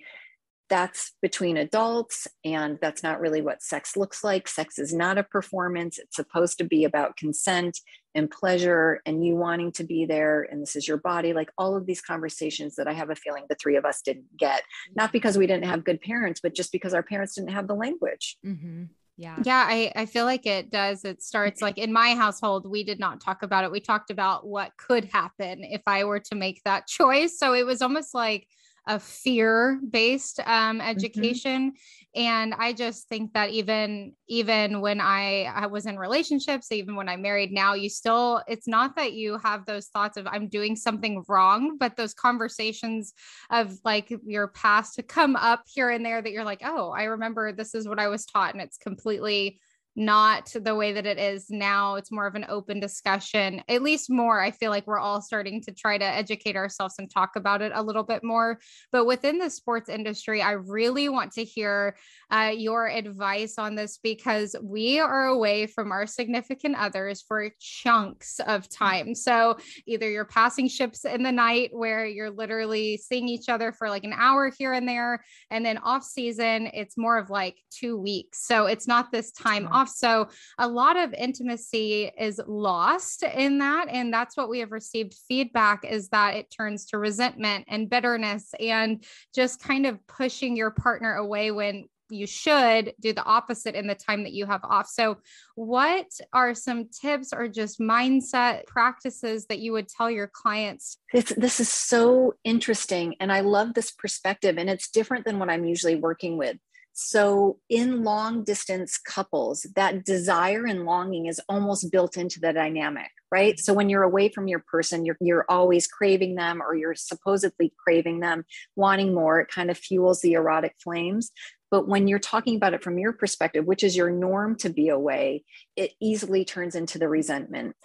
that's 0.70 1.14
between 1.22 1.58
adults 1.58 2.28
and 2.46 2.78
that's 2.82 3.04
not 3.04 3.20
really 3.20 3.42
what 3.42 3.62
sex 3.62 3.98
looks 3.98 4.24
like 4.24 4.48
sex 4.48 4.80
is 4.80 4.94
not 4.94 5.18
a 5.18 5.24
performance 5.24 5.98
it's 5.98 6.16
supposed 6.16 6.58
to 6.58 6.64
be 6.64 6.84
about 6.84 7.18
consent 7.18 7.80
and 8.16 8.32
pleasure 8.32 9.02
and 9.06 9.26
you 9.26 9.36
wanting 9.36 9.72
to 9.72 9.84
be 9.84 10.06
there 10.06 10.48
and 10.50 10.62
this 10.62 10.76
is 10.76 10.88
your 10.88 10.98
body 10.98 11.34
like 11.34 11.50
all 11.58 11.76
of 11.76 11.86
these 11.86 12.02
conversations 12.02 12.76
that 12.76 12.88
i 12.88 12.94
have 12.94 13.10
a 13.10 13.16
feeling 13.16 13.46
the 13.50 13.56
three 13.56 13.76
of 13.76 13.86
us 13.86 14.02
didn't 14.02 14.26
get 14.38 14.62
not 14.96 15.12
because 15.12 15.38
we 15.38 15.48
didn't 15.48 15.66
have 15.66 15.84
good 15.84 16.02
parents 16.02 16.40
but 16.42 16.56
just 16.56 16.72
because 16.72 16.94
our 16.94 17.04
parents 17.04 17.36
didn't 17.36 17.52
have 17.52 17.68
the 17.68 17.76
language 17.76 18.38
mm-hmm. 18.46 18.86
Yeah. 19.20 19.36
Yeah. 19.44 19.66
I, 19.68 19.92
I 19.98 20.06
feel 20.06 20.24
like 20.24 20.46
it 20.46 20.72
does. 20.72 21.04
It 21.04 21.22
starts 21.22 21.62
like 21.62 21.78
in 21.78 21.92
my 21.92 22.16
household, 22.16 22.66
we 22.66 22.86
did 22.86 23.02
not 23.02 23.20
talk 23.20 23.44
about 23.44 23.66
it. 23.66 23.72
We 23.72 23.82
talked 23.82 24.12
about 24.12 24.48
what 24.48 24.72
could 24.78 25.04
happen 25.04 25.62
if 25.66 25.82
I 25.86 26.06
were 26.06 26.22
to 26.22 26.36
make 26.36 26.62
that 26.64 26.88
choice. 26.88 27.38
So 27.38 27.54
it 27.54 27.66
was 27.66 27.82
almost 27.82 28.14
like 28.14 28.48
a 28.90 29.00
fear 29.00 29.80
based 29.88 30.40
um, 30.42 30.80
mm-hmm. 30.80 30.82
education 30.82 31.72
mm-hmm. 31.72 32.20
and 32.22 32.56
i 32.58 32.74
just 32.74 33.08
think 33.08 33.32
that 33.34 33.52
even 33.52 34.14
even 34.28 34.82
when 34.82 35.00
I, 35.00 35.44
I 35.44 35.68
was 35.68 35.86
in 35.86 35.98
relationships 35.98 36.72
even 36.72 36.96
when 36.96 37.08
i'm 37.08 37.22
married 37.22 37.52
now 37.52 37.76
you 37.76 37.88
still 37.88 38.42
it's 38.48 38.68
not 38.68 38.96
that 38.96 39.14
you 39.14 39.38
have 39.38 39.66
those 39.66 39.88
thoughts 39.88 40.18
of 40.18 40.28
i'm 40.28 40.50
doing 40.50 40.76
something 40.76 41.24
wrong 41.30 41.78
but 41.78 41.96
those 41.96 42.16
conversations 42.16 43.14
of 43.52 43.78
like 43.86 44.12
your 44.26 44.48
past 44.48 44.96
to 44.96 45.04
come 45.04 45.36
up 45.36 45.64
here 45.68 45.92
and 45.92 46.04
there 46.04 46.22
that 46.22 46.32
you're 46.32 46.44
like 46.44 46.62
oh 46.66 46.90
i 46.90 47.04
remember 47.04 47.54
this 47.54 47.76
is 47.76 47.88
what 47.88 48.00
i 48.00 48.08
was 48.08 48.26
taught 48.26 48.54
and 48.54 48.62
it's 48.62 48.78
completely 48.78 49.60
not 49.96 50.52
the 50.54 50.76
way 50.76 50.94
that 50.94 51.06
it 51.06 51.18
is 51.18 51.50
now. 51.50 51.96
It's 51.96 52.12
more 52.12 52.28
of 52.28 52.36
an 52.36 52.46
open 52.48 52.80
discussion, 52.80 53.62
at 53.68 53.82
least 53.82 54.10
more. 54.10 54.42
I 54.42 54.52
feel 54.52 54.70
like 54.70 54.88
we're 54.88 55.00
all 55.00 55.22
starting 55.22 55.62
to 55.64 55.72
try 55.72 55.98
to 55.98 56.06
educate 56.06 56.56
ourselves 56.56 56.96
and 57.00 57.10
talk 57.10 57.36
about 57.36 57.62
it 57.62 57.72
a 57.76 57.84
little 57.84 58.04
bit 58.04 58.24
more. 58.24 58.60
But 58.92 59.06
within 59.06 59.38
the 59.38 59.50
sports 59.50 59.90
industry, 59.90 60.42
I 60.42 60.52
really 60.52 61.10
want 61.10 61.34
to 61.34 61.44
hear 61.44 61.98
uh, 62.32 62.54
your 62.56 62.88
advice 62.88 63.58
on 63.58 63.76
this 63.76 63.98
because 64.02 64.56
we 64.62 65.00
are 65.00 65.26
away 65.26 65.66
from 65.68 65.92
our 65.92 66.06
significant 66.06 66.76
others 66.78 67.22
for 67.22 67.50
chunks 67.60 68.40
of 68.46 68.70
time. 68.70 69.16
So 69.16 69.58
either 69.86 70.10
you're 70.10 70.26
passing 70.26 70.68
ships 70.68 71.06
in 71.06 71.24
the 71.24 71.32
night 71.32 71.72
where 71.74 72.06
you're 72.06 72.30
literally 72.30 72.98
seeing 72.98 73.28
each 73.28 73.50
other 73.50 73.72
for 73.72 73.90
like 73.90 74.04
an 74.04 74.14
hour 74.14 74.52
here 74.58 74.74
and 74.74 74.88
there. 74.88 75.24
And 75.50 75.66
then 75.66 75.78
off 75.80 76.04
season, 76.04 76.70
it's 76.74 76.98
more 76.98 77.18
of 77.18 77.30
like 77.30 77.58
two 77.70 77.98
weeks. 77.98 78.46
So 78.46 78.68
it's 78.68 78.88
not 78.88 79.12
this 79.12 79.32
time 79.32 79.68
off 79.80 79.90
so 79.90 80.30
a 80.58 80.68
lot 80.68 80.98
of 80.98 81.14
intimacy 81.14 82.12
is 82.18 82.42
lost 82.48 83.24
in 83.24 83.60
that. 83.60 83.88
And 83.90 84.14
that's 84.14 84.36
what 84.36 84.50
we 84.50 84.60
have 84.60 84.72
received 84.72 85.14
feedback 85.28 85.86
is 85.86 86.10
that 86.10 86.36
it 86.36 86.54
turns 86.56 86.86
to 86.88 86.98
resentment 86.98 87.66
and 87.68 87.90
bitterness 87.90 88.54
and 88.60 89.04
just 89.34 89.62
kind 89.62 89.86
of 89.86 90.06
pushing 90.08 90.56
your 90.56 90.72
partner 90.72 91.16
away 91.16 91.52
when 91.52 91.86
you 92.12 92.26
should 92.26 92.94
do 93.00 93.14
the 93.14 93.24
opposite 93.24 93.76
in 93.76 93.86
the 93.86 93.94
time 93.94 94.24
that 94.24 94.34
you 94.34 94.48
have 94.48 94.64
off. 94.64 94.88
So, 94.88 95.18
what 95.54 96.08
are 96.34 96.56
some 96.56 96.90
tips 96.90 97.32
or 97.34 97.48
just 97.48 97.80
mindset 97.80 98.66
practices 98.66 99.46
that 99.46 99.60
you 99.60 99.74
would 99.74 99.88
tell 99.88 100.10
your 100.10 100.28
clients? 100.28 100.98
It's, 101.14 101.34
this 101.36 101.60
is 101.60 101.70
so 101.70 102.34
interesting. 102.44 103.16
And 103.20 103.32
I 103.32 103.42
love 103.42 103.76
this 103.76 103.92
perspective. 103.92 104.58
And 104.58 104.70
it's 104.70 104.90
different 104.90 105.26
than 105.26 105.38
what 105.38 105.52
I'm 105.52 105.66
usually 105.66 105.96
working 105.96 106.38
with 106.38 106.58
So, 106.94 107.60
in 107.70 108.04
long 108.04 108.44
distance 108.44 108.98
couples, 108.98 109.66
that 109.76 110.04
desire 110.04 110.66
and 110.66 110.86
longing 110.86 111.28
is 111.28 111.40
almost 111.48 111.92
built 111.92 112.18
into 112.18 112.40
the 112.40 112.52
dynamic, 112.52 113.10
right? 113.32 113.58
So, 113.60 113.74
when 113.74 113.90
you're 113.90 114.04
away 114.04 114.30
from 114.30 114.48
your 114.48 114.64
person, 114.70 115.06
you're, 115.06 115.18
you're 115.22 115.46
always 115.48 115.88
craving 115.88 116.36
them 116.36 116.62
or 116.62 116.76
you're 116.76 116.96
supposedly 116.96 117.74
craving 117.78 118.20
them, 118.20 118.44
wanting 118.76 119.14
more. 119.14 119.40
It 119.40 119.50
kind 119.50 119.72
of 119.72 119.78
fuels 119.78 120.22
the 120.22 120.34
erotic 120.34 120.76
flames. 120.84 121.32
But 121.72 121.88
when 121.88 122.08
you're 122.08 122.20
talking 122.20 122.56
about 122.56 122.74
it 122.74 122.84
from 122.84 122.98
your 122.98 123.14
perspective, 123.14 123.66
which 123.66 123.84
is 123.84 123.96
your 123.96 124.10
norm 124.10 124.56
to 124.58 124.70
be 124.70 124.90
away, 124.90 125.44
it 125.76 125.92
easily 126.02 126.44
turns 126.44 126.76
into 126.76 126.98
the 126.98 127.08
resentment. 127.08 127.76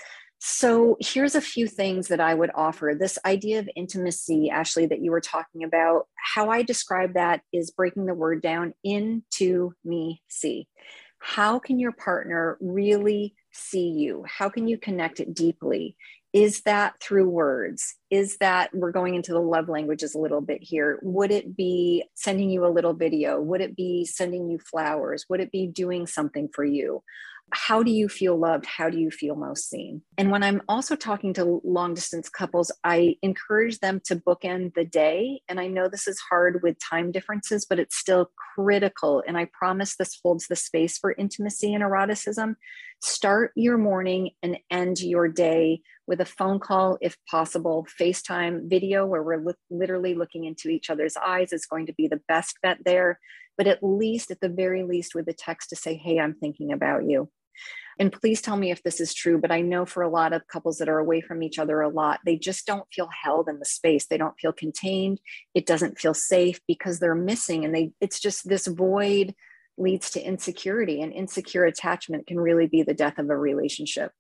So 0.47 0.99
here's 1.01 1.35
a 1.35 1.41
few 1.41 1.67
things 1.67 2.09
that 2.09 2.21
I 2.21 2.35
would 2.35 2.51
offer. 2.55 2.95
This 2.95 3.19
idea 3.25 3.61
of 3.61 3.71
intimacy, 3.77 4.51
Ashley, 4.51 4.85
that 4.85 5.01
you 5.01 5.11
were 5.11 5.23
talking 5.23 5.65
about, 5.65 6.07
how 6.17 6.51
I 6.51 6.61
describe 6.61 7.15
that 7.15 7.41
is 7.51 7.71
breaking 7.71 8.05
the 8.05 8.13
word 8.13 8.43
down 8.43 8.75
into 8.85 9.73
me 9.87 10.21
see. 10.29 10.69
How 11.19 11.59
can 11.59 11.79
your 11.79 11.93
partner 11.93 12.59
really 12.61 13.35
see 13.53 13.89
you? 13.89 14.23
How 14.29 14.51
can 14.51 14.69
you 14.69 14.77
connect 14.77 15.19
it 15.19 15.33
deeply? 15.33 15.97
Is 16.35 16.61
that 16.63 17.01
through 17.01 17.31
words? 17.31 17.95
Is 18.11 18.37
that 18.37 18.69
we're 18.75 18.93
going 18.93 19.15
into 19.15 19.33
the 19.33 19.41
love 19.41 19.71
languages 19.71 20.15
a 20.15 20.19
little 20.19 20.43
bit 20.43 20.63
here? 20.63 20.99
Would 21.01 21.31
it 21.31 21.57
be 21.57 22.05
sending 22.13 22.51
you 22.51 22.67
a 22.67 22.69
little 22.69 22.93
video? 22.93 23.41
Would 23.41 23.63
it 23.63 23.75
be 23.75 24.05
sending 24.05 24.51
you 24.51 24.59
flowers? 24.59 25.25
Would 25.31 25.41
it 25.41 25.53
be 25.53 25.67
doing 25.67 26.07
something 26.07 26.51
for 26.53 26.65
you? 26.67 27.03
How 27.53 27.83
do 27.83 27.91
you 27.91 28.09
feel 28.09 28.39
loved? 28.39 28.67
How 28.67 28.91
do 28.91 28.99
you 28.99 29.11
feel 29.11 29.37
most 29.37 29.69
seen? 29.69 30.03
And 30.19 30.31
when 30.31 30.43
I'm 30.43 30.63
also 30.69 30.97
talking 30.97 31.33
to 31.35 31.61
long 31.65 31.95
distance 31.95 32.29
couples, 32.29 32.73
I 32.83 33.17
encourage 33.23 33.79
them 33.79 34.01
to 34.07 34.17
bookend 34.17 34.75
the 34.75 34.85
day. 34.85 35.41
And 35.49 35.61
I 35.61 35.69
know 35.69 35.89
this 35.89 36.09
is 36.09 36.19
hard 36.31 36.63
with 36.63 36.77
time 36.79 37.13
differences, 37.13 37.65
but 37.65 37.79
it's 37.79 37.97
still 37.97 38.31
critical. 38.55 39.23
And 39.27 39.37
I 39.37 39.49
promise 39.53 39.97
this 39.97 40.19
holds 40.23 40.47
the 40.49 40.57
space 40.57 40.99
for 40.99 41.15
intimacy 41.17 41.73
and 41.73 41.83
eroticism. 41.83 42.57
Start 43.03 43.53
your 43.55 43.79
morning 43.79 44.31
and 44.43 44.59
end 44.71 45.01
your 45.01 45.29
day 45.29 45.81
with 46.07 46.21
a 46.21 46.27
phone 46.27 46.59
call, 46.59 46.99
if 47.01 47.17
possible, 47.31 47.87
FaceTime 48.01 48.69
video 48.69 49.07
where 49.07 49.23
we're 49.23 49.43
li- 49.43 49.55
literally 49.71 50.15
looking 50.15 50.45
into 50.45 50.69
each 50.69 50.91
other's 50.91 51.17
eyes 51.17 51.53
is 51.53 51.67
going 51.67 51.87
to 51.87 51.95
be 51.95 52.09
the 52.09 52.21
best 52.29 52.59
bet 52.63 52.79
there 52.85 53.19
but 53.57 53.67
at 53.67 53.83
least, 53.83 54.31
at 54.31 54.41
the 54.41 54.49
very 54.49 54.83
least, 54.83 55.15
with 55.15 55.29
a 55.29 55.33
text 55.33 55.71
to 55.71 55.77
say, 55.77 55.95
Hey, 55.95 56.19
I'm 56.19 56.35
thinking 56.35 56.73
about 56.73 57.05
you. 57.05 57.31
And 57.99 58.13
please 58.13 58.43
tell 58.43 58.57
me 58.57 58.71
if 58.71 58.83
this 58.83 59.01
is 59.01 59.15
true, 59.15 59.39
but 59.41 59.53
I 59.53 59.61
know 59.61 59.87
for 59.87 60.03
a 60.03 60.09
lot 60.09 60.33
of 60.33 60.47
couples 60.49 60.79
that 60.79 60.89
are 60.89 60.99
away 60.99 61.21
from 61.21 61.43
each 61.43 61.59
other 61.59 61.81
a 61.81 61.89
lot, 61.89 62.21
they 62.27 62.37
just 62.37 62.67
don't 62.67 62.87
feel 62.93 63.09
held 63.23 63.49
in 63.49 63.59
the 63.59 63.65
space. 63.65 64.07
They 64.07 64.19
don't 64.19 64.39
feel 64.41 64.53
contained. 64.53 65.21
It 65.55 65.67
doesn't 65.67 65.99
feel 65.99 66.15
safe 66.15 66.61
because 66.67 66.99
they're 66.99 67.15
missing. 67.15 67.65
And 67.65 67.75
they 67.75 67.93
it's 68.01 68.21
just 68.21 68.49
this 68.49 68.67
void 68.67 69.35
leads 69.77 70.11
to 70.11 70.23
insecurity 70.23 71.03
and 71.03 71.13
insecure 71.13 71.65
attachment 71.65 72.27
can 72.27 72.39
really 72.39 72.67
be 72.67 72.83
the 72.83 72.95
death 72.95 73.19
of 73.19 73.31
a 73.31 73.37
relationship. 73.37 74.13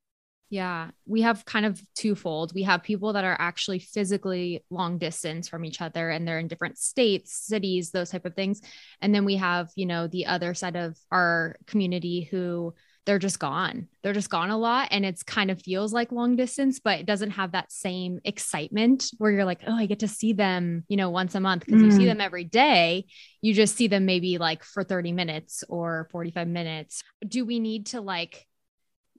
Yeah, 0.54 0.90
we 1.04 1.22
have 1.22 1.44
kind 1.44 1.66
of 1.66 1.82
twofold. 1.96 2.52
We 2.54 2.62
have 2.62 2.84
people 2.84 3.14
that 3.14 3.24
are 3.24 3.36
actually 3.40 3.80
physically 3.80 4.64
long 4.70 4.98
distance 4.98 5.48
from 5.48 5.64
each 5.64 5.80
other 5.80 6.10
and 6.10 6.28
they're 6.28 6.38
in 6.38 6.46
different 6.46 6.78
states, 6.78 7.34
cities, 7.34 7.90
those 7.90 8.10
type 8.10 8.24
of 8.24 8.36
things. 8.36 8.62
And 9.02 9.12
then 9.12 9.24
we 9.24 9.34
have, 9.34 9.70
you 9.74 9.84
know, 9.84 10.06
the 10.06 10.26
other 10.26 10.54
side 10.54 10.76
of 10.76 10.96
our 11.10 11.56
community 11.66 12.28
who 12.30 12.72
they're 13.04 13.18
just 13.18 13.40
gone. 13.40 13.88
They're 14.04 14.12
just 14.12 14.30
gone 14.30 14.50
a 14.50 14.56
lot 14.56 14.90
and 14.92 15.04
it's 15.04 15.24
kind 15.24 15.50
of 15.50 15.60
feels 15.60 15.92
like 15.92 16.12
long 16.12 16.36
distance, 16.36 16.78
but 16.78 17.00
it 17.00 17.06
doesn't 17.06 17.32
have 17.32 17.50
that 17.50 17.72
same 17.72 18.20
excitement 18.24 19.10
where 19.18 19.32
you're 19.32 19.44
like, 19.44 19.62
"Oh, 19.66 19.74
I 19.74 19.86
get 19.86 19.98
to 19.98 20.08
see 20.08 20.34
them, 20.34 20.84
you 20.86 20.96
know, 20.96 21.10
once 21.10 21.34
a 21.34 21.40
month 21.40 21.66
because 21.66 21.82
mm. 21.82 21.86
you 21.86 21.90
see 21.90 22.04
mm. 22.04 22.10
them 22.10 22.20
every 22.20 22.44
day. 22.44 23.06
You 23.42 23.54
just 23.54 23.74
see 23.74 23.88
them 23.88 24.06
maybe 24.06 24.38
like 24.38 24.62
for 24.62 24.84
30 24.84 25.10
minutes 25.10 25.64
or 25.68 26.06
45 26.12 26.46
minutes." 26.46 27.02
Do 27.26 27.44
we 27.44 27.58
need 27.58 27.86
to 27.86 28.00
like 28.00 28.46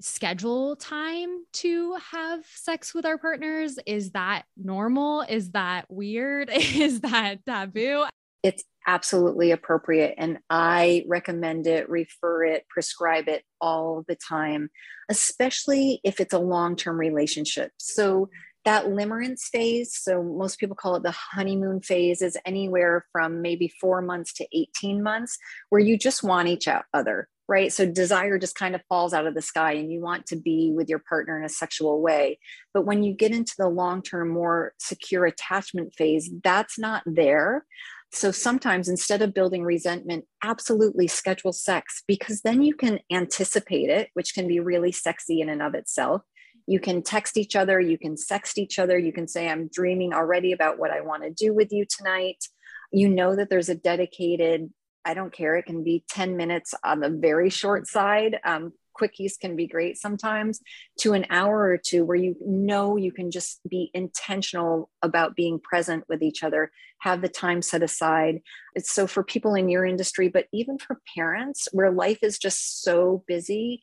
schedule 0.02 0.76
time 0.76 1.44
to 1.54 1.96
have 2.12 2.46
sex 2.54 2.94
with 2.94 3.06
our 3.06 3.18
partners? 3.18 3.80
Is 3.86 4.12
that 4.12 4.44
normal? 4.58 5.22
Is 5.22 5.52
that 5.52 5.86
weird? 5.90 6.50
Is 6.54 7.02
that 7.02 7.46
taboo? 7.46 8.06
It's 8.44 8.64
absolutely 8.86 9.52
appropriate. 9.52 10.14
And 10.18 10.38
I 10.50 11.04
recommend 11.08 11.66
it, 11.66 11.90
refer 11.90 12.46
it, 12.46 12.68
prescribe 12.70 13.28
it 13.28 13.44
all 13.60 14.04
the 14.08 14.16
time, 14.16 14.70
especially 15.10 16.00
if 16.04 16.20
it's 16.20 16.34
a 16.34 16.40
long 16.40 16.76
term 16.76 17.00
relationship. 17.00 17.72
So, 17.78 18.30
that 18.64 18.86
limerence 18.86 19.42
phase, 19.44 19.96
so 19.96 20.24
most 20.24 20.60
people 20.60 20.76
call 20.76 20.96
it 20.96 21.04
the 21.04 21.12
honeymoon 21.12 21.82
phase, 21.82 22.24
is 22.24 22.36
anywhere 22.48 23.06
from 23.12 23.44
maybe 23.44 23.72
four 23.80 24.02
months 24.02 24.34
to 24.34 24.48
18 24.52 25.04
months, 25.04 25.38
where 25.70 25.80
you 25.80 26.00
just 26.00 26.24
want 26.24 26.48
each 26.48 26.68
other 26.92 27.28
right? 27.48 27.72
So 27.72 27.86
desire 27.86 28.40
just 28.40 28.56
kind 28.56 28.76
of 28.76 28.82
falls 28.90 29.14
out 29.14 29.28
of 29.28 29.36
the 29.36 29.42
sky 29.42 29.74
and 29.74 29.92
you 29.92 30.02
want 30.02 30.26
to 30.28 30.36
be 30.36 30.72
with 30.74 30.90
your 30.90 31.04
partner 31.08 31.38
in 31.38 31.46
a 31.46 31.50
sexual 31.50 32.02
way. 32.02 32.40
But 32.74 32.86
when 32.86 33.04
you 33.04 33.14
get 33.14 33.32
into 33.32 33.54
the 33.58 33.70
long 33.70 34.02
term, 34.02 34.30
more 34.30 34.74
secure 34.80 35.26
attachment 35.26 35.94
phase, 35.96 36.30
that's 36.44 36.80
not 36.80 37.04
there. 37.06 37.66
So 38.12 38.32
sometimes 38.32 38.88
instead 38.88 39.22
of 39.22 39.34
building 39.34 39.64
resentment, 39.64 40.26
absolutely 40.44 41.08
schedule 41.08 41.52
sex 41.52 42.04
because 42.08 42.42
then 42.42 42.64
you 42.64 42.74
can 42.74 43.00
anticipate 43.12 43.90
it, 43.90 44.10
which 44.14 44.34
can 44.34 44.48
be 44.48 44.60
really 44.60 44.92
sexy 44.92 45.42
in 45.42 45.50
and 45.50 45.62
of 45.62 45.76
itself. 45.76 46.22
You 46.68 46.80
can 46.80 47.04
text 47.04 47.38
each 47.38 47.56
other, 47.56 47.80
you 47.80 47.98
can 47.98 48.16
sext 48.16 48.58
each 48.58 48.80
other, 48.80 48.98
you 48.98 49.12
can 49.12 49.28
say, 49.28 49.50
I'm 49.50 49.68
dreaming 49.68 50.14
already 50.14 50.52
about 50.52 50.80
what 50.80 50.92
I 50.92 51.02
want 51.02 51.24
to 51.24 51.30
do 51.30 51.54
with 51.54 51.72
you 51.72 51.86
tonight. 51.86 52.44
You 52.92 53.10
know 53.10 53.36
that 53.36 53.50
there's 53.50 53.70
a 53.70 53.76
dedicated 53.76 54.72
I 55.06 55.14
don't 55.14 55.32
care. 55.32 55.56
It 55.56 55.66
can 55.66 55.84
be 55.84 56.04
10 56.10 56.36
minutes 56.36 56.74
on 56.84 57.00
the 57.00 57.10
very 57.10 57.50
short 57.50 57.88
side. 57.88 58.40
Um, 58.44 58.74
quickies 59.00 59.40
can 59.40 59.56
be 59.56 59.68
great 59.68 59.98
sometimes 59.98 60.62
to 61.00 61.14
an 61.14 61.26
hour 61.30 61.64
or 61.64 61.78
two 61.78 62.06
where 62.06 62.18
you 62.18 62.36
know 62.46 62.96
you 62.96 63.12
can 63.12 63.30
just 63.30 63.60
be 63.68 63.92
intentional 63.94 64.90
about 65.02 65.36
being 65.36 65.60
present 65.60 66.04
with 66.08 66.24
each 66.24 66.44
other 66.44 66.72
have 67.00 67.22
the 67.22 67.30
time 67.30 67.62
set 67.62 67.84
aside 67.84 68.42
it's 68.74 68.92
so 68.92 69.06
for 69.06 69.24
people 69.24 69.56
in 69.56 69.70
your 69.70 69.86
industry 69.86 70.30
but 70.30 70.48
even 70.54 70.78
for 70.78 71.02
parents 71.16 71.68
where 71.72 71.92
life 71.92 72.20
is 72.22 72.40
just 72.40 72.82
so 72.82 73.24
busy 73.28 73.82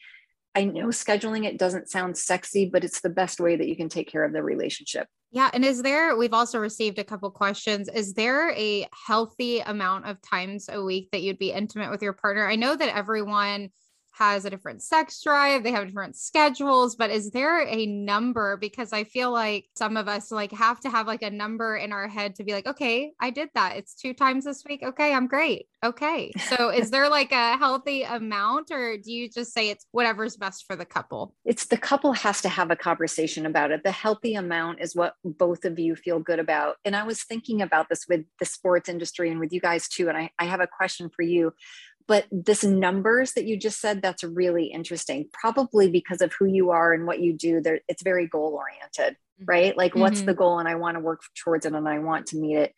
i 0.54 0.64
know 0.64 0.86
scheduling 0.86 1.44
it 1.44 1.58
doesn't 1.58 1.90
sound 1.90 2.16
sexy 2.16 2.64
but 2.64 2.84
it's 2.84 3.00
the 3.00 3.10
best 3.10 3.38
way 3.38 3.56
that 3.56 3.68
you 3.68 3.76
can 3.76 3.88
take 3.88 4.10
care 4.10 4.24
of 4.24 4.32
the 4.32 4.42
relationship 4.42 5.06
yeah. 5.32 5.50
And 5.54 5.64
is 5.64 5.82
there, 5.82 6.14
we've 6.16 6.34
also 6.34 6.58
received 6.58 6.98
a 6.98 7.04
couple 7.04 7.30
questions. 7.30 7.88
Is 7.88 8.12
there 8.12 8.50
a 8.50 8.86
healthy 9.06 9.60
amount 9.60 10.06
of 10.06 10.20
times 10.20 10.68
a 10.70 10.82
week 10.82 11.10
that 11.10 11.22
you'd 11.22 11.38
be 11.38 11.50
intimate 11.52 11.90
with 11.90 12.02
your 12.02 12.12
partner? 12.12 12.46
I 12.46 12.56
know 12.56 12.76
that 12.76 12.94
everyone 12.94 13.70
has 14.12 14.44
a 14.44 14.50
different 14.50 14.82
sex 14.82 15.22
drive, 15.22 15.62
they 15.62 15.72
have 15.72 15.86
different 15.86 16.16
schedules, 16.16 16.96
but 16.96 17.10
is 17.10 17.30
there 17.30 17.66
a 17.66 17.86
number? 17.86 18.56
Because 18.56 18.92
I 18.92 19.04
feel 19.04 19.30
like 19.30 19.66
some 19.74 19.96
of 19.96 20.06
us 20.06 20.30
like 20.30 20.52
have 20.52 20.80
to 20.80 20.90
have 20.90 21.06
like 21.06 21.22
a 21.22 21.30
number 21.30 21.76
in 21.76 21.92
our 21.92 22.08
head 22.08 22.34
to 22.36 22.44
be 22.44 22.52
like, 22.52 22.66
okay, 22.66 23.12
I 23.20 23.30
did 23.30 23.48
that. 23.54 23.76
It's 23.76 23.94
two 23.94 24.12
times 24.12 24.44
this 24.44 24.64
week. 24.68 24.82
Okay, 24.82 25.14
I'm 25.14 25.26
great. 25.26 25.66
Okay. 25.84 26.30
So 26.48 26.68
is 26.72 26.90
there 26.90 27.08
like 27.08 27.32
a 27.32 27.56
healthy 27.56 28.02
amount 28.02 28.70
or 28.70 28.98
do 28.98 29.10
you 29.10 29.28
just 29.28 29.52
say 29.52 29.70
it's 29.70 29.86
whatever's 29.92 30.36
best 30.36 30.66
for 30.66 30.76
the 30.76 30.84
couple? 30.84 31.34
It's 31.44 31.66
the 31.66 31.78
couple 31.78 32.12
has 32.12 32.42
to 32.42 32.48
have 32.48 32.70
a 32.70 32.76
conversation 32.76 33.46
about 33.46 33.70
it. 33.70 33.82
The 33.82 33.90
healthy 33.90 34.34
amount 34.34 34.80
is 34.80 34.94
what 34.94 35.14
both 35.24 35.64
of 35.64 35.78
you 35.78 35.96
feel 35.96 36.20
good 36.20 36.38
about. 36.38 36.76
And 36.84 36.94
I 36.94 37.04
was 37.04 37.24
thinking 37.24 37.62
about 37.62 37.88
this 37.88 38.06
with 38.08 38.24
the 38.38 38.44
sports 38.44 38.88
industry 38.88 39.30
and 39.30 39.40
with 39.40 39.52
you 39.52 39.60
guys 39.60 39.88
too. 39.88 40.08
And 40.08 40.18
I, 40.18 40.30
I 40.38 40.44
have 40.44 40.60
a 40.60 40.66
question 40.66 41.08
for 41.08 41.22
you 41.22 41.52
but 42.06 42.26
this 42.30 42.64
numbers 42.64 43.32
that 43.32 43.44
you 43.44 43.56
just 43.56 43.80
said 43.80 44.02
that's 44.02 44.24
really 44.24 44.66
interesting 44.66 45.28
probably 45.32 45.90
because 45.90 46.20
of 46.20 46.32
who 46.38 46.46
you 46.46 46.70
are 46.70 46.92
and 46.92 47.06
what 47.06 47.20
you 47.20 47.32
do 47.32 47.60
there 47.60 47.80
it's 47.88 48.02
very 48.02 48.26
goal 48.26 48.54
oriented 48.54 49.14
mm-hmm. 49.14 49.44
right 49.44 49.76
like 49.76 49.92
mm-hmm. 49.92 50.00
what's 50.00 50.22
the 50.22 50.34
goal 50.34 50.58
and 50.58 50.68
i 50.68 50.74
want 50.74 50.96
to 50.96 51.00
work 51.00 51.22
towards 51.34 51.66
it 51.66 51.72
and 51.72 51.88
i 51.88 51.98
want 51.98 52.26
to 52.26 52.36
meet 52.36 52.56
it 52.56 52.74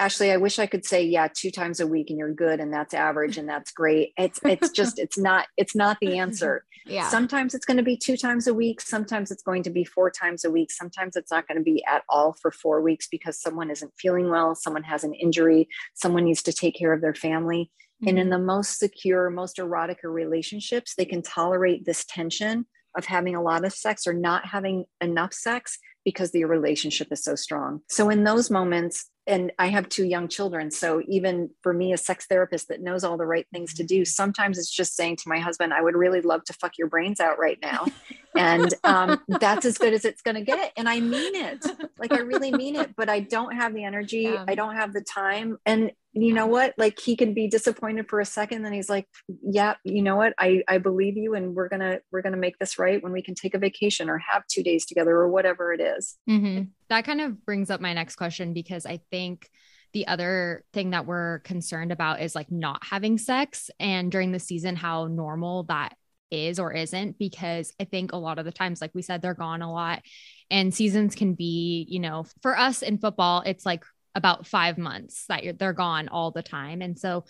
Ashley, 0.00 0.32
I 0.32 0.38
wish 0.38 0.58
I 0.58 0.64
could 0.64 0.86
say, 0.86 1.04
yeah, 1.04 1.28
two 1.32 1.50
times 1.50 1.78
a 1.78 1.86
week 1.86 2.08
and 2.08 2.18
you're 2.18 2.32
good 2.32 2.58
and 2.58 2.72
that's 2.72 2.94
average 2.94 3.36
and 3.36 3.46
that's 3.46 3.70
great. 3.70 4.14
It's 4.16 4.40
it's 4.44 4.70
just 4.70 4.98
it's 4.98 5.18
not 5.18 5.46
it's 5.58 5.76
not 5.76 5.98
the 6.00 6.18
answer. 6.18 6.64
Yeah. 6.86 7.08
Sometimes 7.10 7.54
it's 7.54 7.66
going 7.66 7.76
to 7.76 7.82
be 7.82 7.96
two 7.96 8.16
times 8.16 8.46
a 8.46 8.54
week, 8.54 8.80
sometimes 8.80 9.30
it's 9.30 9.42
going 9.42 9.62
to 9.64 9.70
be 9.70 9.84
four 9.84 10.10
times 10.10 10.46
a 10.46 10.50
week, 10.50 10.72
sometimes 10.72 11.14
it's 11.14 11.30
not 11.30 11.46
going 11.46 11.58
to 11.58 11.62
be 11.62 11.84
at 11.84 12.02
all 12.08 12.32
for 12.40 12.50
four 12.50 12.80
weeks 12.80 13.06
because 13.06 13.38
someone 13.38 13.70
isn't 13.70 13.92
feeling 13.98 14.30
well, 14.30 14.54
someone 14.54 14.82
has 14.84 15.04
an 15.04 15.12
injury, 15.12 15.68
someone 15.92 16.24
needs 16.24 16.42
to 16.44 16.54
take 16.54 16.74
care 16.74 16.94
of 16.94 17.02
their 17.02 17.14
family. 17.14 17.70
Mm-hmm. 18.00 18.08
And 18.08 18.18
in 18.18 18.24
mm-hmm. 18.24 18.32
the 18.32 18.38
most 18.38 18.78
secure, 18.78 19.30
most 19.30 19.58
erotic 19.58 20.00
relationships, 20.02 20.94
they 20.96 21.04
can 21.04 21.22
tolerate 21.22 21.84
this 21.84 22.04
tension 22.04 22.66
of 22.96 23.04
having 23.04 23.36
a 23.36 23.42
lot 23.42 23.64
of 23.64 23.72
sex 23.72 24.06
or 24.06 24.12
not 24.12 24.46
having 24.46 24.84
enough 25.00 25.32
sex 25.32 25.78
because 26.04 26.32
the 26.32 26.44
relationship 26.44 27.08
is 27.10 27.22
so 27.22 27.34
strong. 27.34 27.80
So 27.88 28.08
in 28.08 28.24
those 28.24 28.50
moments, 28.50 29.10
and 29.26 29.52
I 29.58 29.68
have 29.68 29.88
two 29.88 30.04
young 30.04 30.28
children. 30.28 30.70
So 30.70 31.02
even 31.06 31.50
for 31.62 31.72
me, 31.72 31.92
a 31.92 31.96
sex 31.96 32.26
therapist 32.26 32.68
that 32.68 32.80
knows 32.80 33.04
all 33.04 33.16
the 33.16 33.26
right 33.26 33.46
things 33.52 33.74
to 33.74 33.84
do, 33.84 34.04
sometimes 34.04 34.58
it's 34.58 34.74
just 34.74 34.96
saying 34.96 35.16
to 35.16 35.28
my 35.28 35.38
husband, 35.38 35.72
I 35.72 35.82
would 35.82 35.94
really 35.94 36.20
love 36.20 36.42
to 36.44 36.52
fuck 36.54 36.78
your 36.78 36.88
brains 36.88 37.20
out 37.20 37.38
right 37.38 37.58
now. 37.62 37.86
and 38.34 38.74
um, 38.82 39.20
that's 39.28 39.66
as 39.66 39.78
good 39.78 39.94
as 39.94 40.04
it's 40.04 40.22
going 40.22 40.34
to 40.34 40.40
get. 40.40 40.72
And 40.76 40.88
I 40.88 41.00
mean 41.00 41.34
it. 41.36 41.64
Like 41.98 42.12
I 42.12 42.20
really 42.20 42.50
mean 42.50 42.76
it, 42.76 42.96
but 42.96 43.08
I 43.08 43.20
don't 43.20 43.54
have 43.54 43.74
the 43.74 43.84
energy. 43.84 44.22
Yeah. 44.22 44.44
I 44.48 44.54
don't 44.54 44.74
have 44.74 44.92
the 44.92 45.02
time. 45.02 45.58
And 45.64 45.92
you 46.12 46.34
know 46.34 46.46
what 46.46 46.74
like 46.76 46.98
he 46.98 47.14
can 47.14 47.34
be 47.34 47.48
disappointed 47.48 48.08
for 48.08 48.20
a 48.20 48.24
second 48.24 48.62
then 48.62 48.72
he's 48.72 48.88
like 48.88 49.06
yeah 49.42 49.74
you 49.84 50.02
know 50.02 50.16
what 50.16 50.32
i 50.38 50.62
i 50.66 50.76
believe 50.78 51.16
you 51.16 51.34
and 51.34 51.54
we're 51.54 51.68
gonna 51.68 51.98
we're 52.10 52.22
gonna 52.22 52.36
make 52.36 52.58
this 52.58 52.78
right 52.78 53.02
when 53.02 53.12
we 53.12 53.22
can 53.22 53.34
take 53.34 53.54
a 53.54 53.58
vacation 53.58 54.10
or 54.10 54.18
have 54.18 54.46
two 54.48 54.62
days 54.62 54.84
together 54.84 55.12
or 55.12 55.28
whatever 55.28 55.72
it 55.72 55.80
is. 55.80 56.16
Mm-hmm. 56.28 56.64
that 56.88 57.04
kind 57.04 57.20
of 57.20 57.44
brings 57.44 57.70
up 57.70 57.80
my 57.80 57.92
next 57.92 58.16
question 58.16 58.52
because 58.52 58.86
i 58.86 59.00
think 59.10 59.48
the 59.92 60.06
other 60.06 60.64
thing 60.72 60.90
that 60.90 61.06
we're 61.06 61.40
concerned 61.40 61.92
about 61.92 62.20
is 62.20 62.34
like 62.34 62.50
not 62.50 62.84
having 62.84 63.18
sex 63.18 63.70
and 63.78 64.10
during 64.10 64.32
the 64.32 64.38
season 64.40 64.76
how 64.76 65.06
normal 65.06 65.64
that 65.64 65.96
is 66.32 66.58
or 66.58 66.72
isn't 66.72 67.18
because 67.18 67.72
i 67.80 67.84
think 67.84 68.12
a 68.12 68.16
lot 68.16 68.38
of 68.38 68.44
the 68.44 68.52
times 68.52 68.80
like 68.80 68.92
we 68.94 69.02
said 69.02 69.20
they're 69.20 69.34
gone 69.34 69.62
a 69.62 69.72
lot 69.72 70.02
and 70.50 70.74
seasons 70.74 71.14
can 71.14 71.34
be 71.34 71.86
you 71.88 71.98
know 71.98 72.24
for 72.40 72.56
us 72.56 72.82
in 72.82 72.98
football 72.98 73.42
it's 73.44 73.66
like 73.66 73.84
about 74.14 74.46
five 74.46 74.78
months 74.78 75.26
that 75.28 75.58
they're 75.58 75.72
gone 75.72 76.08
all 76.08 76.30
the 76.30 76.42
time. 76.42 76.82
And 76.82 76.98
so, 76.98 77.24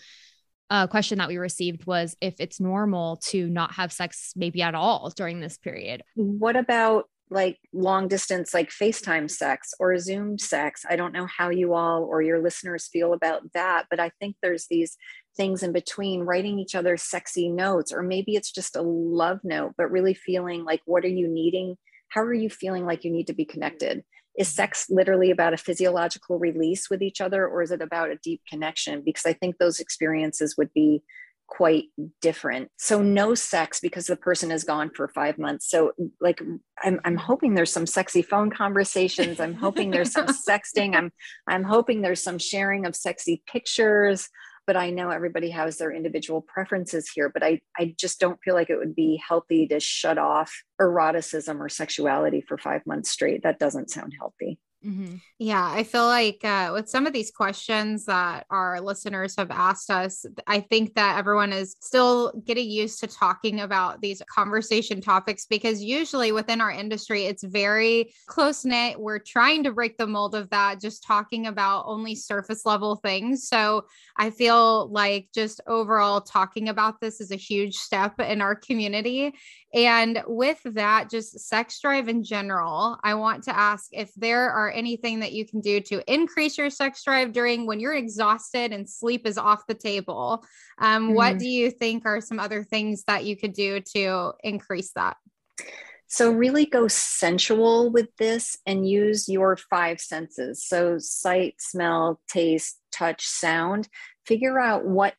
a 0.69 0.87
question 0.87 1.17
that 1.17 1.27
we 1.27 1.37
received 1.37 1.85
was 1.85 2.15
if 2.21 2.35
it's 2.39 2.61
normal 2.61 3.17
to 3.17 3.49
not 3.49 3.73
have 3.73 3.91
sex 3.91 4.31
maybe 4.37 4.61
at 4.61 4.73
all 4.73 5.09
during 5.09 5.41
this 5.41 5.57
period. 5.57 6.01
What 6.15 6.55
about 6.55 7.09
like 7.29 7.57
long 7.73 8.07
distance, 8.07 8.53
like 8.53 8.69
FaceTime 8.69 9.29
sex 9.29 9.73
or 9.79 9.97
Zoom 9.97 10.37
sex? 10.37 10.85
I 10.89 10.95
don't 10.95 11.13
know 11.13 11.25
how 11.25 11.49
you 11.49 11.73
all 11.73 12.03
or 12.03 12.21
your 12.21 12.41
listeners 12.41 12.87
feel 12.87 13.13
about 13.13 13.51
that, 13.53 13.87
but 13.89 13.99
I 13.99 14.11
think 14.19 14.37
there's 14.41 14.67
these 14.69 14.97
things 15.35 15.63
in 15.63 15.71
between 15.71 16.21
writing 16.21 16.59
each 16.59 16.75
other 16.75 16.97
sexy 16.97 17.49
notes, 17.49 17.91
or 17.91 18.01
maybe 18.03 18.35
it's 18.35 18.51
just 18.51 18.75
a 18.75 18.81
love 18.81 19.39
note, 19.43 19.73
but 19.77 19.91
really 19.91 20.13
feeling 20.13 20.63
like, 20.63 20.81
what 20.85 21.05
are 21.05 21.09
you 21.09 21.27
needing? 21.27 21.77
How 22.09 22.21
are 22.21 22.33
you 22.33 22.49
feeling 22.49 22.85
like 22.85 23.03
you 23.03 23.11
need 23.11 23.27
to 23.27 23.33
be 23.33 23.45
connected? 23.45 24.03
Is 24.37 24.47
sex 24.47 24.87
literally 24.89 25.31
about 25.31 25.53
a 25.53 25.57
physiological 25.57 26.39
release 26.39 26.89
with 26.89 27.01
each 27.01 27.21
other 27.21 27.47
or 27.47 27.61
is 27.61 27.71
it 27.71 27.81
about 27.81 28.09
a 28.09 28.17
deep 28.23 28.41
connection? 28.49 29.01
Because 29.03 29.25
i 29.25 29.33
think 29.33 29.57
those 29.57 29.79
experiences 29.79 30.55
would 30.57 30.73
be 30.73 31.03
quite 31.51 31.89
different. 32.21 32.69
So 32.77 33.01
no 33.01 33.35
sex 33.35 33.81
because 33.81 34.07
the 34.07 34.15
person 34.15 34.51
is 34.51 34.63
gone 34.63 34.89
for 34.89 35.09
five 35.09 35.37
months. 35.37 35.69
So 35.69 35.91
like 36.21 36.41
i'm, 36.81 37.01
I'm 37.03 37.17
hoping 37.17 37.55
there's 37.55 37.73
some 37.73 37.85
sexy 37.85 38.21
phone 38.21 38.49
conversations. 38.49 39.41
I'm 39.41 39.53
hoping 39.53 39.91
there's 39.91 40.13
some 40.13 40.27
sexting. 40.49 40.95
I'm 40.95 41.11
i'm 41.47 41.63
hoping 41.63 42.01
there's 42.01 42.23
some 42.23 42.39
sharing 42.39 42.85
of 42.85 42.95
sexy 42.95 43.43
pictures 43.51 44.29
but 44.67 44.77
I 44.77 44.89
know 44.89 45.09
everybody 45.09 45.49
has 45.51 45.77
their 45.77 45.91
individual 45.91 46.41
preferences 46.41 47.09
here. 47.13 47.29
But 47.29 47.43
I, 47.43 47.61
I 47.77 47.95
just 47.97 48.19
don't 48.19 48.39
feel 48.43 48.55
like 48.55 48.69
it 48.69 48.77
would 48.77 48.95
be 48.95 49.21
healthy 49.27 49.67
to 49.67 49.79
shut 49.79 50.17
off 50.17 50.63
eroticism 50.79 51.61
or 51.61 51.69
sexuality 51.69 52.41
for 52.41 52.57
five 52.57 52.85
months 52.85 53.09
straight. 53.09 53.43
That 53.43 53.59
doesn't 53.59 53.89
sound 53.89 54.13
healthy. 54.17 54.59
Mm-hmm. 54.85 55.17
Yeah, 55.37 55.63
I 55.63 55.83
feel 55.83 56.07
like 56.07 56.43
uh, 56.43 56.71
with 56.73 56.89
some 56.89 57.05
of 57.05 57.13
these 57.13 57.29
questions 57.29 58.05
that 58.05 58.47
our 58.49 58.81
listeners 58.81 59.35
have 59.37 59.51
asked 59.51 59.91
us, 59.91 60.25
I 60.47 60.59
think 60.59 60.95
that 60.95 61.19
everyone 61.19 61.53
is 61.53 61.75
still 61.81 62.31
getting 62.45 62.67
used 62.67 62.99
to 63.01 63.07
talking 63.07 63.59
about 63.59 64.01
these 64.01 64.23
conversation 64.27 64.99
topics 64.99 65.45
because 65.45 65.83
usually 65.83 66.31
within 66.31 66.61
our 66.61 66.71
industry, 66.71 67.25
it's 67.25 67.43
very 67.43 68.11
close 68.25 68.65
knit. 68.65 68.99
We're 68.99 69.19
trying 69.19 69.63
to 69.65 69.71
break 69.71 69.97
the 69.97 70.07
mold 70.07 70.33
of 70.33 70.49
that, 70.49 70.81
just 70.81 71.03
talking 71.03 71.45
about 71.45 71.83
only 71.85 72.15
surface 72.15 72.65
level 72.65 72.95
things. 72.95 73.47
So 73.47 73.85
I 74.17 74.31
feel 74.31 74.87
like 74.89 75.27
just 75.31 75.61
overall 75.67 76.21
talking 76.21 76.69
about 76.69 76.99
this 76.99 77.21
is 77.21 77.31
a 77.31 77.35
huge 77.35 77.75
step 77.75 78.19
in 78.19 78.41
our 78.41 78.55
community. 78.55 79.35
And 79.73 80.23
with 80.27 80.59
that, 80.65 81.09
just 81.09 81.39
sex 81.39 81.79
drive 81.79 82.09
in 82.09 82.23
general, 82.23 82.97
I 83.03 83.13
want 83.13 83.43
to 83.43 83.55
ask 83.55 83.89
if 83.91 84.11
there 84.15 84.49
are 84.49 84.70
anything 84.71 85.19
that 85.19 85.33
you 85.33 85.45
can 85.45 85.61
do 85.61 85.79
to 85.81 86.01
increase 86.11 86.57
your 86.57 86.69
sex 86.69 87.03
drive 87.03 87.33
during 87.33 87.65
when 87.65 87.79
you're 87.79 87.93
exhausted 87.93 88.71
and 88.73 88.89
sleep 88.89 89.27
is 89.27 89.37
off 89.37 89.67
the 89.67 89.73
table. 89.73 90.43
Um, 90.79 91.07
mm-hmm. 91.07 91.15
What 91.15 91.37
do 91.37 91.47
you 91.47 91.71
think 91.71 92.05
are 92.05 92.21
some 92.21 92.39
other 92.39 92.63
things 92.63 93.03
that 93.05 93.25
you 93.25 93.37
could 93.37 93.53
do 93.53 93.81
to 93.95 94.33
increase 94.43 94.91
that? 94.93 95.17
So, 96.07 96.29
really 96.29 96.65
go 96.65 96.89
sensual 96.89 97.89
with 97.89 98.09
this 98.17 98.57
and 98.65 98.87
use 98.87 99.29
your 99.29 99.55
five 99.55 100.01
senses. 100.01 100.61
So, 100.61 100.97
sight, 100.99 101.55
smell, 101.59 102.19
taste, 102.29 102.79
touch, 102.91 103.25
sound. 103.25 103.87
Figure 104.25 104.59
out 104.59 104.85
what 104.85 105.13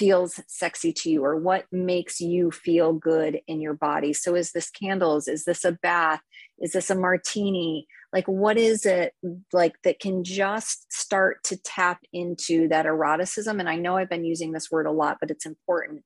feels 0.00 0.40
sexy 0.48 0.94
to 0.94 1.10
you 1.10 1.22
or 1.22 1.36
what 1.36 1.66
makes 1.70 2.22
you 2.22 2.50
feel 2.50 2.94
good 2.94 3.38
in 3.46 3.60
your 3.60 3.74
body. 3.74 4.14
So, 4.14 4.34
is 4.34 4.52
this 4.52 4.70
candles? 4.70 5.28
Is 5.28 5.44
this 5.44 5.62
a 5.62 5.72
bath? 5.72 6.22
Is 6.58 6.72
this 6.72 6.88
a 6.88 6.94
martini? 6.94 7.86
Like, 8.10 8.26
what 8.26 8.56
is 8.56 8.86
it 8.86 9.12
like 9.52 9.74
that 9.84 10.00
can 10.00 10.24
just 10.24 10.90
start 10.90 11.44
to 11.44 11.58
tap 11.58 12.00
into 12.14 12.66
that 12.68 12.86
eroticism? 12.86 13.60
And 13.60 13.68
I 13.68 13.76
know 13.76 13.98
I've 13.98 14.08
been 14.08 14.24
using 14.24 14.52
this 14.52 14.70
word 14.70 14.86
a 14.86 14.90
lot, 14.90 15.18
but 15.20 15.30
it's 15.30 15.44
important 15.44 16.02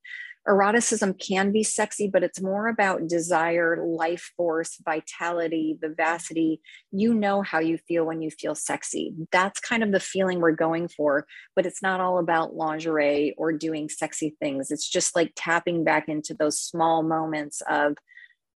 eroticism 0.47 1.15
can 1.15 1.53
be 1.53 1.63
sexy, 1.63 2.09
but 2.09 2.23
it's 2.23 2.41
more 2.41 2.69
about 2.69 3.09
desire, 3.09 3.83
life 3.85 4.33
force, 4.37 4.77
vitality, 4.85 5.77
vivacity. 5.81 6.61
You 6.93 7.15
know 7.15 7.43
how 7.43 7.61
you 7.61 7.79
feel 7.79 8.05
when 8.05 8.21
you 8.21 8.31
feel 8.31 8.55
sexy. 8.55 9.15
That's 9.33 9.61
kind 9.61 9.83
of 9.83 9.93
the 9.93 10.01
feeling 10.01 10.41
we're 10.41 10.53
going 10.53 10.89
for, 10.89 11.27
but 11.57 11.67
it's 11.67 11.83
not 11.83 12.01
all 12.01 12.19
about 12.19 12.55
lingerie 12.55 13.35
or 13.39 13.53
doing 13.53 13.89
sexy 13.89 14.37
things. 14.41 14.71
It's 14.71 14.89
just 14.89 15.17
like 15.17 15.33
tapping 15.35 15.85
back 15.85 16.09
into 16.09 16.35
those 16.35 16.61
small 16.61 17.03
moments 17.03 17.63
of 17.69 17.95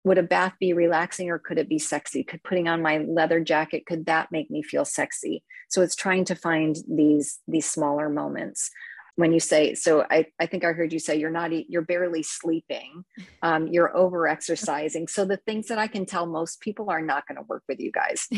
would 0.05 0.19
a 0.19 0.23
bath 0.23 0.55
be 0.61 0.73
relaxing 0.73 1.31
or 1.31 1.39
could 1.39 1.59
it 1.59 1.69
be 1.69 1.81
sexy? 1.81 2.23
Could 2.23 2.43
putting 2.45 2.69
on 2.69 2.81
my 2.81 2.99
leather 2.99 3.41
jacket, 3.41 3.87
could 3.87 4.07
that 4.07 4.31
make 4.31 4.51
me 4.51 4.63
feel 4.63 4.85
sexy? 4.85 5.43
So 5.69 5.83
it's 5.83 5.97
trying 5.97 6.25
to 6.27 6.37
find 6.37 6.77
these 6.89 7.41
these 7.49 7.69
smaller 7.69 8.09
moments 8.09 8.71
when 9.17 9.33
you 9.33 9.41
say 9.41 9.75
so 9.75 10.07
I, 10.11 10.27
I 10.39 10.47
think 10.47 10.65
i 10.65 10.73
heard 10.73 10.93
you 10.93 10.99
say 10.99 11.17
you're 11.17 11.31
not 11.31 11.51
you're 11.69 11.83
barely 11.83 12.23
sleeping 12.23 13.05
um, 13.43 13.67
you're 13.67 13.97
over 13.97 14.29
exercising 14.29 15.09
so 15.09 15.25
the 15.25 15.39
things 15.39 15.67
that 15.69 15.79
i 15.79 15.87
can 15.87 16.07
tell 16.07 16.27
most 16.27 16.61
people 16.61 16.91
are 16.91 17.03
not 17.03 17.27
going 17.27 17.37
to 17.37 17.43
work 17.49 17.63
with 17.69 17.81
you 17.81 17.91
guys. 17.93 18.27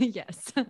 Yes. 0.00 0.52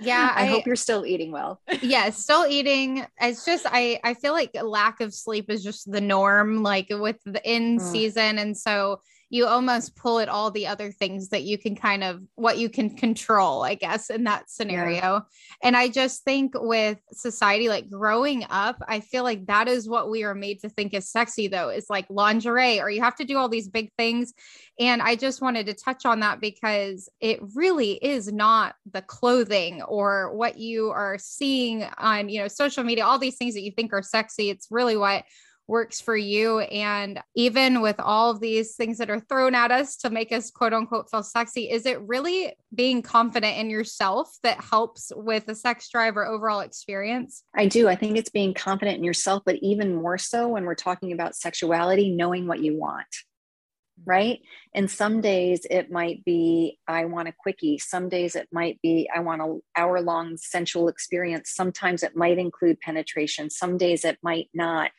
Yeah 0.00 0.30
I, 0.34 0.42
I, 0.42 0.46
hope 0.46 0.66
you're 0.66 0.76
still 0.76 1.06
eating 1.06 1.32
well. 1.32 1.60
Yeah 1.80 2.10
still 2.10 2.46
eating. 2.46 3.06
It's 3.20 3.44
just 3.44 3.64
i 3.68 3.98
i 4.04 4.14
feel 4.14 4.32
like 4.32 4.50
lack 4.62 5.00
of 5.00 5.14
sleep 5.14 5.50
is 5.50 5.64
just 5.64 5.90
the 5.90 6.00
norm 6.00 6.62
like 6.62 6.88
with 6.90 7.16
the 7.24 7.40
in 7.50 7.80
season. 7.80 8.38
And 8.38 8.56
so 8.56 9.00
you 9.28 9.46
almost 9.46 9.96
pull 9.96 10.20
at 10.20 10.28
all 10.28 10.50
the 10.50 10.68
other 10.68 10.92
things 10.92 11.30
that 11.30 11.42
you 11.42 11.58
can 11.58 11.74
kind 11.74 12.04
of 12.04 12.22
what 12.36 12.58
you 12.58 12.68
can 12.68 12.90
control, 12.96 13.62
I 13.62 13.74
guess, 13.74 14.08
in 14.08 14.24
that 14.24 14.48
scenario. 14.48 14.96
Yeah. 14.96 15.20
And 15.62 15.76
I 15.76 15.88
just 15.88 16.22
think 16.22 16.52
with 16.54 16.98
society, 17.12 17.68
like 17.68 17.90
growing 17.90 18.44
up, 18.50 18.80
I 18.86 19.00
feel 19.00 19.24
like 19.24 19.46
that 19.46 19.66
is 19.66 19.88
what 19.88 20.10
we 20.10 20.22
are 20.22 20.34
made 20.34 20.60
to 20.60 20.68
think 20.68 20.94
is 20.94 21.08
sexy, 21.08 21.48
though, 21.48 21.70
is 21.70 21.86
like 21.90 22.06
lingerie, 22.08 22.80
or 22.80 22.88
you 22.88 23.02
have 23.02 23.16
to 23.16 23.24
do 23.24 23.36
all 23.36 23.48
these 23.48 23.68
big 23.68 23.90
things. 23.98 24.32
And 24.78 25.02
I 25.02 25.16
just 25.16 25.42
wanted 25.42 25.66
to 25.66 25.74
touch 25.74 26.04
on 26.04 26.20
that 26.20 26.40
because 26.40 27.08
it 27.20 27.40
really 27.54 27.92
is 27.92 28.32
not 28.32 28.76
the 28.92 29.02
clothing 29.02 29.82
or 29.82 30.36
what 30.36 30.58
you 30.58 30.90
are 30.90 31.16
seeing 31.18 31.82
on, 31.98 32.28
you 32.28 32.40
know, 32.40 32.48
social 32.48 32.84
media, 32.84 33.04
all 33.04 33.18
these 33.18 33.36
things 33.36 33.54
that 33.54 33.62
you 33.62 33.72
think 33.72 33.92
are 33.92 34.02
sexy. 34.02 34.50
It's 34.50 34.68
really 34.70 34.96
what 34.96 35.24
works 35.68 36.00
for 36.00 36.16
you. 36.16 36.60
And 36.60 37.20
even 37.34 37.80
with 37.80 37.98
all 37.98 38.30
of 38.30 38.40
these 38.40 38.74
things 38.74 38.98
that 38.98 39.10
are 39.10 39.20
thrown 39.20 39.54
at 39.54 39.70
us 39.70 39.96
to 39.98 40.10
make 40.10 40.32
us 40.32 40.50
quote 40.50 40.72
unquote 40.72 41.10
feel 41.10 41.22
sexy, 41.22 41.70
is 41.70 41.86
it 41.86 42.00
really 42.02 42.54
being 42.74 43.02
confident 43.02 43.58
in 43.58 43.70
yourself 43.70 44.30
that 44.42 44.60
helps 44.60 45.12
with 45.14 45.46
the 45.46 45.54
sex 45.54 45.88
drive 45.88 46.16
or 46.16 46.26
overall 46.26 46.60
experience? 46.60 47.42
I 47.54 47.66
do. 47.66 47.88
I 47.88 47.96
think 47.96 48.16
it's 48.16 48.30
being 48.30 48.54
confident 48.54 48.98
in 48.98 49.04
yourself, 49.04 49.42
but 49.44 49.56
even 49.56 49.94
more 49.94 50.18
so 50.18 50.48
when 50.48 50.64
we're 50.64 50.74
talking 50.74 51.12
about 51.12 51.34
sexuality, 51.34 52.10
knowing 52.10 52.46
what 52.46 52.60
you 52.60 52.78
want 52.78 53.06
mm-hmm. 54.00 54.10
right? 54.10 54.40
And 54.74 54.90
some 54.90 55.20
days 55.20 55.66
it 55.70 55.90
might 55.90 56.24
be, 56.24 56.78
I 56.86 57.06
want 57.06 57.28
a 57.28 57.34
quickie. 57.36 57.78
Some 57.78 58.08
days 58.08 58.36
it 58.36 58.48
might 58.52 58.80
be, 58.82 59.08
I 59.14 59.20
want 59.20 59.42
an 59.42 59.60
hour 59.76 60.00
long 60.00 60.36
sensual 60.36 60.88
experience. 60.88 61.50
Sometimes 61.50 62.02
it 62.02 62.16
might 62.16 62.38
include 62.38 62.80
penetration. 62.80 63.50
Some 63.50 63.78
days 63.78 64.04
it 64.04 64.18
might 64.22 64.48
not. 64.54 64.90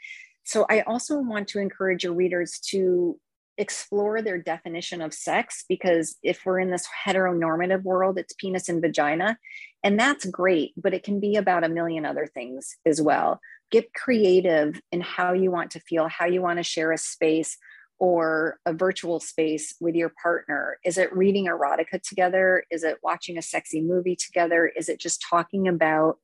So 0.48 0.66
I 0.70 0.80
also 0.82 1.20
want 1.20 1.50
to 1.50 1.60
encourage 1.60 2.06
your 2.06 2.14
readers 2.14 2.62
to 2.70 3.20
explore 3.58 4.22
their 4.22 4.38
definition 4.38 5.02
of 5.02 5.14
sex 5.14 5.66
because 5.68 6.16
if 6.24 6.46
we're 6.46 6.60
in 6.60 6.72
this 6.72 6.88
heteronormative 7.06 7.84
world, 7.84 8.18
it's 8.18 8.34
penis 8.34 8.70
and 8.70 8.82
vagina. 8.82 9.38
And 9.84 10.00
that's 10.00 10.26
great, 10.26 10.72
but 10.78 10.94
it 10.94 11.04
can 11.04 11.20
be 11.20 11.36
about 11.36 11.66
a 11.66 11.70
million 11.70 12.06
other 12.06 12.26
things 12.26 12.78
as 12.86 13.02
well. 13.02 13.42
Get 13.72 13.94
creative 13.94 14.80
in 14.94 15.02
how 15.02 15.34
you 15.34 15.52
want 15.52 15.72
to 15.72 15.82
feel, 15.82 16.08
how 16.08 16.28
you 16.28 16.42
want 16.42 16.60
to 16.60 16.64
share 16.64 16.94
a 16.94 16.98
space 16.98 17.58
or 18.00 18.58
a 18.66 18.72
virtual 18.72 19.20
space 19.20 19.76
with 19.82 19.96
your 19.96 20.14
partner. 20.24 20.80
Is 20.86 20.98
it 20.98 21.14
reading 21.14 21.48
erotica 21.48 22.02
together? 22.02 22.64
Is 22.72 22.86
it 22.86 23.00
watching 23.04 23.38
a 23.38 23.42
sexy 23.42 23.82
movie 23.82 24.16
together? 24.16 24.66
Is 24.66 24.88
it 24.88 25.02
just 25.02 25.26
talking 25.30 25.68
about 25.68 26.20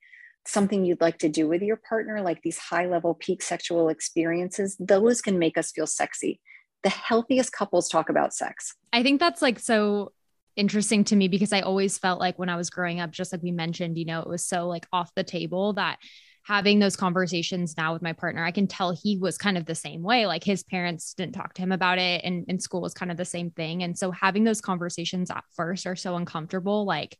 something 0.46 0.86
you'd 0.86 1.02
like 1.02 1.20
to 1.20 1.30
do 1.30 1.48
with 1.48 1.62
your 1.62 1.78
partner, 1.78 2.22
like 2.22 2.42
these 2.42 2.58
high 2.58 2.86
level 2.86 3.14
peak 3.14 3.42
sexual 3.42 3.90
experiences, 3.90 4.76
those 4.80 5.22
can 5.22 5.40
make 5.40 5.58
us 5.58 5.72
feel 5.72 5.88
sexy. 5.88 6.40
The 6.84 6.90
healthiest 6.90 7.52
couples 7.54 7.88
talk 7.88 8.10
about 8.10 8.34
sex. 8.34 8.74
I 8.92 9.04
think 9.04 9.20
that's 9.20 9.42
like 9.42 9.60
so 9.60 10.12
interesting 10.56 11.04
to 11.06 11.16
me 11.16 11.28
because 11.28 11.54
I 11.54 11.62
always 11.62 11.98
felt 11.98 12.20
like 12.20 12.38
when 12.38 12.50
I 12.50 12.58
was 12.58 12.70
growing 12.70 13.00
up, 13.00 13.12
just 13.12 13.32
like 13.32 13.42
we 13.42 13.52
mentioned, 13.52 13.98
you 13.98 14.06
know, 14.06 14.20
it 14.20 14.28
was 14.28 14.46
so 14.46 14.68
like 14.68 14.86
off 14.92 15.14
the 15.16 15.24
table 15.24 15.74
that 15.74 15.98
having 16.46 16.80
those 16.80 16.98
conversations 16.98 17.76
now 17.78 17.94
with 17.94 18.02
my 18.02 18.12
partner, 18.14 18.44
I 18.44 18.52
can 18.52 18.68
tell 18.68 18.92
he 18.92 19.18
was 19.18 19.38
kind 19.38 19.58
of 19.58 19.66
the 19.66 19.76
same 19.76 20.04
way. 20.04 20.26
Like 20.26 20.44
his 20.44 20.62
parents 20.62 21.14
didn't 21.14 21.36
talk 21.36 21.54
to 21.54 21.62
him 21.62 21.72
about 21.72 22.00
it, 22.00 22.22
and 22.24 22.46
in 22.50 22.60
school 22.60 22.82
was 22.82 22.94
kind 22.94 23.12
of 23.12 23.18
the 23.18 23.26
same 23.26 23.50
thing. 23.50 23.82
And 23.82 23.98
so 23.98 24.12
having 24.12 24.44
those 24.44 24.62
conversations 24.62 25.32
at 25.32 25.46
first 25.56 25.88
are 25.88 25.96
so 25.96 26.16
uncomfortable. 26.18 26.86
Like 26.86 27.18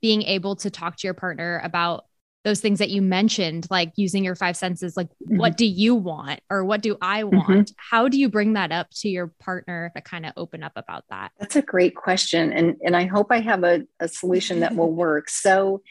being 0.00 0.22
able 0.22 0.56
to 0.56 0.70
talk 0.70 0.96
to 0.96 1.06
your 1.06 1.14
partner 1.14 1.60
about 1.64 2.04
those 2.42 2.60
things 2.60 2.78
that 2.78 2.88
you 2.88 3.02
mentioned, 3.02 3.66
like 3.70 3.92
using 3.96 4.24
your 4.24 4.34
five 4.34 4.56
senses, 4.56 4.96
like 4.96 5.08
mm-hmm. 5.08 5.36
what 5.36 5.56
do 5.56 5.66
you 5.66 5.94
want 5.94 6.40
or 6.48 6.64
what 6.64 6.80
do 6.80 6.96
I 7.02 7.22
mm-hmm. 7.22 7.36
want? 7.36 7.68
Mm-hmm. 7.68 7.74
How 7.90 8.08
do 8.08 8.18
you 8.18 8.28
bring 8.30 8.54
that 8.54 8.72
up 8.72 8.88
to 8.96 9.08
your 9.08 9.26
partner 9.40 9.92
to 9.94 10.00
kind 10.00 10.24
of 10.24 10.32
open 10.36 10.62
up 10.62 10.72
about 10.76 11.04
that? 11.10 11.32
That's 11.38 11.56
a 11.56 11.62
great 11.62 11.94
question. 11.94 12.52
And, 12.52 12.76
and 12.82 12.96
I 12.96 13.04
hope 13.04 13.26
I 13.30 13.40
have 13.40 13.62
a, 13.64 13.82
a 14.00 14.08
solution 14.08 14.60
that 14.60 14.74
will 14.74 14.92
work. 14.92 15.28
So 15.28 15.82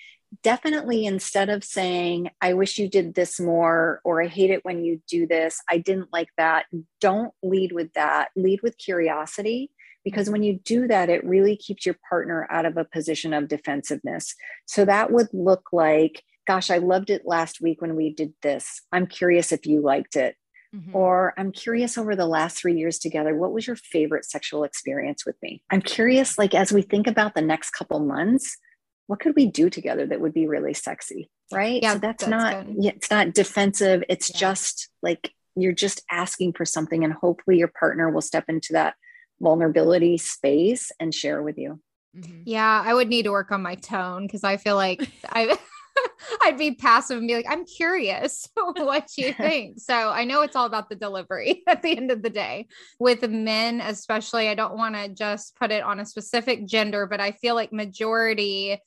definitely 0.43 1.05
instead 1.05 1.49
of 1.49 1.63
saying, 1.63 2.29
I 2.41 2.53
wish 2.53 2.79
you 2.79 2.89
did 2.89 3.13
this 3.13 3.39
more, 3.39 4.01
or 4.03 4.23
I 4.23 4.27
hate 4.27 4.49
it 4.49 4.65
when 4.65 4.83
you 4.83 5.01
do 5.07 5.27
this, 5.27 5.61
I 5.69 5.77
didn't 5.77 6.11
like 6.11 6.29
that, 6.37 6.65
don't 6.99 7.33
lead 7.43 7.73
with 7.73 7.93
that. 7.93 8.29
Lead 8.35 8.61
with 8.63 8.77
curiosity 8.77 9.71
because 10.03 10.29
when 10.29 10.41
you 10.41 10.59
do 10.63 10.87
that, 10.87 11.09
it 11.09 11.23
really 11.25 11.57
keeps 11.57 11.85
your 11.85 11.97
partner 12.09 12.47
out 12.49 12.65
of 12.65 12.77
a 12.77 12.85
position 12.85 13.33
of 13.33 13.47
defensiveness. 13.47 14.33
So 14.65 14.85
that 14.85 15.11
would 15.11 15.27
look 15.31 15.69
like, 15.71 16.23
gosh, 16.49 16.71
I 16.71 16.79
loved 16.79 17.11
it 17.11 17.27
last 17.27 17.61
week 17.61 17.79
when 17.79 17.95
we 17.95 18.11
did 18.11 18.33
this. 18.41 18.81
I'm 18.91 19.05
curious 19.05 19.51
if 19.51 19.67
you 19.67 19.81
liked 19.81 20.15
it. 20.15 20.35
Mm-hmm. 20.75 20.95
Or 20.95 21.33
I'm 21.37 21.51
curious 21.51 21.95
over 21.95 22.15
the 22.15 22.25
last 22.25 22.57
three 22.57 22.75
years 22.75 22.97
together, 22.97 23.35
what 23.35 23.53
was 23.53 23.67
your 23.67 23.75
favorite 23.75 24.25
sexual 24.25 24.63
experience 24.63 25.25
with 25.27 25.35
me? 25.43 25.61
I'm 25.69 25.81
curious, 25.81 26.39
like, 26.39 26.55
as 26.55 26.71
we 26.71 26.81
think 26.81 27.05
about 27.05 27.35
the 27.35 27.43
next 27.43 27.69
couple 27.71 27.99
months, 27.99 28.57
what 29.05 29.19
could 29.19 29.35
we 29.35 29.45
do 29.45 29.69
together 29.69 30.07
that 30.07 30.21
would 30.21 30.35
be 30.35 30.47
really 30.47 30.73
sexy 30.73 31.31
right 31.51 31.81
yeah 31.81 31.93
so 31.93 31.99
that's, 31.99 32.23
that's 32.23 32.29
not 32.29 32.65
good. 32.67 32.85
it's 32.85 33.09
not 33.09 33.33
defensive 33.33 34.03
it's 34.07 34.29
yeah. 34.29 34.37
just 34.37 34.89
like 35.01 35.31
you're 35.55 35.73
just 35.73 36.03
asking 36.11 36.53
for 36.53 36.63
something 36.63 37.03
and 37.03 37.13
hopefully 37.13 37.57
your 37.57 37.71
partner 37.79 38.11
will 38.11 38.21
step 38.21 38.45
into 38.47 38.73
that 38.73 38.93
vulnerability 39.41 40.15
space 40.19 40.91
and 40.99 41.11
share 41.11 41.41
with 41.41 41.57
you 41.57 41.79
mm-hmm. 42.15 42.41
yeah 42.45 42.83
i 42.85 42.93
would 42.93 43.07
need 43.07 43.23
to 43.23 43.31
work 43.31 43.51
on 43.51 43.63
my 43.63 43.73
tone 43.73 44.27
because 44.27 44.43
i 44.43 44.57
feel 44.57 44.75
like 44.75 45.11
i 45.29 45.57
I'd 46.41 46.57
be 46.57 46.75
passive 46.75 47.17
and 47.17 47.27
be 47.27 47.35
like, 47.35 47.45
I'm 47.49 47.65
curious 47.65 48.47
what 48.55 49.09
you 49.17 49.33
think. 49.37 49.79
So 49.79 49.93
I 49.93 50.25
know 50.25 50.41
it's 50.41 50.55
all 50.55 50.65
about 50.65 50.89
the 50.89 50.95
delivery 50.95 51.63
at 51.67 51.81
the 51.81 51.95
end 51.95 52.11
of 52.11 52.21
the 52.21 52.29
day. 52.29 52.67
With 52.99 53.27
men, 53.29 53.81
especially, 53.81 54.49
I 54.49 54.55
don't 54.55 54.77
want 54.77 54.95
to 54.95 55.09
just 55.09 55.55
put 55.55 55.71
it 55.71 55.83
on 55.83 55.99
a 55.99 56.05
specific 56.05 56.65
gender, 56.65 57.07
but 57.07 57.21
I 57.21 57.31
feel 57.31 57.55
like 57.55 57.73
majority 57.73 58.79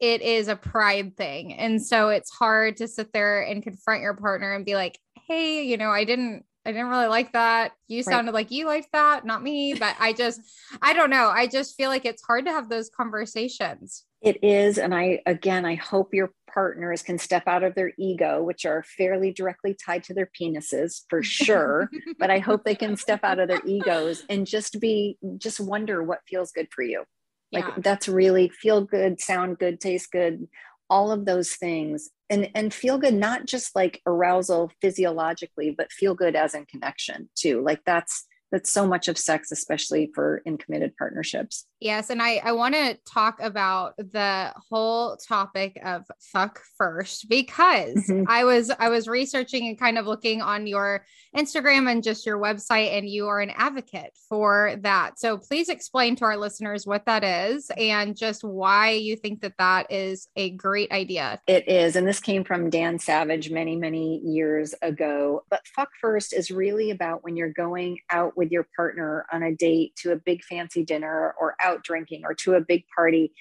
it 0.00 0.22
is 0.22 0.46
a 0.46 0.54
pride 0.54 1.16
thing. 1.16 1.54
And 1.54 1.84
so 1.84 2.10
it's 2.10 2.30
hard 2.30 2.76
to 2.76 2.86
sit 2.86 3.12
there 3.12 3.42
and 3.42 3.64
confront 3.64 4.00
your 4.00 4.14
partner 4.14 4.54
and 4.54 4.64
be 4.64 4.76
like, 4.76 4.96
hey, 5.26 5.64
you 5.64 5.76
know, 5.76 5.90
I 5.90 6.04
didn't 6.04 6.44
I 6.68 6.72
didn't 6.72 6.88
really 6.88 7.06
like 7.06 7.32
that. 7.32 7.72
You 7.86 8.02
sounded 8.02 8.32
right. 8.32 8.40
like 8.40 8.50
you 8.50 8.66
liked 8.66 8.92
that, 8.92 9.24
not 9.24 9.42
me. 9.42 9.72
But 9.72 9.96
I 9.98 10.12
just, 10.12 10.42
I 10.82 10.92
don't 10.92 11.08
know. 11.08 11.30
I 11.30 11.46
just 11.46 11.76
feel 11.76 11.88
like 11.88 12.04
it's 12.04 12.22
hard 12.22 12.44
to 12.44 12.52
have 12.52 12.68
those 12.68 12.90
conversations. 12.90 14.04
It 14.20 14.42
is. 14.42 14.78
And 14.78 14.94
I, 14.94 15.20
again, 15.26 15.64
I 15.64 15.76
hope 15.76 16.12
your 16.12 16.32
partners 16.52 17.02
can 17.02 17.18
step 17.18 17.44
out 17.46 17.62
of 17.62 17.74
their 17.74 17.92
ego, 17.98 18.42
which 18.42 18.66
are 18.66 18.82
fairly 18.82 19.32
directly 19.32 19.74
tied 19.74 20.02
to 20.04 20.14
their 20.14 20.28
penises 20.40 21.02
for 21.08 21.22
sure. 21.22 21.88
but 22.18 22.30
I 22.30 22.38
hope 22.38 22.64
they 22.64 22.74
can 22.74 22.96
step 22.96 23.20
out 23.22 23.38
of 23.38 23.48
their 23.48 23.62
egos 23.64 24.24
and 24.28 24.46
just 24.46 24.80
be, 24.80 25.18
just 25.36 25.60
wonder 25.60 26.02
what 26.02 26.20
feels 26.26 26.50
good 26.50 26.68
for 26.74 26.82
you 26.82 27.04
like 27.52 27.64
yeah. 27.64 27.74
that's 27.78 28.08
really 28.08 28.48
feel 28.48 28.82
good 28.82 29.20
sound 29.20 29.58
good 29.58 29.80
taste 29.80 30.10
good 30.10 30.48
all 30.90 31.10
of 31.12 31.24
those 31.24 31.52
things 31.52 32.10
and 32.30 32.50
and 32.54 32.72
feel 32.72 32.98
good 32.98 33.14
not 33.14 33.46
just 33.46 33.74
like 33.76 34.00
arousal 34.06 34.70
physiologically 34.80 35.74
but 35.76 35.92
feel 35.92 36.14
good 36.14 36.36
as 36.36 36.54
in 36.54 36.64
connection 36.66 37.28
too 37.34 37.62
like 37.62 37.80
that's 37.84 38.26
that's 38.50 38.72
so 38.72 38.86
much 38.86 39.08
of 39.08 39.18
sex 39.18 39.52
especially 39.52 40.10
for 40.14 40.40
in 40.44 40.56
committed 40.56 40.96
partnerships 40.96 41.66
Yes, 41.80 42.10
and 42.10 42.20
I 42.20 42.40
I 42.42 42.52
want 42.52 42.74
to 42.74 42.98
talk 43.06 43.40
about 43.40 43.96
the 43.96 44.52
whole 44.68 45.16
topic 45.16 45.78
of 45.84 46.04
fuck 46.32 46.60
first 46.76 47.28
because 47.28 47.94
mm-hmm. 47.94 48.24
I 48.26 48.44
was 48.44 48.70
I 48.70 48.88
was 48.88 49.06
researching 49.06 49.68
and 49.68 49.78
kind 49.78 49.96
of 49.96 50.06
looking 50.06 50.42
on 50.42 50.66
your 50.66 51.04
Instagram 51.36 51.90
and 51.90 52.02
just 52.02 52.26
your 52.26 52.38
website 52.38 52.96
and 52.96 53.08
you 53.08 53.28
are 53.28 53.40
an 53.40 53.50
advocate 53.50 54.10
for 54.28 54.74
that. 54.80 55.20
So 55.20 55.38
please 55.38 55.68
explain 55.68 56.16
to 56.16 56.24
our 56.24 56.36
listeners 56.36 56.84
what 56.84 57.06
that 57.06 57.22
is 57.22 57.70
and 57.76 58.16
just 58.16 58.42
why 58.42 58.90
you 58.90 59.14
think 59.14 59.42
that 59.42 59.54
that 59.58 59.92
is 59.92 60.26
a 60.34 60.50
great 60.50 60.90
idea. 60.90 61.40
It 61.46 61.68
is 61.68 61.94
and 61.94 62.08
this 62.08 62.18
came 62.18 62.42
from 62.42 62.70
Dan 62.70 62.98
Savage 62.98 63.52
many 63.52 63.76
many 63.76 64.18
years 64.24 64.74
ago. 64.82 65.44
But 65.48 65.60
fuck 65.76 65.90
first 66.00 66.32
is 66.32 66.50
really 66.50 66.90
about 66.90 67.22
when 67.22 67.36
you're 67.36 67.52
going 67.52 67.98
out 68.10 68.36
with 68.36 68.50
your 68.50 68.66
partner 68.74 69.26
on 69.32 69.44
a 69.44 69.54
date 69.54 69.94
to 69.98 70.10
a 70.10 70.16
big 70.16 70.42
fancy 70.42 70.84
dinner 70.84 71.36
or 71.40 71.54
out 71.62 71.67
out 71.68 71.84
drinking 71.84 72.22
or 72.24 72.34
to 72.34 72.54
a 72.54 72.60
big 72.60 72.84
party 72.94 73.32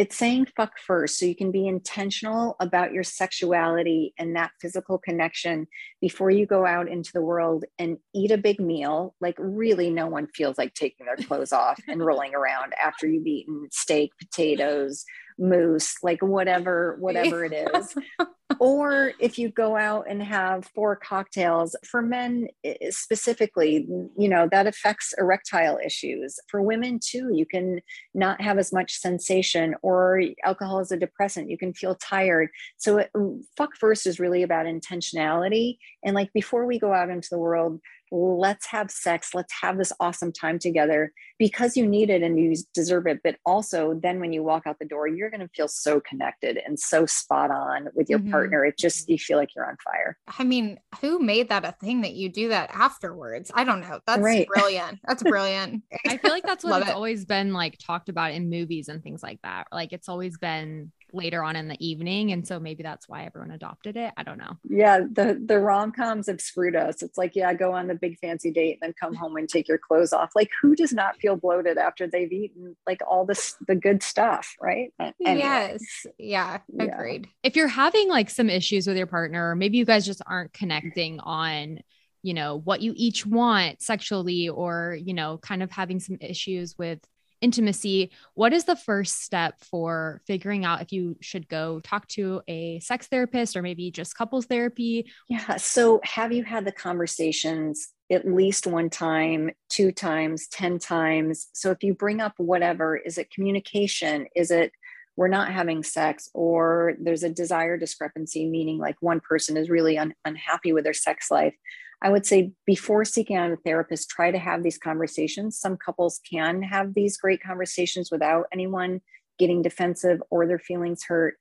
it's 0.00 0.16
saying 0.16 0.46
fuck 0.56 0.78
first. 0.78 1.18
So 1.18 1.26
you 1.26 1.36
can 1.36 1.50
be 1.50 1.66
intentional 1.66 2.56
about 2.58 2.94
your 2.94 3.04
sexuality 3.04 4.14
and 4.18 4.34
that 4.34 4.52
physical 4.58 4.96
connection 4.96 5.66
before 6.00 6.30
you 6.30 6.46
go 6.46 6.64
out 6.64 6.88
into 6.88 7.12
the 7.12 7.20
world 7.20 7.66
and 7.78 7.98
eat 8.14 8.30
a 8.30 8.38
big 8.38 8.60
meal. 8.60 9.14
Like 9.20 9.34
really 9.38 9.90
no 9.90 10.06
one 10.06 10.28
feels 10.28 10.56
like 10.56 10.72
taking 10.72 11.04
their 11.04 11.16
clothes 11.16 11.52
off 11.52 11.78
and 11.86 12.02
rolling 12.02 12.34
around 12.34 12.72
after 12.82 13.06
you've 13.06 13.26
eaten 13.26 13.68
steak 13.70 14.12
potatoes 14.18 15.04
mousse 15.40 15.96
like 16.02 16.22
whatever 16.22 16.96
whatever 17.00 17.44
it 17.44 17.52
is. 17.52 17.94
Or 18.58 19.12
if 19.20 19.38
you 19.38 19.48
go 19.48 19.76
out 19.76 20.06
and 20.08 20.20
have 20.22 20.66
four 20.74 20.96
cocktails 20.96 21.76
for 21.86 22.02
men 22.02 22.48
eh, 22.64 22.74
eh, 22.80 22.90
specifically 22.90 23.86
you 24.18 24.28
know 24.28 24.48
that 24.50 24.66
affects 24.66 25.14
erectile 25.16 25.78
issues. 25.84 26.38
For 26.48 26.60
women 26.60 26.98
too 27.02 27.30
you 27.32 27.46
can 27.46 27.80
not 28.12 28.40
have 28.40 28.58
as 28.58 28.72
much 28.72 28.98
sensation 28.98 29.76
or 29.82 30.22
alcohol 30.44 30.80
is 30.80 30.90
a 30.90 30.96
depressant. 30.96 31.48
You 31.48 31.56
can 31.56 31.72
feel 31.72 31.94
tired. 31.94 32.50
So 32.76 32.98
it, 32.98 33.10
mm, 33.16 33.40
fuck 33.56 33.76
first 33.76 34.06
is 34.06 34.18
really 34.18 34.42
about 34.42 34.66
intentionality. 34.66 35.78
And 36.04 36.14
like 36.14 36.32
before 36.32 36.66
we 36.66 36.78
go 36.78 36.92
out 36.92 37.08
into 37.08 37.28
the 37.30 37.38
world 37.38 37.80
let's 38.10 38.66
have 38.66 38.90
sex 38.90 39.34
let's 39.34 39.52
have 39.60 39.78
this 39.78 39.92
awesome 40.00 40.32
time 40.32 40.58
together 40.58 41.12
because 41.38 41.76
you 41.76 41.86
need 41.86 42.10
it 42.10 42.22
and 42.22 42.38
you 42.38 42.54
deserve 42.74 43.06
it. 43.06 43.20
But 43.22 43.36
also 43.46 43.98
then 44.02 44.20
when 44.20 44.32
you 44.32 44.42
walk 44.42 44.64
out 44.66 44.78
the 44.78 44.84
door 44.86 45.06
you're 45.06 45.30
going 45.30 45.40
to 45.40 45.48
feel 45.48 45.68
so 45.68 46.00
connected 46.00 46.58
and 46.64 46.78
so 46.78 47.06
spot 47.06 47.50
on 47.50 47.88
with 47.94 48.10
your 48.10 48.18
mm-hmm. 48.18 48.30
partner. 48.30 48.64
It 48.64 48.78
just 48.78 49.08
you 49.08 49.18
feel 49.18 49.38
like 49.38 49.54
you're 49.54 49.68
on 49.68 49.76
fire. 49.84 50.16
I 50.38 50.44
mean 50.44 50.78
who 51.00 51.18
made 51.18 51.48
that 51.50 51.64
a 51.64 51.72
thing 51.72 52.02
that 52.02 52.14
you 52.14 52.28
do 52.28 52.48
that 52.48 52.70
afterwards? 52.72 53.50
I 53.54 53.64
don't 53.64 53.80
know. 53.80 54.00
That's 54.06 54.22
right. 54.22 54.46
brilliant. 54.46 54.98
That's 55.06 55.22
brilliant. 55.22 55.82
I 56.06 56.16
feel 56.16 56.30
like 56.30 56.44
that's 56.44 56.64
what 56.70 56.82
it's 56.82 56.90
it. 56.90 56.94
always 56.94 57.24
been 57.24 57.52
like 57.52 57.78
talked 57.78 58.08
about 58.08 58.32
in 58.32 58.50
movies 58.50 58.88
and 58.88 59.02
things 59.02 59.22
like 59.22 59.40
that. 59.42 59.66
Like 59.72 59.92
it's 59.92 60.08
always 60.08 60.38
been 60.38 60.92
later 61.12 61.42
on 61.42 61.56
in 61.56 61.68
the 61.68 61.76
evening. 61.86 62.32
And 62.32 62.46
so 62.46 62.60
maybe 62.60 62.82
that's 62.82 63.08
why 63.08 63.24
everyone 63.24 63.50
adopted 63.50 63.96
it. 63.96 64.12
I 64.16 64.22
don't 64.22 64.38
know. 64.38 64.56
Yeah 64.68 65.00
the 65.10 65.40
the 65.44 65.58
rom-coms 65.58 66.26
have 66.28 66.40
screwed 66.40 66.76
us. 66.76 67.02
It's 67.02 67.18
like 67.18 67.36
yeah 67.36 67.52
go 67.54 67.72
on 67.72 67.86
the 67.86 67.94
big 67.94 68.18
fancy 68.18 68.50
date 68.50 68.78
and 68.80 68.88
then 68.88 68.94
come 68.98 69.14
home 69.14 69.36
and 69.36 69.48
take 69.48 69.68
your 69.68 69.78
clothes 69.78 70.12
off. 70.12 70.30
Like 70.34 70.50
who 70.60 70.74
does 70.74 70.92
not 70.92 71.16
feel 71.18 71.36
bloated 71.36 71.78
after 71.78 72.06
they've 72.06 72.32
eaten 72.32 72.76
like 72.86 73.00
all 73.08 73.24
this 73.24 73.56
the 73.66 73.74
good 73.74 74.02
stuff 74.02 74.54
right? 74.60 74.92
Anyway. 75.00 75.38
yes. 75.38 76.06
Yeah 76.18 76.58
agreed. 76.78 77.26
Yeah. 77.26 77.48
if 77.48 77.56
you're 77.56 77.68
having 77.68 78.08
like 78.08 78.30
some 78.30 78.50
issues 78.50 78.86
with 78.86 78.96
your 78.96 79.06
partner 79.06 79.50
or 79.50 79.56
maybe 79.56 79.78
you 79.78 79.84
guys 79.84 80.06
just 80.06 80.22
aren't 80.26 80.52
connecting 80.52 81.20
on 81.20 81.80
you 82.22 82.34
know 82.34 82.56
what 82.56 82.80
you 82.82 82.92
each 82.96 83.26
want 83.26 83.82
sexually 83.82 84.48
or 84.48 84.98
you 85.02 85.14
know 85.14 85.38
kind 85.38 85.62
of 85.62 85.70
having 85.70 86.00
some 86.00 86.18
issues 86.20 86.76
with 86.76 86.98
intimacy, 87.40 88.10
what 88.34 88.52
is 88.52 88.64
the 88.64 88.76
first 88.76 89.22
step 89.22 89.60
for 89.60 90.20
figuring 90.26 90.64
out 90.64 90.82
if 90.82 90.92
you 90.92 91.16
should 91.20 91.48
go 91.48 91.80
talk 91.80 92.06
to 92.08 92.42
a 92.48 92.80
sex 92.80 93.06
therapist 93.06 93.56
or 93.56 93.62
maybe 93.62 93.90
just 93.90 94.16
couples 94.16 94.46
therapy? 94.46 95.10
Yeah. 95.28 95.56
So, 95.56 96.00
have 96.04 96.32
you 96.32 96.44
had 96.44 96.64
the 96.64 96.72
conversations 96.72 97.88
at 98.10 98.26
least 98.26 98.66
one 98.66 98.90
time, 98.90 99.50
two 99.68 99.92
times, 99.92 100.48
10 100.48 100.78
times? 100.78 101.48
So, 101.52 101.70
if 101.70 101.82
you 101.82 101.94
bring 101.94 102.20
up 102.20 102.34
whatever, 102.36 102.96
is 102.96 103.18
it 103.18 103.30
communication? 103.30 104.26
Is 104.34 104.50
it 104.50 104.72
we're 105.16 105.28
not 105.28 105.52
having 105.52 105.82
sex 105.82 106.30
or 106.32 106.94
there's 106.98 107.22
a 107.22 107.28
desire 107.28 107.76
discrepancy 107.76 108.48
meaning 108.48 108.78
like 108.78 108.96
one 109.00 109.20
person 109.20 109.56
is 109.58 109.68
really 109.68 109.98
un- 109.98 110.14
unhappy 110.24 110.72
with 110.72 110.84
their 110.84 110.94
sex 110.94 111.30
life 111.30 111.54
I 112.02 112.10
would 112.10 112.24
say 112.24 112.52
before 112.66 113.04
seeking 113.04 113.36
out 113.36 113.52
a 113.52 113.56
therapist, 113.56 114.08
try 114.08 114.30
to 114.30 114.38
have 114.38 114.62
these 114.62 114.78
conversations. 114.78 115.58
Some 115.58 115.76
couples 115.76 116.20
can 116.30 116.62
have 116.62 116.94
these 116.94 117.18
great 117.18 117.42
conversations 117.42 118.10
without 118.10 118.46
anyone 118.52 119.00
getting 119.38 119.62
defensive 119.62 120.22
or 120.30 120.46
their 120.46 120.58
feelings 120.58 121.04
hurt. 121.06 121.34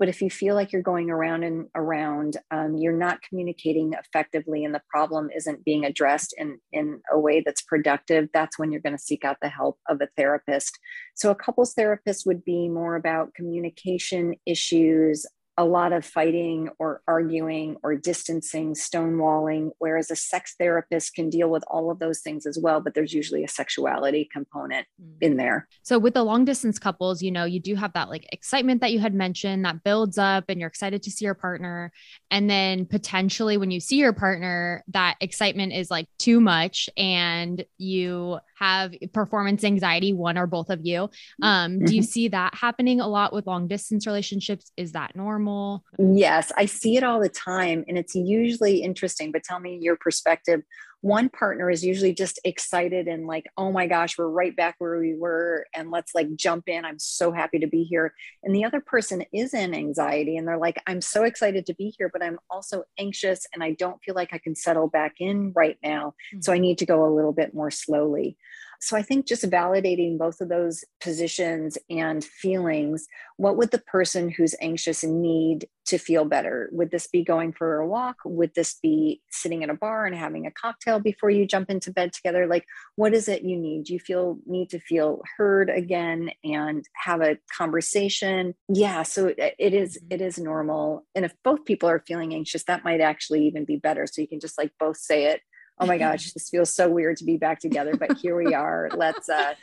But 0.00 0.08
if 0.08 0.22
you 0.22 0.30
feel 0.30 0.54
like 0.54 0.72
you're 0.72 0.80
going 0.80 1.10
around 1.10 1.44
and 1.44 1.66
around, 1.74 2.38
um, 2.50 2.78
you're 2.78 2.96
not 2.96 3.20
communicating 3.20 3.92
effectively, 3.92 4.64
and 4.64 4.74
the 4.74 4.80
problem 4.88 5.28
isn't 5.36 5.62
being 5.62 5.84
addressed 5.84 6.34
in, 6.38 6.58
in 6.72 7.02
a 7.12 7.20
way 7.20 7.42
that's 7.44 7.60
productive, 7.60 8.30
that's 8.32 8.58
when 8.58 8.72
you're 8.72 8.80
going 8.80 8.96
to 8.96 9.02
seek 9.02 9.26
out 9.26 9.36
the 9.42 9.50
help 9.50 9.78
of 9.90 10.00
a 10.00 10.08
therapist. 10.16 10.78
So, 11.14 11.30
a 11.30 11.34
couples 11.34 11.74
therapist 11.74 12.24
would 12.24 12.42
be 12.46 12.66
more 12.66 12.96
about 12.96 13.34
communication 13.34 14.36
issues, 14.46 15.26
a 15.60 15.64
lot 15.64 15.92
of 15.92 16.06
fighting 16.06 16.70
or 16.78 17.02
arguing 17.06 17.76
or 17.82 17.94
distancing, 17.94 18.72
stonewalling, 18.72 19.68
whereas 19.78 20.10
a 20.10 20.16
sex 20.16 20.54
therapist 20.58 21.14
can 21.14 21.28
deal 21.28 21.50
with 21.50 21.62
all 21.68 21.90
of 21.90 21.98
those 21.98 22.20
things 22.20 22.46
as 22.46 22.58
well, 22.58 22.80
but 22.80 22.94
there's 22.94 23.12
usually 23.12 23.44
a 23.44 23.48
sexuality 23.48 24.26
component 24.32 24.86
mm. 24.98 25.12
in 25.20 25.36
there. 25.36 25.68
So 25.82 25.98
with 25.98 26.14
the 26.14 26.22
long 26.22 26.46
distance 26.46 26.78
couples, 26.78 27.20
you 27.20 27.30
know, 27.30 27.44
you 27.44 27.60
do 27.60 27.74
have 27.74 27.92
that 27.92 28.08
like 28.08 28.26
excitement 28.32 28.80
that 28.80 28.92
you 28.92 29.00
had 29.00 29.12
mentioned 29.12 29.66
that 29.66 29.84
builds 29.84 30.16
up 30.16 30.44
and 30.48 30.58
you're 30.58 30.68
excited 30.68 31.02
to 31.02 31.10
see 31.10 31.26
your 31.26 31.34
partner. 31.34 31.92
And 32.30 32.48
then 32.48 32.86
potentially 32.86 33.58
when 33.58 33.70
you 33.70 33.80
see 33.80 33.96
your 33.96 34.14
partner, 34.14 34.82
that 34.88 35.16
excitement 35.20 35.74
is 35.74 35.90
like 35.90 36.06
too 36.18 36.40
much 36.40 36.88
and 36.96 37.62
you 37.76 38.38
have 38.60 38.92
performance 39.12 39.64
anxiety, 39.64 40.12
one 40.12 40.38
or 40.38 40.46
both 40.46 40.70
of 40.70 40.80
you. 40.84 41.10
Um, 41.42 41.72
mm-hmm. 41.72 41.84
Do 41.86 41.94
you 41.94 42.02
mm-hmm. 42.02 42.06
see 42.06 42.28
that 42.28 42.54
happening 42.54 43.00
a 43.00 43.08
lot 43.08 43.32
with 43.32 43.46
long 43.46 43.66
distance 43.66 44.06
relationships? 44.06 44.70
Is 44.76 44.92
that 44.92 45.16
normal? 45.16 45.84
Yes, 45.98 46.52
I 46.56 46.66
see 46.66 46.96
it 46.96 47.02
all 47.02 47.20
the 47.20 47.28
time. 47.28 47.84
And 47.88 47.96
it's 47.98 48.14
usually 48.14 48.82
interesting, 48.82 49.32
but 49.32 49.42
tell 49.42 49.60
me 49.60 49.78
your 49.80 49.96
perspective 49.96 50.60
one 51.02 51.28
partner 51.28 51.70
is 51.70 51.84
usually 51.84 52.12
just 52.12 52.38
excited 52.44 53.08
and 53.08 53.26
like, 53.26 53.46
oh 53.56 53.72
my 53.72 53.86
gosh, 53.86 54.18
we're 54.18 54.28
right 54.28 54.54
back 54.54 54.74
where 54.78 54.98
we 54.98 55.14
were. 55.14 55.66
And 55.74 55.90
let's 55.90 56.14
like 56.14 56.34
jump 56.36 56.68
in. 56.68 56.84
I'm 56.84 56.98
so 56.98 57.32
happy 57.32 57.58
to 57.60 57.66
be 57.66 57.84
here. 57.84 58.14
And 58.42 58.54
the 58.54 58.64
other 58.64 58.80
person 58.80 59.24
is 59.32 59.54
in 59.54 59.74
anxiety 59.74 60.36
and 60.36 60.46
they're 60.46 60.58
like, 60.58 60.80
I'm 60.86 61.00
so 61.00 61.24
excited 61.24 61.66
to 61.66 61.74
be 61.74 61.94
here, 61.96 62.10
but 62.12 62.22
I'm 62.22 62.38
also 62.50 62.84
anxious 62.98 63.46
and 63.54 63.62
I 63.62 63.72
don't 63.72 64.02
feel 64.02 64.14
like 64.14 64.30
I 64.32 64.38
can 64.38 64.54
settle 64.54 64.88
back 64.88 65.14
in 65.20 65.52
right 65.54 65.78
now. 65.82 66.14
Mm-hmm. 66.34 66.40
So 66.42 66.52
I 66.52 66.58
need 66.58 66.78
to 66.78 66.86
go 66.86 67.06
a 67.06 67.14
little 67.14 67.32
bit 67.32 67.54
more 67.54 67.70
slowly. 67.70 68.36
So 68.80 68.96
I 68.96 69.02
think 69.02 69.26
just 69.26 69.48
validating 69.48 70.16
both 70.16 70.40
of 70.40 70.48
those 70.48 70.84
positions 71.02 71.76
and 71.90 72.24
feelings, 72.24 73.06
what 73.36 73.56
would 73.56 73.70
the 73.70 73.78
person 73.78 74.30
who's 74.30 74.54
anxious 74.60 75.04
need 75.04 75.68
to 75.86 75.98
feel 75.98 76.24
better? 76.24 76.70
Would 76.72 76.90
this 76.90 77.06
be 77.06 77.22
going 77.22 77.52
for 77.52 77.76
a 77.76 77.86
walk? 77.86 78.16
Would 78.24 78.54
this 78.54 78.78
be 78.82 79.20
sitting 79.30 79.62
in 79.62 79.70
a 79.70 79.74
bar 79.74 80.06
and 80.06 80.16
having 80.16 80.46
a 80.46 80.50
cocktail 80.50 80.98
before 80.98 81.30
you 81.30 81.46
jump 81.46 81.68
into 81.68 81.92
bed 81.92 82.12
together? 82.12 82.46
Like, 82.46 82.64
what 82.96 83.12
is 83.12 83.28
it 83.28 83.42
you 83.42 83.58
need? 83.58 83.90
You 83.90 83.98
feel 83.98 84.38
need 84.46 84.70
to 84.70 84.80
feel 84.80 85.20
heard 85.36 85.68
again 85.68 86.30
and 86.42 86.84
have 86.94 87.20
a 87.20 87.38
conversation. 87.56 88.54
Yeah, 88.68 89.02
so 89.02 89.34
it 89.36 89.54
is 89.58 89.98
mm-hmm. 89.98 90.14
it 90.14 90.20
is 90.22 90.38
normal. 90.38 91.04
And 91.14 91.24
if 91.24 91.34
both 91.44 91.64
people 91.66 91.88
are 91.88 92.04
feeling 92.06 92.34
anxious, 92.34 92.64
that 92.64 92.84
might 92.84 93.00
actually 93.00 93.46
even 93.46 93.64
be 93.64 93.76
better. 93.76 94.06
So 94.06 94.22
you 94.22 94.28
can 94.28 94.40
just 94.40 94.56
like 94.56 94.72
both 94.78 94.96
say 94.96 95.26
it 95.26 95.42
oh 95.80 95.86
my 95.86 95.98
gosh, 95.98 96.32
this 96.32 96.48
feels 96.48 96.74
so 96.74 96.88
weird 96.88 97.16
to 97.18 97.24
be 97.24 97.36
back 97.36 97.60
together, 97.60 97.96
but 97.96 98.18
here 98.18 98.36
we 98.36 98.54
are. 98.54 98.90
Let's 98.94 99.28
uh 99.28 99.54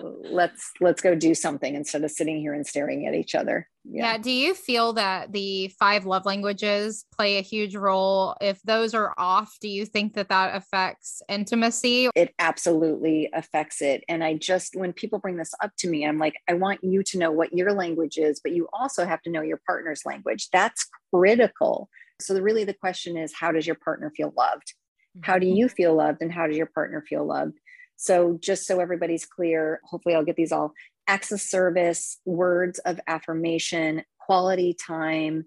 let's 0.00 0.72
let's 0.80 1.02
go 1.02 1.14
do 1.14 1.34
something 1.34 1.74
instead 1.74 2.04
of 2.04 2.10
sitting 2.10 2.38
here 2.38 2.54
and 2.54 2.66
staring 2.66 3.06
at 3.06 3.14
each 3.14 3.34
other. 3.34 3.68
Yeah. 3.84 4.12
yeah. 4.12 4.18
Do 4.18 4.30
you 4.30 4.54
feel 4.54 4.92
that 4.94 5.32
the 5.32 5.68
five 5.78 6.06
love 6.06 6.24
languages 6.26 7.04
play 7.14 7.38
a 7.38 7.42
huge 7.42 7.74
role? 7.74 8.36
If 8.40 8.62
those 8.62 8.94
are 8.94 9.14
off, 9.18 9.56
do 9.60 9.68
you 9.68 9.84
think 9.84 10.14
that 10.14 10.28
that 10.28 10.54
affects 10.54 11.22
intimacy? 11.28 12.08
It 12.14 12.34
absolutely 12.38 13.30
affects 13.32 13.80
it. 13.80 14.04
And 14.08 14.22
I 14.22 14.34
just, 14.34 14.76
when 14.76 14.92
people 14.92 15.18
bring 15.18 15.36
this 15.36 15.54
up 15.62 15.72
to 15.78 15.88
me, 15.88 16.06
I'm 16.06 16.18
like, 16.18 16.34
I 16.48 16.54
want 16.54 16.84
you 16.84 17.02
to 17.02 17.18
know 17.18 17.32
what 17.32 17.56
your 17.56 17.72
language 17.72 18.18
is, 18.18 18.40
but 18.40 18.52
you 18.52 18.68
also 18.72 19.06
have 19.06 19.22
to 19.22 19.30
know 19.30 19.42
your 19.42 19.60
partner's 19.66 20.02
language. 20.04 20.48
That's 20.52 20.86
critical. 21.14 21.88
So, 22.20 22.34
the, 22.34 22.42
really, 22.42 22.64
the 22.64 22.74
question 22.74 23.16
is, 23.16 23.32
how 23.34 23.52
does 23.52 23.66
your 23.66 23.76
partner 23.76 24.12
feel 24.14 24.34
loved? 24.36 24.74
How 25.22 25.38
do 25.38 25.46
mm-hmm. 25.46 25.56
you 25.56 25.68
feel 25.68 25.94
loved 25.94 26.22
and 26.22 26.32
how 26.32 26.46
does 26.46 26.56
your 26.56 26.66
partner 26.66 27.02
feel 27.02 27.24
loved? 27.24 27.58
So, 27.96 28.38
just 28.40 28.66
so 28.66 28.78
everybody's 28.78 29.26
clear, 29.26 29.80
hopefully, 29.84 30.14
I'll 30.14 30.24
get 30.24 30.36
these 30.36 30.52
all 30.52 30.72
acts 31.08 31.32
of 31.32 31.40
service, 31.40 32.18
words 32.24 32.78
of 32.80 33.00
affirmation, 33.08 34.04
quality 34.18 34.74
time, 34.74 35.46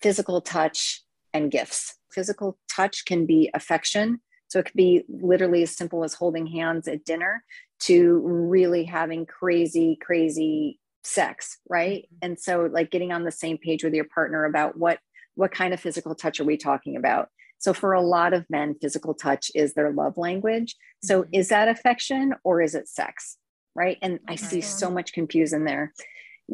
physical 0.00 0.40
touch, 0.40 1.02
and 1.34 1.50
gifts. 1.50 1.96
Physical 2.10 2.58
touch 2.74 3.04
can 3.04 3.26
be 3.26 3.50
affection. 3.52 4.20
So, 4.48 4.58
it 4.58 4.64
could 4.64 4.76
be 4.76 5.04
literally 5.08 5.62
as 5.62 5.76
simple 5.76 6.02
as 6.02 6.14
holding 6.14 6.46
hands 6.46 6.88
at 6.88 7.04
dinner 7.04 7.44
to 7.80 8.20
really 8.24 8.84
having 8.84 9.26
crazy, 9.26 9.98
crazy 10.00 10.78
sex, 11.04 11.58
right? 11.68 12.04
Mm-hmm. 12.04 12.16
And 12.22 12.40
so, 12.40 12.70
like 12.72 12.90
getting 12.90 13.12
on 13.12 13.24
the 13.24 13.30
same 13.30 13.58
page 13.58 13.84
with 13.84 13.92
your 13.92 14.06
partner 14.06 14.46
about 14.46 14.78
what 14.78 15.00
what 15.34 15.52
kind 15.52 15.74
of 15.74 15.80
physical 15.80 16.14
touch 16.14 16.40
are 16.40 16.44
we 16.44 16.56
talking 16.56 16.96
about 16.96 17.28
so 17.60 17.74
for 17.74 17.92
a 17.92 18.00
lot 18.00 18.32
of 18.32 18.48
men, 18.48 18.74
physical 18.80 19.14
touch 19.14 19.52
is 19.54 19.74
their 19.74 19.92
love 19.92 20.16
language. 20.16 20.76
So 21.04 21.22
mm-hmm. 21.22 21.34
is 21.34 21.48
that 21.50 21.68
affection 21.68 22.34
or 22.42 22.62
is 22.62 22.74
it 22.74 22.88
sex? 22.88 23.36
Right. 23.76 23.98
And 24.02 24.18
I 24.26 24.34
see 24.34 24.62
so 24.62 24.90
much 24.90 25.12
confusion 25.12 25.64
there. 25.64 25.92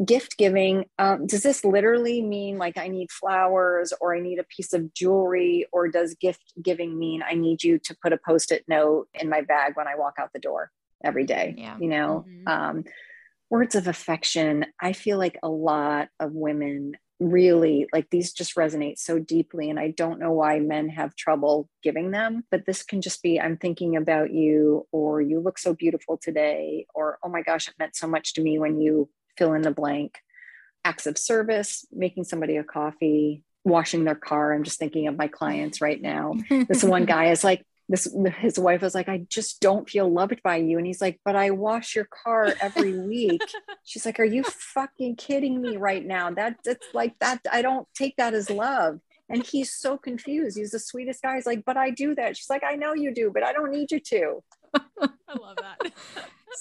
Gift 0.05 0.37
giving, 0.37 0.85
um, 0.99 1.27
does 1.27 1.43
this 1.43 1.65
literally 1.65 2.21
mean 2.21 2.59
like 2.59 2.77
I 2.77 2.89
need 2.89 3.11
flowers 3.11 3.95
or 4.01 4.15
I 4.15 4.21
need 4.21 4.39
a 4.39 4.45
piece 4.45 4.75
of 4.75 4.93
jewelry? 4.93 5.67
Or 5.73 5.89
does 5.89 6.15
gift 6.17 6.53
giving 6.61 6.99
mean 6.99 7.23
I 7.23 7.35
need 7.35 7.63
you 7.63 7.79
to 7.79 7.97
put 8.03 8.13
a 8.13 8.19
post 8.19 8.53
it 8.53 8.65
note 8.69 9.09
in 9.15 9.31
my 9.31 9.41
bag 9.41 9.77
when 9.77 9.89
I 9.89 9.95
walk 9.95 10.15
out 10.19 10.31
the 10.35 10.41
door 10.41 10.71
every 11.03 11.25
day? 11.25 11.55
Yeah. 11.57 11.79
You 11.79 11.89
know, 11.89 12.27
mm-hmm. 12.29 12.49
um, 12.49 12.85
words 13.49 13.77
of 13.77 13.87
affection. 13.87 14.67
I 14.81 14.93
feel 14.93 15.19
like 15.19 15.39
a 15.43 15.49
lot 15.49 16.09
of 16.19 16.33
women 16.33 16.97
really 17.19 17.87
like 17.95 18.09
these 18.11 18.33
just 18.33 18.57
resonate 18.57 18.99
so 18.99 19.19
deeply 19.19 19.71
and 19.71 19.81
i 19.81 19.91
don't 19.91 20.21
know 20.21 20.33
why 20.33 20.59
men 20.59 20.89
have 20.91 21.17
trouble 21.17 21.67
giving 21.83 22.11
them 22.11 22.45
but 22.51 22.67
this 22.67 22.83
can 22.83 23.01
just 23.01 23.23
be 23.23 23.41
i'm 23.41 23.57
thinking 23.57 23.97
about 23.97 24.31
you 24.31 24.87
or 24.93 25.23
you 25.23 25.41
look 25.41 25.59
so 25.59 25.73
beautiful 25.73 26.19
today 26.19 26.87
or 26.95 27.19
oh 27.23 27.29
my 27.31 27.41
gosh 27.41 27.69
it 27.69 27.75
meant 27.79 27.97
so 27.97 28.07
much 28.07 28.35
to 28.35 28.43
me 28.43 28.59
when 28.59 28.81
you 28.81 29.09
fill 29.37 29.55
in 29.55 29.63
the 29.63 29.71
blank. 29.71 30.19
Acts 30.85 31.07
of 31.07 31.19
service 31.19 31.85
making 31.91 32.25
somebody 32.25 32.57
a 32.57 32.65
coffee 32.65 33.43
washing 33.65 34.05
their 34.05 34.15
car 34.15 34.53
i'm 34.53 34.63
just 34.63 34.79
thinking 34.79 35.09
of 35.09 35.17
my 35.17 35.27
clients 35.27 35.81
right 35.81 36.01
now. 36.01 36.35
This 36.49 36.85
one 36.85 37.05
guy 37.07 37.31
is 37.31 37.43
like 37.43 37.67
this 37.89 38.09
his 38.39 38.59
wife 38.59 38.83
was 38.83 38.95
like 38.95 39.09
i 39.09 39.19
just 39.29 39.61
don't 39.61 39.89
feel 39.89 40.09
loved 40.09 40.43
by 40.43 40.57
you. 40.57 40.79
And 40.79 40.87
he's 40.87 41.01
like 41.01 41.21
but 41.25 41.37
i 41.37 41.51
wash 41.51 41.95
your 41.95 42.07
car 42.07 42.55
every 42.61 42.99
week. 43.09 43.43
She's 43.85 44.05
like 44.05 44.19
are 44.19 44.25
you 44.25 44.43
fucking 44.45 45.17
kidding 45.17 45.61
me 45.61 45.77
right 45.77 46.05
now? 46.05 46.31
That 46.31 46.57
it's 46.65 46.87
like 46.95 47.19
that 47.21 47.41
i 47.51 47.63
don't 47.63 47.87
take 47.95 48.17
that 48.17 48.35
as 48.35 48.51
love. 48.51 49.01
And 49.29 49.45
he's 49.45 49.75
so 49.75 49.99
confused. 49.99 50.57
He's 50.57 50.71
the 50.71 50.79
sweetest 50.79 51.23
guy. 51.23 51.37
He's 51.37 51.47
like 51.47 51.65
but 51.65 51.77
i 51.77 51.91
do 51.91 52.15
that. 52.15 52.37
She's 52.37 52.51
like 52.51 52.65
i 52.65 52.75
know 52.75 52.95
you 52.95 53.15
do 53.15 53.31
but 53.33 53.43
i 53.43 53.53
don't 53.53 53.71
need 53.71 53.91
you 53.93 54.01
to. 54.01 54.43
I 55.01 55.39
love 55.39 55.57
that. 55.61 55.93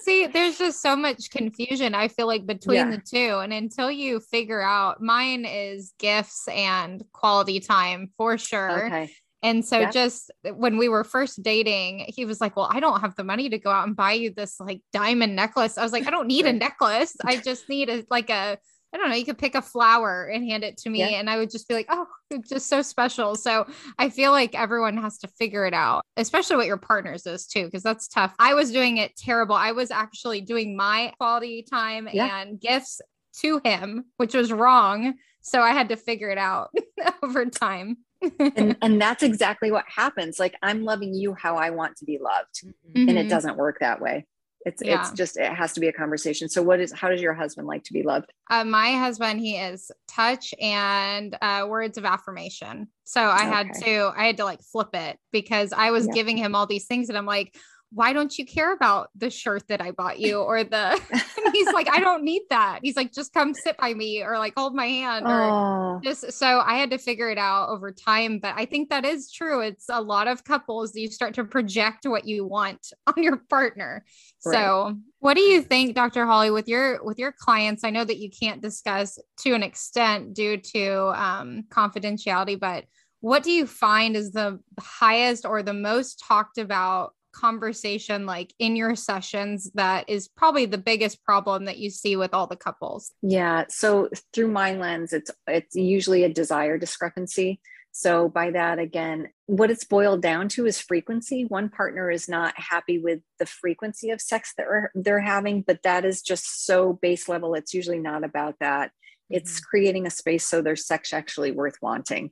See, 0.02 0.28
there's 0.28 0.58
just 0.58 0.82
so 0.82 0.96
much 0.96 1.30
confusion, 1.30 1.96
I 1.96 2.10
feel 2.10 2.28
like, 2.28 2.46
between 2.46 2.76
yeah. 2.76 2.92
the 2.92 2.98
two. 2.98 3.40
And 3.40 3.54
until 3.54 3.90
you 3.90 4.20
figure 4.20 4.62
out, 4.62 5.02
mine 5.02 5.46
is 5.46 5.94
gifts 6.00 6.48
and 6.50 7.04
quality 7.14 7.60
time 7.60 8.12
for 8.18 8.38
sure. 8.38 8.88
Okay. 8.88 9.12
And 9.46 9.64
so 9.64 9.80
yeah. 9.80 9.92
just 9.92 10.32
uh, 10.46 10.54
when 10.54 10.78
we 10.78 10.90
were 10.90 11.04
first 11.04 11.44
dating, 11.44 12.06
he 12.08 12.26
was 12.26 12.42
like, 12.42 12.56
Well, 12.56 12.70
I 12.70 12.80
don't 12.80 13.02
have 13.02 13.16
the 13.16 13.24
money 13.24 13.50
to 13.50 13.60
go 13.60 13.70
out 13.70 13.88
and 13.88 13.96
buy 13.96 14.14
you 14.14 14.32
this 14.32 14.60
like 14.60 14.82
diamond 14.92 15.36
necklace. 15.36 15.78
I 15.78 15.84
was 15.84 15.92
like, 15.92 16.08
I 16.08 16.10
don't 16.10 16.28
need 16.28 16.46
a 16.46 16.54
necklace. 16.54 17.16
I 17.24 17.38
just 17.46 17.70
need 17.70 17.90
a 17.90 18.04
like 18.10 18.30
a 18.30 18.58
I 18.94 18.98
don't 18.98 19.10
know, 19.10 19.16
you 19.16 19.26
could 19.26 19.38
pick 19.38 19.56
a 19.56 19.62
flower 19.62 20.26
and 20.34 20.46
hand 20.50 20.64
it 20.64 20.78
to 20.78 20.90
me. 20.90 21.00
Yeah. 21.00 21.20
And 21.20 21.30
I 21.30 21.38
would 21.38 21.52
just 21.52 21.68
be 21.68 21.74
like, 21.74 21.88
oh, 21.90 22.08
it's 22.32 22.48
just 22.48 22.70
so 22.70 22.82
special. 22.82 23.36
So 23.36 23.68
I 24.00 24.10
feel 24.10 24.32
like 24.32 24.56
everyone 24.56 24.96
has 24.98 25.18
to 25.18 25.28
figure 25.28 25.66
it 25.66 25.74
out, 25.74 26.06
especially 26.16 26.56
what 26.56 26.66
your 26.66 26.78
partners 26.78 27.26
is 27.26 27.46
too, 27.46 27.66
because 27.66 27.84
that's 27.84 28.08
tough. 28.08 28.34
I 28.40 28.54
was 28.54 28.72
doing 28.72 28.98
it 28.98 29.14
terrible. 29.18 29.54
I 29.54 29.74
was 29.74 29.92
actually 29.92 30.40
doing 30.42 30.78
my 30.78 31.12
quality 31.18 31.66
time 31.70 32.08
yeah. 32.14 32.42
and 32.42 32.60
gifts 32.60 33.02
to 33.42 33.60
him, 33.66 34.06
which 34.16 34.34
was 34.34 34.54
wrong. 34.54 35.16
So 35.42 35.62
I 35.62 35.72
had 35.72 35.90
to 35.90 35.98
figure 35.98 36.30
it 36.30 36.38
out 36.38 36.74
over 37.24 37.46
time 37.46 37.98
and, 38.22 38.78
and 38.82 39.02
that's 39.02 39.24
exactly 39.24 39.72
what 39.72 39.86
happens. 39.88 40.40
Like 40.40 40.56
I'm 40.62 40.84
loving 40.84 41.14
you 41.14 41.34
how 41.34 41.58
I 41.58 41.70
want 41.70 41.98
to 41.98 42.06
be 42.06 42.20
loved. 42.20 42.64
Mm-hmm. 42.64 43.10
And 43.10 43.12
it 43.12 43.22
mm-hmm. 43.22 43.30
doesn't 43.30 43.58
work 43.58 43.80
that 43.80 44.02
way. 44.02 44.26
It's 44.66 44.82
yeah. 44.84 45.00
it's 45.00 45.12
just 45.12 45.38
it 45.38 45.54
has 45.54 45.74
to 45.74 45.80
be 45.80 45.88
a 45.88 45.94
conversation. 45.94 46.50
So 46.50 46.64
what 46.64 46.80
is 46.80 46.92
how 46.92 47.10
does 47.10 47.22
your 47.22 47.36
husband 47.36 47.68
like 47.68 47.84
to 47.84 47.94
be 47.94 48.02
loved? 48.02 48.34
Uh, 48.50 48.64
my 48.64 48.94
husband, 48.94 49.40
he 49.40 49.58
is 49.58 49.92
touch 50.08 50.56
and 50.60 51.38
uh, 51.40 51.68
words 51.70 52.00
of 52.00 52.06
affirmation. 52.06 52.88
So 53.04 53.22
I 53.22 53.42
okay. 53.42 53.50
had 53.50 53.74
to 53.84 54.14
I 54.18 54.26
had 54.26 54.38
to 54.38 54.44
like 54.44 54.62
flip 54.64 54.90
it 54.94 55.20
because 55.32 55.72
I 55.72 55.92
was 55.92 56.08
yeah. 56.08 56.14
giving 56.14 56.36
him 56.36 56.56
all 56.56 56.66
these 56.66 56.86
things 56.86 57.10
and 57.10 57.18
I'm 57.18 57.28
like, 57.28 57.56
why 57.96 58.12
don't 58.12 58.38
you 58.38 58.46
care 58.46 58.74
about 58.74 59.10
the 59.16 59.30
shirt 59.30 59.66
that 59.70 59.80
I 59.80 59.92
bought 59.92 60.20
you 60.20 60.40
or 60.40 60.66
the 60.66 61.02
he's 61.54 61.72
like 61.72 61.90
I 61.90 62.02
don't 62.02 62.26
need 62.26 62.42
that. 62.50 62.80
He's 62.84 62.98
like 62.98 63.14
just 63.14 63.34
come 63.34 63.54
sit 63.54 63.78
by 63.78 63.94
me 63.94 64.22
or 64.22 64.38
like 64.38 64.54
hold 64.56 64.76
my 64.76 64.86
hand 64.86 65.26
or 65.26 66.02
just 66.04 66.34
so 66.34 66.60
I 66.60 66.76
had 66.76 66.92
to 66.92 66.98
figure 66.98 67.30
it 67.30 67.38
out 67.38 67.70
over 67.70 67.94
time 67.94 68.40
but 68.40 68.54
I 68.58 68.66
think 68.66 68.90
that 68.90 69.06
is 69.06 69.32
true. 69.32 69.62
It's 69.62 69.86
a 69.90 70.02
lot 70.02 70.28
of 70.28 70.44
couples 70.44 70.94
you 70.94 71.10
start 71.10 71.36
to 71.36 71.46
project 71.46 72.06
what 72.06 72.26
you 72.26 72.46
want 72.46 72.92
on 73.08 73.24
your 73.24 73.38
partner. 73.38 74.04
Right. 74.46 74.54
So 74.54 74.98
what 75.20 75.36
do 75.36 75.42
you 75.42 75.62
think 75.62 75.96
Dr. 75.96 76.26
Holly 76.26 76.52
with 76.52 76.68
your 76.68 77.02
with 77.02 77.18
your 77.18 77.32
clients? 77.32 77.86
I 77.86 77.92
know 77.92 78.04
that 78.04 78.18
you 78.18 78.30
can't 78.30 78.62
discuss 78.62 79.18
to 79.40 79.54
an 79.54 79.64
extent 79.64 80.34
due 80.34 80.58
to 80.58 81.14
um, 81.16 81.64
confidentiality 81.70 82.60
but 82.60 82.84
what 83.22 83.42
do 83.42 83.52
you 83.52 83.66
find 83.66 84.16
is 84.16 84.34
the 84.34 84.60
highest 84.80 85.46
or 85.46 85.64
the 85.64 85.74
most 85.74 86.22
talked 86.28 86.60
about 86.60 87.14
conversation 87.36 88.26
like 88.26 88.54
in 88.60 88.76
your 88.76 88.96
sessions 88.96 89.70
that 89.76 90.10
is 90.10 90.28
probably 90.28 90.66
the 90.66 90.78
biggest 90.78 91.24
problem 91.24 91.66
that 91.66 91.78
you 91.78 91.90
see 91.90 92.16
with 92.16 92.34
all 92.34 92.48
the 92.48 92.56
couples? 92.56 93.12
Yeah. 93.22 93.66
So 93.70 94.10
through 94.34 94.52
my 94.52 94.74
lens, 94.74 95.14
it's 95.14 95.32
it's 95.48 95.76
usually 95.76 96.24
a 96.24 96.30
desire 96.30 96.78
discrepancy. 96.78 97.60
So 97.92 98.28
by 98.28 98.52
that 98.52 98.78
again, 98.78 99.30
what 99.46 99.72
it's 99.72 99.86
boiled 99.86 100.22
down 100.22 100.50
to 100.50 100.66
is 100.66 100.82
frequency. 100.82 101.46
One 101.46 101.70
partner 101.70 102.12
is 102.12 102.28
not 102.28 102.54
happy 102.58 103.00
with 103.00 103.22
the 103.40 103.46
frequency 103.46 104.10
of 104.10 104.20
sex 104.20 104.54
that 104.58 104.66
they're, 104.68 104.92
they're 104.96 105.22
having, 105.22 105.62
but 105.62 105.82
that 105.84 106.04
is 106.04 106.22
just 106.22 106.66
so 106.66 106.92
base 106.92 107.30
level. 107.30 107.56
It's 107.56 107.74
usually 107.74 108.00
not 108.00 108.26
about 108.26 108.56
that. 108.60 108.92
It's 109.30 109.54
mm-hmm. 109.54 109.70
creating 109.70 110.08
a 110.08 110.10
space 110.10 110.46
so 110.46 110.62
there's 110.62 110.86
sex 110.86 111.14
actually 111.14 111.52
worth 111.52 111.76
wanting. 111.82 112.32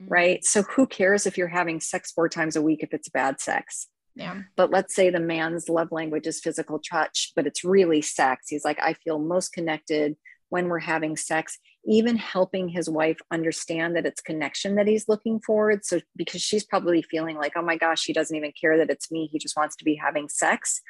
Mm-hmm. 0.00 0.12
Right. 0.12 0.44
So 0.44 0.62
who 0.62 0.86
cares 0.86 1.26
if 1.26 1.36
you're 1.36 1.48
having 1.48 1.80
sex 1.80 2.12
four 2.12 2.28
times 2.28 2.54
a 2.54 2.62
week 2.62 2.84
if 2.84 2.94
it's 2.94 3.08
bad 3.08 3.40
sex? 3.40 3.88
Yeah. 4.20 4.42
But 4.56 4.70
let's 4.70 4.94
say 4.94 5.10
the 5.10 5.20
man's 5.20 5.68
love 5.68 5.90
language 5.90 6.26
is 6.26 6.40
physical 6.40 6.78
touch, 6.78 7.32
but 7.34 7.46
it's 7.46 7.64
really 7.64 8.02
sex. 8.02 8.48
He's 8.48 8.64
like, 8.64 8.78
I 8.80 8.92
feel 8.92 9.18
most 9.18 9.52
connected 9.52 10.16
when 10.50 10.68
we're 10.68 10.80
having 10.80 11.16
sex, 11.16 11.58
even 11.86 12.16
helping 12.16 12.68
his 12.68 12.90
wife 12.90 13.18
understand 13.30 13.96
that 13.96 14.04
it's 14.04 14.20
connection 14.20 14.74
that 14.74 14.86
he's 14.86 15.08
looking 15.08 15.40
for. 15.44 15.72
So, 15.82 16.00
because 16.16 16.42
she's 16.42 16.64
probably 16.64 17.02
feeling 17.02 17.36
like, 17.36 17.52
oh 17.56 17.62
my 17.62 17.76
gosh, 17.76 18.04
he 18.04 18.12
doesn't 18.12 18.36
even 18.36 18.52
care 18.60 18.76
that 18.76 18.90
it's 18.90 19.10
me. 19.10 19.28
He 19.32 19.38
just 19.38 19.56
wants 19.56 19.76
to 19.76 19.84
be 19.84 19.94
having 19.94 20.28
sex. 20.28 20.82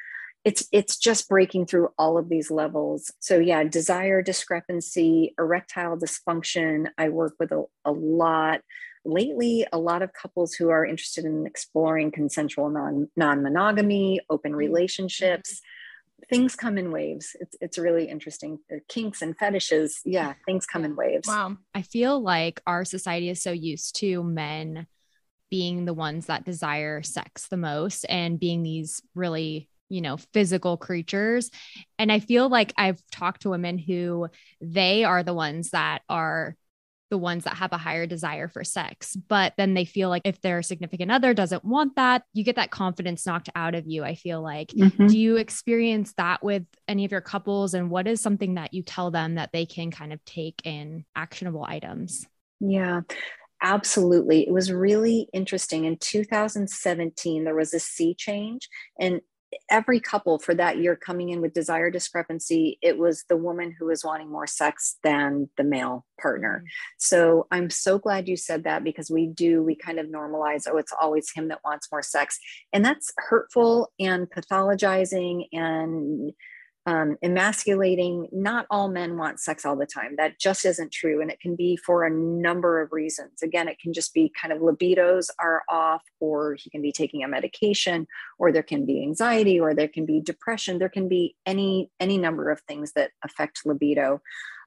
It's 0.43 0.67
it's 0.71 0.97
just 0.97 1.29
breaking 1.29 1.67
through 1.67 1.89
all 1.99 2.17
of 2.17 2.27
these 2.27 2.49
levels. 2.49 3.13
So 3.19 3.37
yeah, 3.37 3.63
desire 3.63 4.23
discrepancy, 4.23 5.35
erectile 5.37 5.97
dysfunction. 5.97 6.87
I 6.97 7.09
work 7.09 7.35
with 7.39 7.51
a, 7.51 7.63
a 7.85 7.91
lot 7.91 8.61
lately 9.03 9.65
a 9.73 9.79
lot 9.79 10.01
of 10.01 10.13
couples 10.13 10.53
who 10.53 10.69
are 10.69 10.85
interested 10.85 11.25
in 11.25 11.45
exploring 11.45 12.11
consensual 12.11 12.69
non 12.69 13.09
non-monogamy 13.15 14.19
open 14.29 14.51
mm-hmm. 14.51 14.57
relationships 14.57 15.61
things 16.29 16.55
come 16.55 16.77
in 16.77 16.91
waves. 16.91 17.35
It's 17.39 17.55
it's 17.61 17.77
really 17.77 18.05
interesting. 18.07 18.59
The 18.69 18.81
kinks 18.87 19.21
and 19.21 19.37
fetishes, 19.37 20.01
yeah, 20.05 20.33
things 20.45 20.65
come 20.65 20.85
in 20.85 20.95
waves. 20.95 21.27
Wow. 21.27 21.57
I 21.73 21.81
feel 21.81 22.21
like 22.21 22.61
our 22.65 22.85
society 22.85 23.29
is 23.29 23.41
so 23.41 23.51
used 23.51 23.95
to 23.97 24.23
men 24.23 24.87
being 25.49 25.85
the 25.85 25.93
ones 25.93 26.27
that 26.27 26.45
desire 26.45 27.03
sex 27.03 27.47
the 27.47 27.57
most 27.57 28.05
and 28.05 28.39
being 28.39 28.63
these 28.63 29.01
really 29.13 29.69
you 29.89 29.99
know 29.99 30.15
physical 30.31 30.77
creatures 30.77 31.51
and 31.99 32.09
i 32.09 32.19
feel 32.19 32.47
like 32.47 32.73
i've 32.77 33.01
talked 33.11 33.41
to 33.41 33.49
women 33.49 33.77
who 33.77 34.29
they 34.61 35.03
are 35.03 35.21
the 35.21 35.33
ones 35.33 35.71
that 35.71 36.03
are 36.07 36.55
the 37.11 37.17
ones 37.19 37.43
that 37.43 37.57
have 37.57 37.71
a 37.73 37.77
higher 37.77 38.07
desire 38.07 38.47
for 38.47 38.63
sex. 38.63 39.15
But 39.15 39.53
then 39.57 39.75
they 39.75 39.85
feel 39.85 40.09
like 40.09 40.23
if 40.25 40.41
their 40.41 40.63
significant 40.63 41.11
other 41.11 41.35
doesn't 41.35 41.63
want 41.63 41.95
that, 41.97 42.23
you 42.33 42.43
get 42.43 42.55
that 42.55 42.71
confidence 42.71 43.27
knocked 43.27 43.49
out 43.55 43.75
of 43.75 43.85
you. 43.85 44.03
I 44.03 44.15
feel 44.15 44.41
like. 44.41 44.69
Mm-hmm. 44.69 45.05
Do 45.05 45.19
you 45.19 45.35
experience 45.35 46.13
that 46.17 46.43
with 46.43 46.63
any 46.87 47.05
of 47.05 47.11
your 47.11 47.21
couples? 47.21 47.75
And 47.75 47.91
what 47.91 48.07
is 48.07 48.19
something 48.21 48.55
that 48.55 48.73
you 48.73 48.81
tell 48.81 49.11
them 49.11 49.35
that 49.35 49.51
they 49.51 49.67
can 49.67 49.91
kind 49.91 50.11
of 50.11 50.25
take 50.25 50.61
in 50.63 51.05
actionable 51.15 51.63
items? 51.63 52.25
Yeah. 52.59 53.01
Absolutely. 53.63 54.47
It 54.47 54.51
was 54.51 54.71
really 54.71 55.27
interesting. 55.33 55.85
In 55.85 55.97
2017, 55.97 57.43
there 57.43 57.53
was 57.53 57.75
a 57.75 57.79
sea 57.79 58.15
change, 58.15 58.67
and 58.99 59.21
every 59.69 59.99
couple 59.99 60.39
for 60.39 60.53
that 60.55 60.77
year 60.77 60.95
coming 60.95 61.29
in 61.29 61.41
with 61.41 61.53
desire 61.53 61.89
discrepancy, 61.89 62.77
it 62.81 62.97
was 62.97 63.25
the 63.29 63.37
woman 63.37 63.75
who 63.77 63.85
was 63.85 64.03
wanting 64.03 64.29
more 64.29 64.47
sex 64.47 64.97
than 65.03 65.49
the 65.57 65.63
male 65.63 66.05
partner. 66.19 66.59
Mm-hmm. 66.59 66.67
So 66.97 67.47
I'm 67.51 67.69
so 67.69 67.99
glad 67.99 68.27
you 68.27 68.37
said 68.37 68.63
that 68.63 68.83
because 68.83 69.09
we 69.09 69.27
do, 69.27 69.63
we 69.63 69.75
kind 69.75 69.99
of 69.99 70.07
normalize, 70.07 70.63
oh, 70.67 70.77
it's 70.77 70.93
always 70.99 71.31
him 71.31 71.49
that 71.49 71.59
wants 71.63 71.91
more 71.91 72.03
sex. 72.03 72.39
And 72.73 72.83
that's 72.83 73.11
hurtful 73.17 73.91
and 73.99 74.29
pathologizing 74.29 75.47
and 75.51 76.31
um, 76.85 77.17
emasculating. 77.21 78.27
Not 78.31 78.65
all 78.69 78.89
men 78.89 79.17
want 79.17 79.39
sex 79.39 79.65
all 79.65 79.75
the 79.75 79.85
time. 79.85 80.15
That 80.17 80.39
just 80.39 80.65
isn't 80.65 80.91
true. 80.91 81.21
And 81.21 81.29
it 81.29 81.39
can 81.39 81.55
be 81.55 81.77
for 81.77 82.05
a 82.05 82.09
number 82.09 82.81
of 82.81 82.91
reasons. 82.91 83.41
Again, 83.43 83.67
it 83.67 83.79
can 83.79 83.93
just 83.93 84.13
be 84.13 84.31
kind 84.39 84.51
of 84.51 84.59
libidos 84.59 85.27
are 85.39 85.63
off, 85.69 86.01
or 86.19 86.55
he 86.55 86.69
can 86.69 86.81
be 86.81 86.91
taking 86.91 87.23
a 87.23 87.27
medication, 87.27 88.07
or 88.39 88.51
there 88.51 88.63
can 88.63 88.85
be 88.85 89.01
anxiety, 89.01 89.59
or 89.59 89.73
there 89.73 89.87
can 89.87 90.05
be 90.05 90.19
depression. 90.19 90.79
There 90.79 90.89
can 90.89 91.07
be 91.07 91.35
any 91.45 91.91
any 91.99 92.17
number 92.17 92.49
of 92.49 92.61
things 92.61 92.93
that 92.93 93.11
affect 93.23 93.65
libido. 93.65 94.21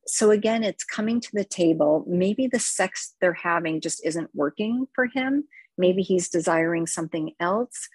So 0.07 0.31
again, 0.31 0.63
it's 0.63 0.85
coming 0.85 1.19
to 1.21 1.31
the 1.33 1.45
table. 1.45 2.05
Maybe 2.07 2.47
the 2.47 2.59
sex 2.59 3.15
they're 3.21 3.33
having 3.33 3.81
just 3.81 4.05
isn't 4.05 4.31
working 4.35 4.87
for 4.95 5.07
him. 5.07 5.45
Maybe 5.79 6.03
he's 6.03 6.29
desiring 6.29 6.87
something 6.87 7.33
else 7.41 7.89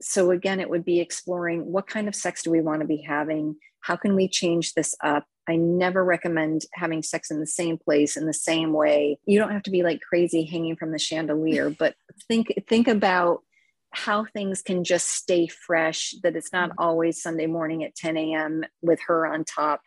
so 0.00 0.30
again 0.30 0.60
it 0.60 0.70
would 0.70 0.84
be 0.84 1.00
exploring 1.00 1.70
what 1.70 1.86
kind 1.86 2.08
of 2.08 2.14
sex 2.14 2.42
do 2.42 2.50
we 2.50 2.60
want 2.60 2.80
to 2.80 2.86
be 2.86 3.02
having? 3.02 3.56
How 3.80 3.96
can 3.96 4.14
we 4.14 4.28
change 4.28 4.74
this 4.74 4.94
up? 5.02 5.24
I 5.48 5.56
never 5.56 6.04
recommend 6.04 6.62
having 6.74 7.02
sex 7.02 7.30
in 7.30 7.38
the 7.38 7.46
same 7.46 7.78
place 7.78 8.16
in 8.16 8.26
the 8.26 8.32
same 8.32 8.72
way. 8.72 9.18
You 9.26 9.38
don't 9.38 9.52
have 9.52 9.62
to 9.64 9.70
be 9.70 9.82
like 9.82 10.00
crazy 10.00 10.44
hanging 10.44 10.76
from 10.76 10.92
the 10.92 10.98
chandelier 10.98 11.70
but 11.70 11.94
think 12.28 12.52
think 12.68 12.88
about 12.88 13.42
how 13.90 14.26
things 14.26 14.60
can 14.60 14.84
just 14.84 15.08
stay 15.08 15.46
fresh 15.46 16.14
that 16.22 16.36
it's 16.36 16.52
not 16.52 16.70
mm-hmm. 16.70 16.80
always 16.80 17.22
sunday 17.22 17.46
morning 17.46 17.82
at 17.82 17.94
10 17.94 18.16
a.m 18.16 18.64
with 18.82 19.00
her 19.06 19.26
on 19.26 19.44
top 19.44 19.80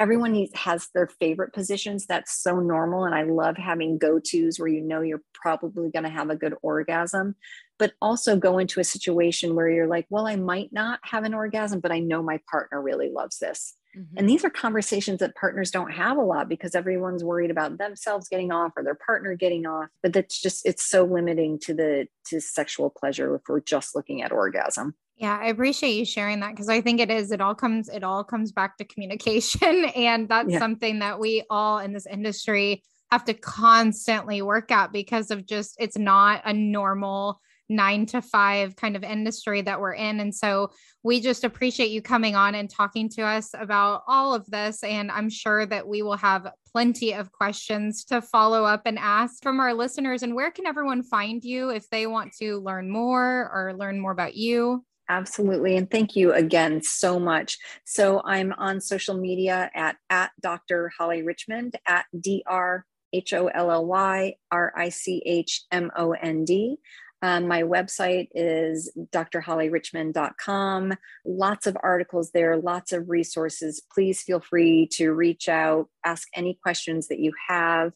everyone 0.00 0.46
has 0.54 0.88
their 0.94 1.06
favorite 1.06 1.52
positions. 1.52 2.06
That's 2.06 2.42
so 2.42 2.58
normal. 2.58 3.04
And 3.04 3.14
I 3.14 3.22
love 3.22 3.58
having 3.58 3.98
go 3.98 4.18
tos 4.18 4.58
where 4.58 4.66
you 4.66 4.80
know 4.80 5.02
you're 5.02 5.22
probably 5.34 5.90
going 5.90 6.04
to 6.04 6.08
have 6.08 6.30
a 6.30 6.36
good 6.36 6.54
orgasm, 6.62 7.36
but 7.78 7.92
also 8.00 8.34
go 8.34 8.58
into 8.58 8.80
a 8.80 8.84
situation 8.84 9.54
where 9.54 9.68
you're 9.68 9.86
like, 9.86 10.06
well, 10.08 10.26
I 10.26 10.36
might 10.36 10.72
not 10.72 11.00
have 11.02 11.24
an 11.24 11.34
orgasm, 11.34 11.80
but 11.80 11.92
I 11.92 12.00
know 12.00 12.22
my 12.22 12.40
partner 12.50 12.80
really 12.80 13.10
loves 13.10 13.38
this. 13.38 13.74
Mm-hmm. 13.94 14.16
And 14.16 14.28
these 14.28 14.42
are 14.42 14.50
conversations 14.50 15.18
that 15.18 15.36
partners 15.36 15.70
don't 15.70 15.92
have 15.92 16.16
a 16.16 16.22
lot 16.22 16.48
because 16.48 16.74
everyone's 16.74 17.22
worried 17.22 17.50
about 17.50 17.76
themselves 17.76 18.28
getting 18.28 18.52
off 18.52 18.72
or 18.76 18.82
their 18.82 18.94
partner 18.94 19.34
getting 19.34 19.66
off. 19.66 19.88
But 20.02 20.14
that's 20.14 20.40
just, 20.40 20.64
it's 20.64 20.84
so 20.84 21.04
limiting 21.04 21.58
to 21.64 21.74
the, 21.74 22.06
to 22.28 22.40
sexual 22.40 22.88
pleasure 22.88 23.34
if 23.34 23.42
we're 23.48 23.60
just 23.60 23.94
looking 23.94 24.22
at 24.22 24.32
orgasm. 24.32 24.94
Yeah, 25.20 25.38
I 25.38 25.48
appreciate 25.48 25.96
you 25.96 26.06
sharing 26.06 26.40
that 26.40 26.52
because 26.52 26.70
I 26.70 26.80
think 26.80 26.98
it 26.98 27.10
is, 27.10 27.30
it 27.30 27.42
all 27.42 27.54
comes, 27.54 27.90
it 27.90 28.02
all 28.02 28.24
comes 28.24 28.52
back 28.52 28.78
to 28.78 28.84
communication. 28.84 29.84
And 29.94 30.28
that's 30.30 30.50
yeah. 30.50 30.58
something 30.58 31.00
that 31.00 31.18
we 31.18 31.44
all 31.50 31.78
in 31.78 31.92
this 31.92 32.06
industry 32.06 32.82
have 33.12 33.26
to 33.26 33.34
constantly 33.34 34.40
work 34.40 34.70
at 34.70 34.92
because 34.92 35.30
of 35.30 35.44
just, 35.44 35.76
it's 35.78 35.98
not 35.98 36.40
a 36.46 36.54
normal 36.54 37.38
nine 37.68 38.06
to 38.06 38.22
five 38.22 38.76
kind 38.76 38.96
of 38.96 39.04
industry 39.04 39.60
that 39.60 39.78
we're 39.78 39.92
in. 39.92 40.20
And 40.20 40.34
so 40.34 40.70
we 41.02 41.20
just 41.20 41.44
appreciate 41.44 41.90
you 41.90 42.00
coming 42.00 42.34
on 42.34 42.54
and 42.54 42.70
talking 42.70 43.10
to 43.10 43.22
us 43.22 43.50
about 43.52 44.02
all 44.08 44.34
of 44.34 44.46
this. 44.46 44.82
And 44.82 45.10
I'm 45.10 45.28
sure 45.28 45.66
that 45.66 45.86
we 45.86 46.00
will 46.00 46.16
have 46.16 46.50
plenty 46.72 47.12
of 47.12 47.30
questions 47.30 48.04
to 48.06 48.22
follow 48.22 48.64
up 48.64 48.82
and 48.86 48.98
ask 48.98 49.42
from 49.42 49.60
our 49.60 49.74
listeners. 49.74 50.22
And 50.22 50.34
where 50.34 50.50
can 50.50 50.66
everyone 50.66 51.02
find 51.02 51.44
you 51.44 51.68
if 51.68 51.88
they 51.90 52.06
want 52.06 52.32
to 52.40 52.58
learn 52.60 52.90
more 52.90 53.50
or 53.52 53.74
learn 53.76 54.00
more 54.00 54.12
about 54.12 54.34
you? 54.34 54.84
Absolutely. 55.10 55.76
And 55.76 55.90
thank 55.90 56.14
you 56.14 56.32
again 56.32 56.82
so 56.84 57.18
much. 57.18 57.58
So 57.84 58.22
I'm 58.24 58.52
on 58.52 58.80
social 58.80 59.16
media 59.16 59.68
at, 59.74 59.96
at 60.08 60.30
Dr. 60.40 60.92
Holly 60.96 61.22
Richmond, 61.22 61.74
at 61.84 62.04
D-R 62.18 62.86
H 63.12 63.32
O 63.32 63.48
L 63.48 63.72
L 63.72 63.86
Y 63.86 64.34
R 64.52 64.72
I 64.76 64.88
C 64.88 65.20
H 65.26 65.64
M 65.72 65.90
O 65.96 66.12
N 66.12 66.44
D. 66.44 66.76
Um, 67.22 67.48
my 67.48 67.64
website 67.64 68.28
is 68.36 68.96
drhollyrichmond.com. 69.12 70.94
Lots 71.26 71.66
of 71.66 71.76
articles 71.82 72.30
there, 72.30 72.56
lots 72.56 72.92
of 72.92 73.10
resources. 73.10 73.82
Please 73.92 74.22
feel 74.22 74.40
free 74.40 74.88
to 74.92 75.12
reach 75.12 75.48
out, 75.48 75.88
ask 76.04 76.28
any 76.36 76.56
questions 76.62 77.08
that 77.08 77.18
you 77.18 77.32
have. 77.48 77.92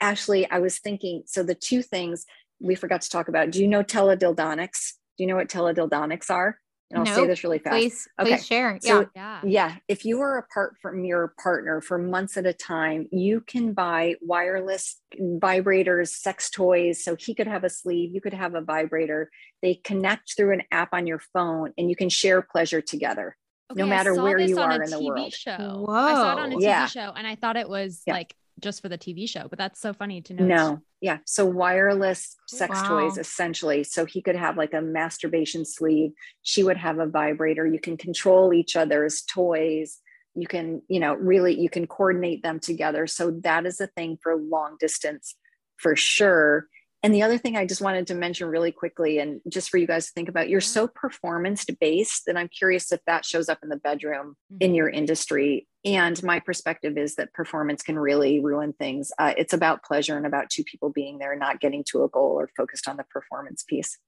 Ashley, 0.00 0.50
I 0.50 0.60
was 0.60 0.78
thinking 0.78 1.24
so 1.26 1.42
the 1.42 1.54
two 1.54 1.82
things 1.82 2.24
we 2.58 2.74
forgot 2.74 3.02
to 3.02 3.10
talk 3.10 3.28
about. 3.28 3.50
Do 3.50 3.60
you 3.60 3.68
know 3.68 3.84
teledildonics? 3.84 4.94
Do 5.16 5.24
you 5.24 5.26
know 5.26 5.36
what 5.36 5.48
teledildonics 5.48 6.30
are? 6.30 6.58
And 6.90 6.98
I'll 6.98 7.04
nope. 7.06 7.14
say 7.14 7.26
this 7.26 7.42
really 7.42 7.58
fast. 7.58 7.72
Please, 7.72 8.08
okay. 8.20 8.30
please 8.30 8.46
share. 8.46 8.78
So, 8.80 9.08
yeah. 9.16 9.40
Yeah. 9.42 9.76
If 9.88 10.04
you 10.04 10.20
are 10.20 10.38
apart 10.38 10.76
from 10.80 11.04
your 11.04 11.34
partner 11.42 11.80
for 11.80 11.98
months 11.98 12.36
at 12.36 12.46
a 12.46 12.52
time, 12.52 13.08
you 13.10 13.40
can 13.40 13.72
buy 13.72 14.14
wireless 14.20 15.00
vibrators, 15.18 16.08
sex 16.08 16.50
toys. 16.50 17.02
So 17.02 17.16
he 17.16 17.34
could 17.34 17.46
have 17.46 17.64
a 17.64 17.70
sleeve, 17.70 18.14
you 18.14 18.20
could 18.20 18.34
have 18.34 18.54
a 18.54 18.60
vibrator. 18.60 19.30
They 19.62 19.76
connect 19.76 20.36
through 20.36 20.52
an 20.52 20.62
app 20.70 20.90
on 20.92 21.06
your 21.06 21.20
phone 21.32 21.72
and 21.78 21.88
you 21.88 21.96
can 21.96 22.10
share 22.10 22.42
pleasure 22.42 22.82
together. 22.82 23.36
Okay, 23.72 23.80
no 23.80 23.86
matter 23.86 24.14
where 24.14 24.38
you 24.38 24.58
are 24.58 24.72
in 24.72 24.90
the 24.90 24.96
TV 24.96 25.06
world. 25.06 25.32
Show. 25.32 25.84
Whoa. 25.86 25.92
I 25.92 26.14
saw 26.14 26.32
it 26.32 26.38
on 26.38 26.52
a 26.52 26.56
TV 26.56 26.62
yeah. 26.62 26.86
show 26.86 27.12
and 27.16 27.26
I 27.26 27.34
thought 27.34 27.56
it 27.56 27.68
was 27.68 28.02
yeah. 28.06 28.12
like 28.12 28.34
just 28.64 28.82
for 28.82 28.88
the 28.88 28.98
TV 28.98 29.28
show, 29.28 29.46
but 29.48 29.58
that's 29.58 29.80
so 29.80 29.92
funny 29.92 30.20
to 30.22 30.34
know. 30.34 30.44
No, 30.44 30.82
yeah. 31.00 31.18
So 31.26 31.44
wireless 31.44 32.34
sex 32.48 32.82
wow. 32.82 32.88
toys 32.88 33.18
essentially. 33.18 33.84
So 33.84 34.04
he 34.04 34.22
could 34.22 34.34
have 34.34 34.56
like 34.56 34.74
a 34.74 34.80
masturbation 34.80 35.64
sleeve. 35.64 36.10
She 36.42 36.64
would 36.64 36.78
have 36.78 36.98
a 36.98 37.06
vibrator. 37.06 37.66
You 37.66 37.78
can 37.78 37.96
control 37.96 38.52
each 38.52 38.74
other's 38.74 39.22
toys. 39.22 40.00
You 40.34 40.48
can, 40.48 40.82
you 40.88 40.98
know, 40.98 41.14
really 41.14 41.60
you 41.60 41.68
can 41.68 41.86
coordinate 41.86 42.42
them 42.42 42.58
together. 42.58 43.06
So 43.06 43.30
that 43.42 43.66
is 43.66 43.80
a 43.80 43.86
thing 43.86 44.18
for 44.20 44.34
long 44.34 44.76
distance 44.80 45.36
for 45.76 45.94
sure. 45.94 46.66
And 47.04 47.14
the 47.14 47.22
other 47.22 47.36
thing 47.36 47.54
I 47.54 47.66
just 47.66 47.82
wanted 47.82 48.06
to 48.06 48.14
mention 48.14 48.48
really 48.48 48.72
quickly, 48.72 49.18
and 49.18 49.42
just 49.46 49.68
for 49.68 49.76
you 49.76 49.86
guys 49.86 50.06
to 50.06 50.12
think 50.12 50.30
about, 50.30 50.48
you're 50.48 50.62
so 50.62 50.88
performance 50.88 51.66
based 51.78 52.22
that 52.26 52.38
I'm 52.38 52.48
curious 52.48 52.90
if 52.92 53.00
that 53.06 53.26
shows 53.26 53.50
up 53.50 53.58
in 53.62 53.68
the 53.68 53.76
bedroom 53.76 54.36
mm-hmm. 54.50 54.56
in 54.60 54.74
your 54.74 54.88
industry. 54.88 55.68
And 55.84 56.22
my 56.22 56.40
perspective 56.40 56.96
is 56.96 57.16
that 57.16 57.34
performance 57.34 57.82
can 57.82 57.98
really 57.98 58.40
ruin 58.40 58.72
things. 58.72 59.12
Uh, 59.18 59.34
it's 59.36 59.52
about 59.52 59.84
pleasure 59.84 60.16
and 60.16 60.24
about 60.24 60.48
two 60.48 60.64
people 60.64 60.88
being 60.88 61.18
there, 61.18 61.36
not 61.36 61.60
getting 61.60 61.84
to 61.88 62.04
a 62.04 62.08
goal 62.08 62.40
or 62.40 62.48
focused 62.56 62.88
on 62.88 62.96
the 62.96 63.04
performance 63.04 63.62
piece. 63.62 63.98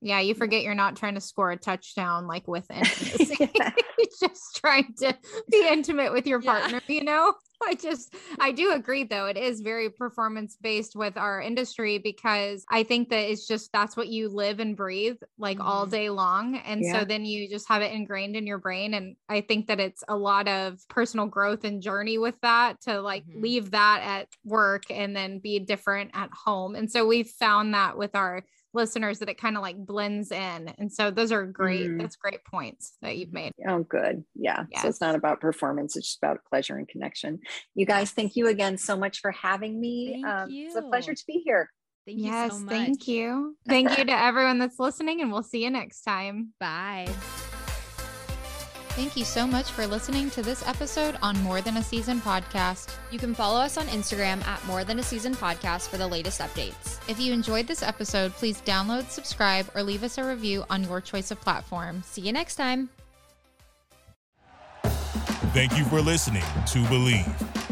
Yeah, 0.00 0.20
you 0.20 0.34
forget 0.34 0.62
you're 0.62 0.74
not 0.74 0.96
trying 0.96 1.14
to 1.14 1.20
score 1.20 1.50
a 1.50 1.56
touchdown 1.56 2.26
like 2.26 2.46
with 2.46 2.70
intimacy. 2.70 3.36
you're 3.40 4.06
just 4.20 4.56
trying 4.56 4.94
to 4.98 5.16
be 5.50 5.68
intimate 5.68 6.12
with 6.12 6.26
your 6.26 6.40
partner, 6.40 6.80
yeah. 6.86 6.94
you 6.94 7.04
know? 7.04 7.34
I 7.66 7.74
just 7.74 8.14
I 8.38 8.52
do 8.52 8.72
agree 8.72 9.04
though. 9.04 9.26
It 9.26 9.36
is 9.36 9.60
very 9.60 9.90
performance 9.90 10.56
based 10.60 10.94
with 10.94 11.16
our 11.16 11.40
industry 11.40 11.98
because 11.98 12.64
I 12.70 12.82
think 12.84 13.08
that 13.10 13.30
it's 13.30 13.46
just 13.46 13.72
that's 13.72 13.96
what 13.96 14.08
you 14.08 14.28
live 14.28 14.60
and 14.60 14.76
breathe 14.76 15.16
like 15.38 15.58
mm-hmm. 15.58 15.66
all 15.66 15.86
day 15.86 16.10
long. 16.10 16.56
And 16.56 16.82
yeah. 16.84 17.00
so 17.00 17.04
then 17.04 17.24
you 17.24 17.48
just 17.48 17.68
have 17.68 17.82
it 17.82 17.92
ingrained 17.92 18.36
in 18.36 18.46
your 18.46 18.58
brain. 18.58 18.94
And 18.94 19.16
I 19.28 19.40
think 19.40 19.66
that 19.68 19.80
it's 19.80 20.04
a 20.08 20.16
lot 20.16 20.48
of 20.48 20.78
personal 20.88 21.26
growth 21.26 21.64
and 21.64 21.82
journey 21.82 22.18
with 22.18 22.40
that 22.42 22.80
to 22.82 23.00
like 23.00 23.26
mm-hmm. 23.26 23.42
leave 23.42 23.72
that 23.72 24.02
at 24.04 24.28
work 24.44 24.84
and 24.90 25.16
then 25.16 25.40
be 25.40 25.58
different 25.58 26.12
at 26.14 26.30
home. 26.32 26.74
And 26.74 26.90
so 26.90 27.06
we've 27.06 27.28
found 27.28 27.74
that 27.74 27.98
with 27.98 28.14
our 28.14 28.44
listeners 28.74 29.18
that 29.20 29.28
it 29.28 29.40
kind 29.40 29.56
of 29.56 29.62
like 29.62 29.76
blends 29.76 30.30
in. 30.30 30.72
And 30.78 30.92
so 30.92 31.10
those 31.10 31.32
are 31.32 31.44
great. 31.46 31.88
Mm. 31.88 32.00
That's 32.00 32.16
great 32.16 32.44
points 32.44 32.94
that 33.02 33.16
you've 33.16 33.32
made. 33.32 33.52
Oh, 33.66 33.82
good. 33.82 34.24
Yeah. 34.34 34.64
Yes. 34.70 34.82
So 34.82 34.88
it's 34.88 35.00
not 35.00 35.14
about 35.14 35.40
performance, 35.40 35.96
it's 35.96 36.08
just 36.08 36.18
about 36.22 36.44
pleasure 36.48 36.76
and 36.76 36.88
connection. 36.88 37.40
You 37.74 37.86
guys, 37.86 38.10
thank 38.10 38.36
you 38.36 38.48
again 38.48 38.78
so 38.78 38.96
much 38.96 39.20
for 39.20 39.30
having 39.32 39.80
me. 39.80 40.22
Um, 40.24 40.48
it's 40.50 40.76
a 40.76 40.82
pleasure 40.82 41.14
to 41.14 41.24
be 41.26 41.42
here. 41.44 41.70
Thank 42.06 42.20
yes, 42.20 42.58
so 42.58 42.66
thank 42.66 43.06
you. 43.06 43.54
Thank 43.68 43.98
you 43.98 44.04
to 44.06 44.18
everyone 44.18 44.58
that's 44.58 44.78
listening, 44.78 45.20
and 45.20 45.30
we'll 45.30 45.42
see 45.42 45.62
you 45.62 45.68
next 45.68 46.00
time. 46.02 46.54
Bye. 46.58 47.06
Thank 48.98 49.16
you 49.16 49.24
so 49.24 49.46
much 49.46 49.70
for 49.70 49.86
listening 49.86 50.28
to 50.30 50.42
this 50.42 50.66
episode 50.66 51.16
on 51.22 51.40
More 51.44 51.60
Than 51.60 51.76
a 51.76 51.82
Season 51.84 52.20
podcast. 52.20 52.92
You 53.12 53.18
can 53.20 53.32
follow 53.32 53.60
us 53.60 53.78
on 53.78 53.86
Instagram 53.86 54.44
at 54.44 54.66
More 54.66 54.82
Than 54.82 54.98
a 54.98 55.04
Season 55.04 55.36
podcast 55.36 55.88
for 55.88 55.98
the 55.98 56.06
latest 56.08 56.40
updates. 56.40 56.98
If 57.08 57.20
you 57.20 57.32
enjoyed 57.32 57.68
this 57.68 57.80
episode, 57.80 58.32
please 58.32 58.60
download, 58.62 59.08
subscribe, 59.08 59.70
or 59.76 59.84
leave 59.84 60.02
us 60.02 60.18
a 60.18 60.24
review 60.24 60.64
on 60.68 60.82
your 60.82 61.00
choice 61.00 61.30
of 61.30 61.40
platform. 61.40 62.02
See 62.04 62.22
you 62.22 62.32
next 62.32 62.56
time. 62.56 62.90
Thank 64.82 65.78
you 65.78 65.84
for 65.84 66.00
listening 66.00 66.42
to 66.42 66.78
Bleav. 66.88 67.67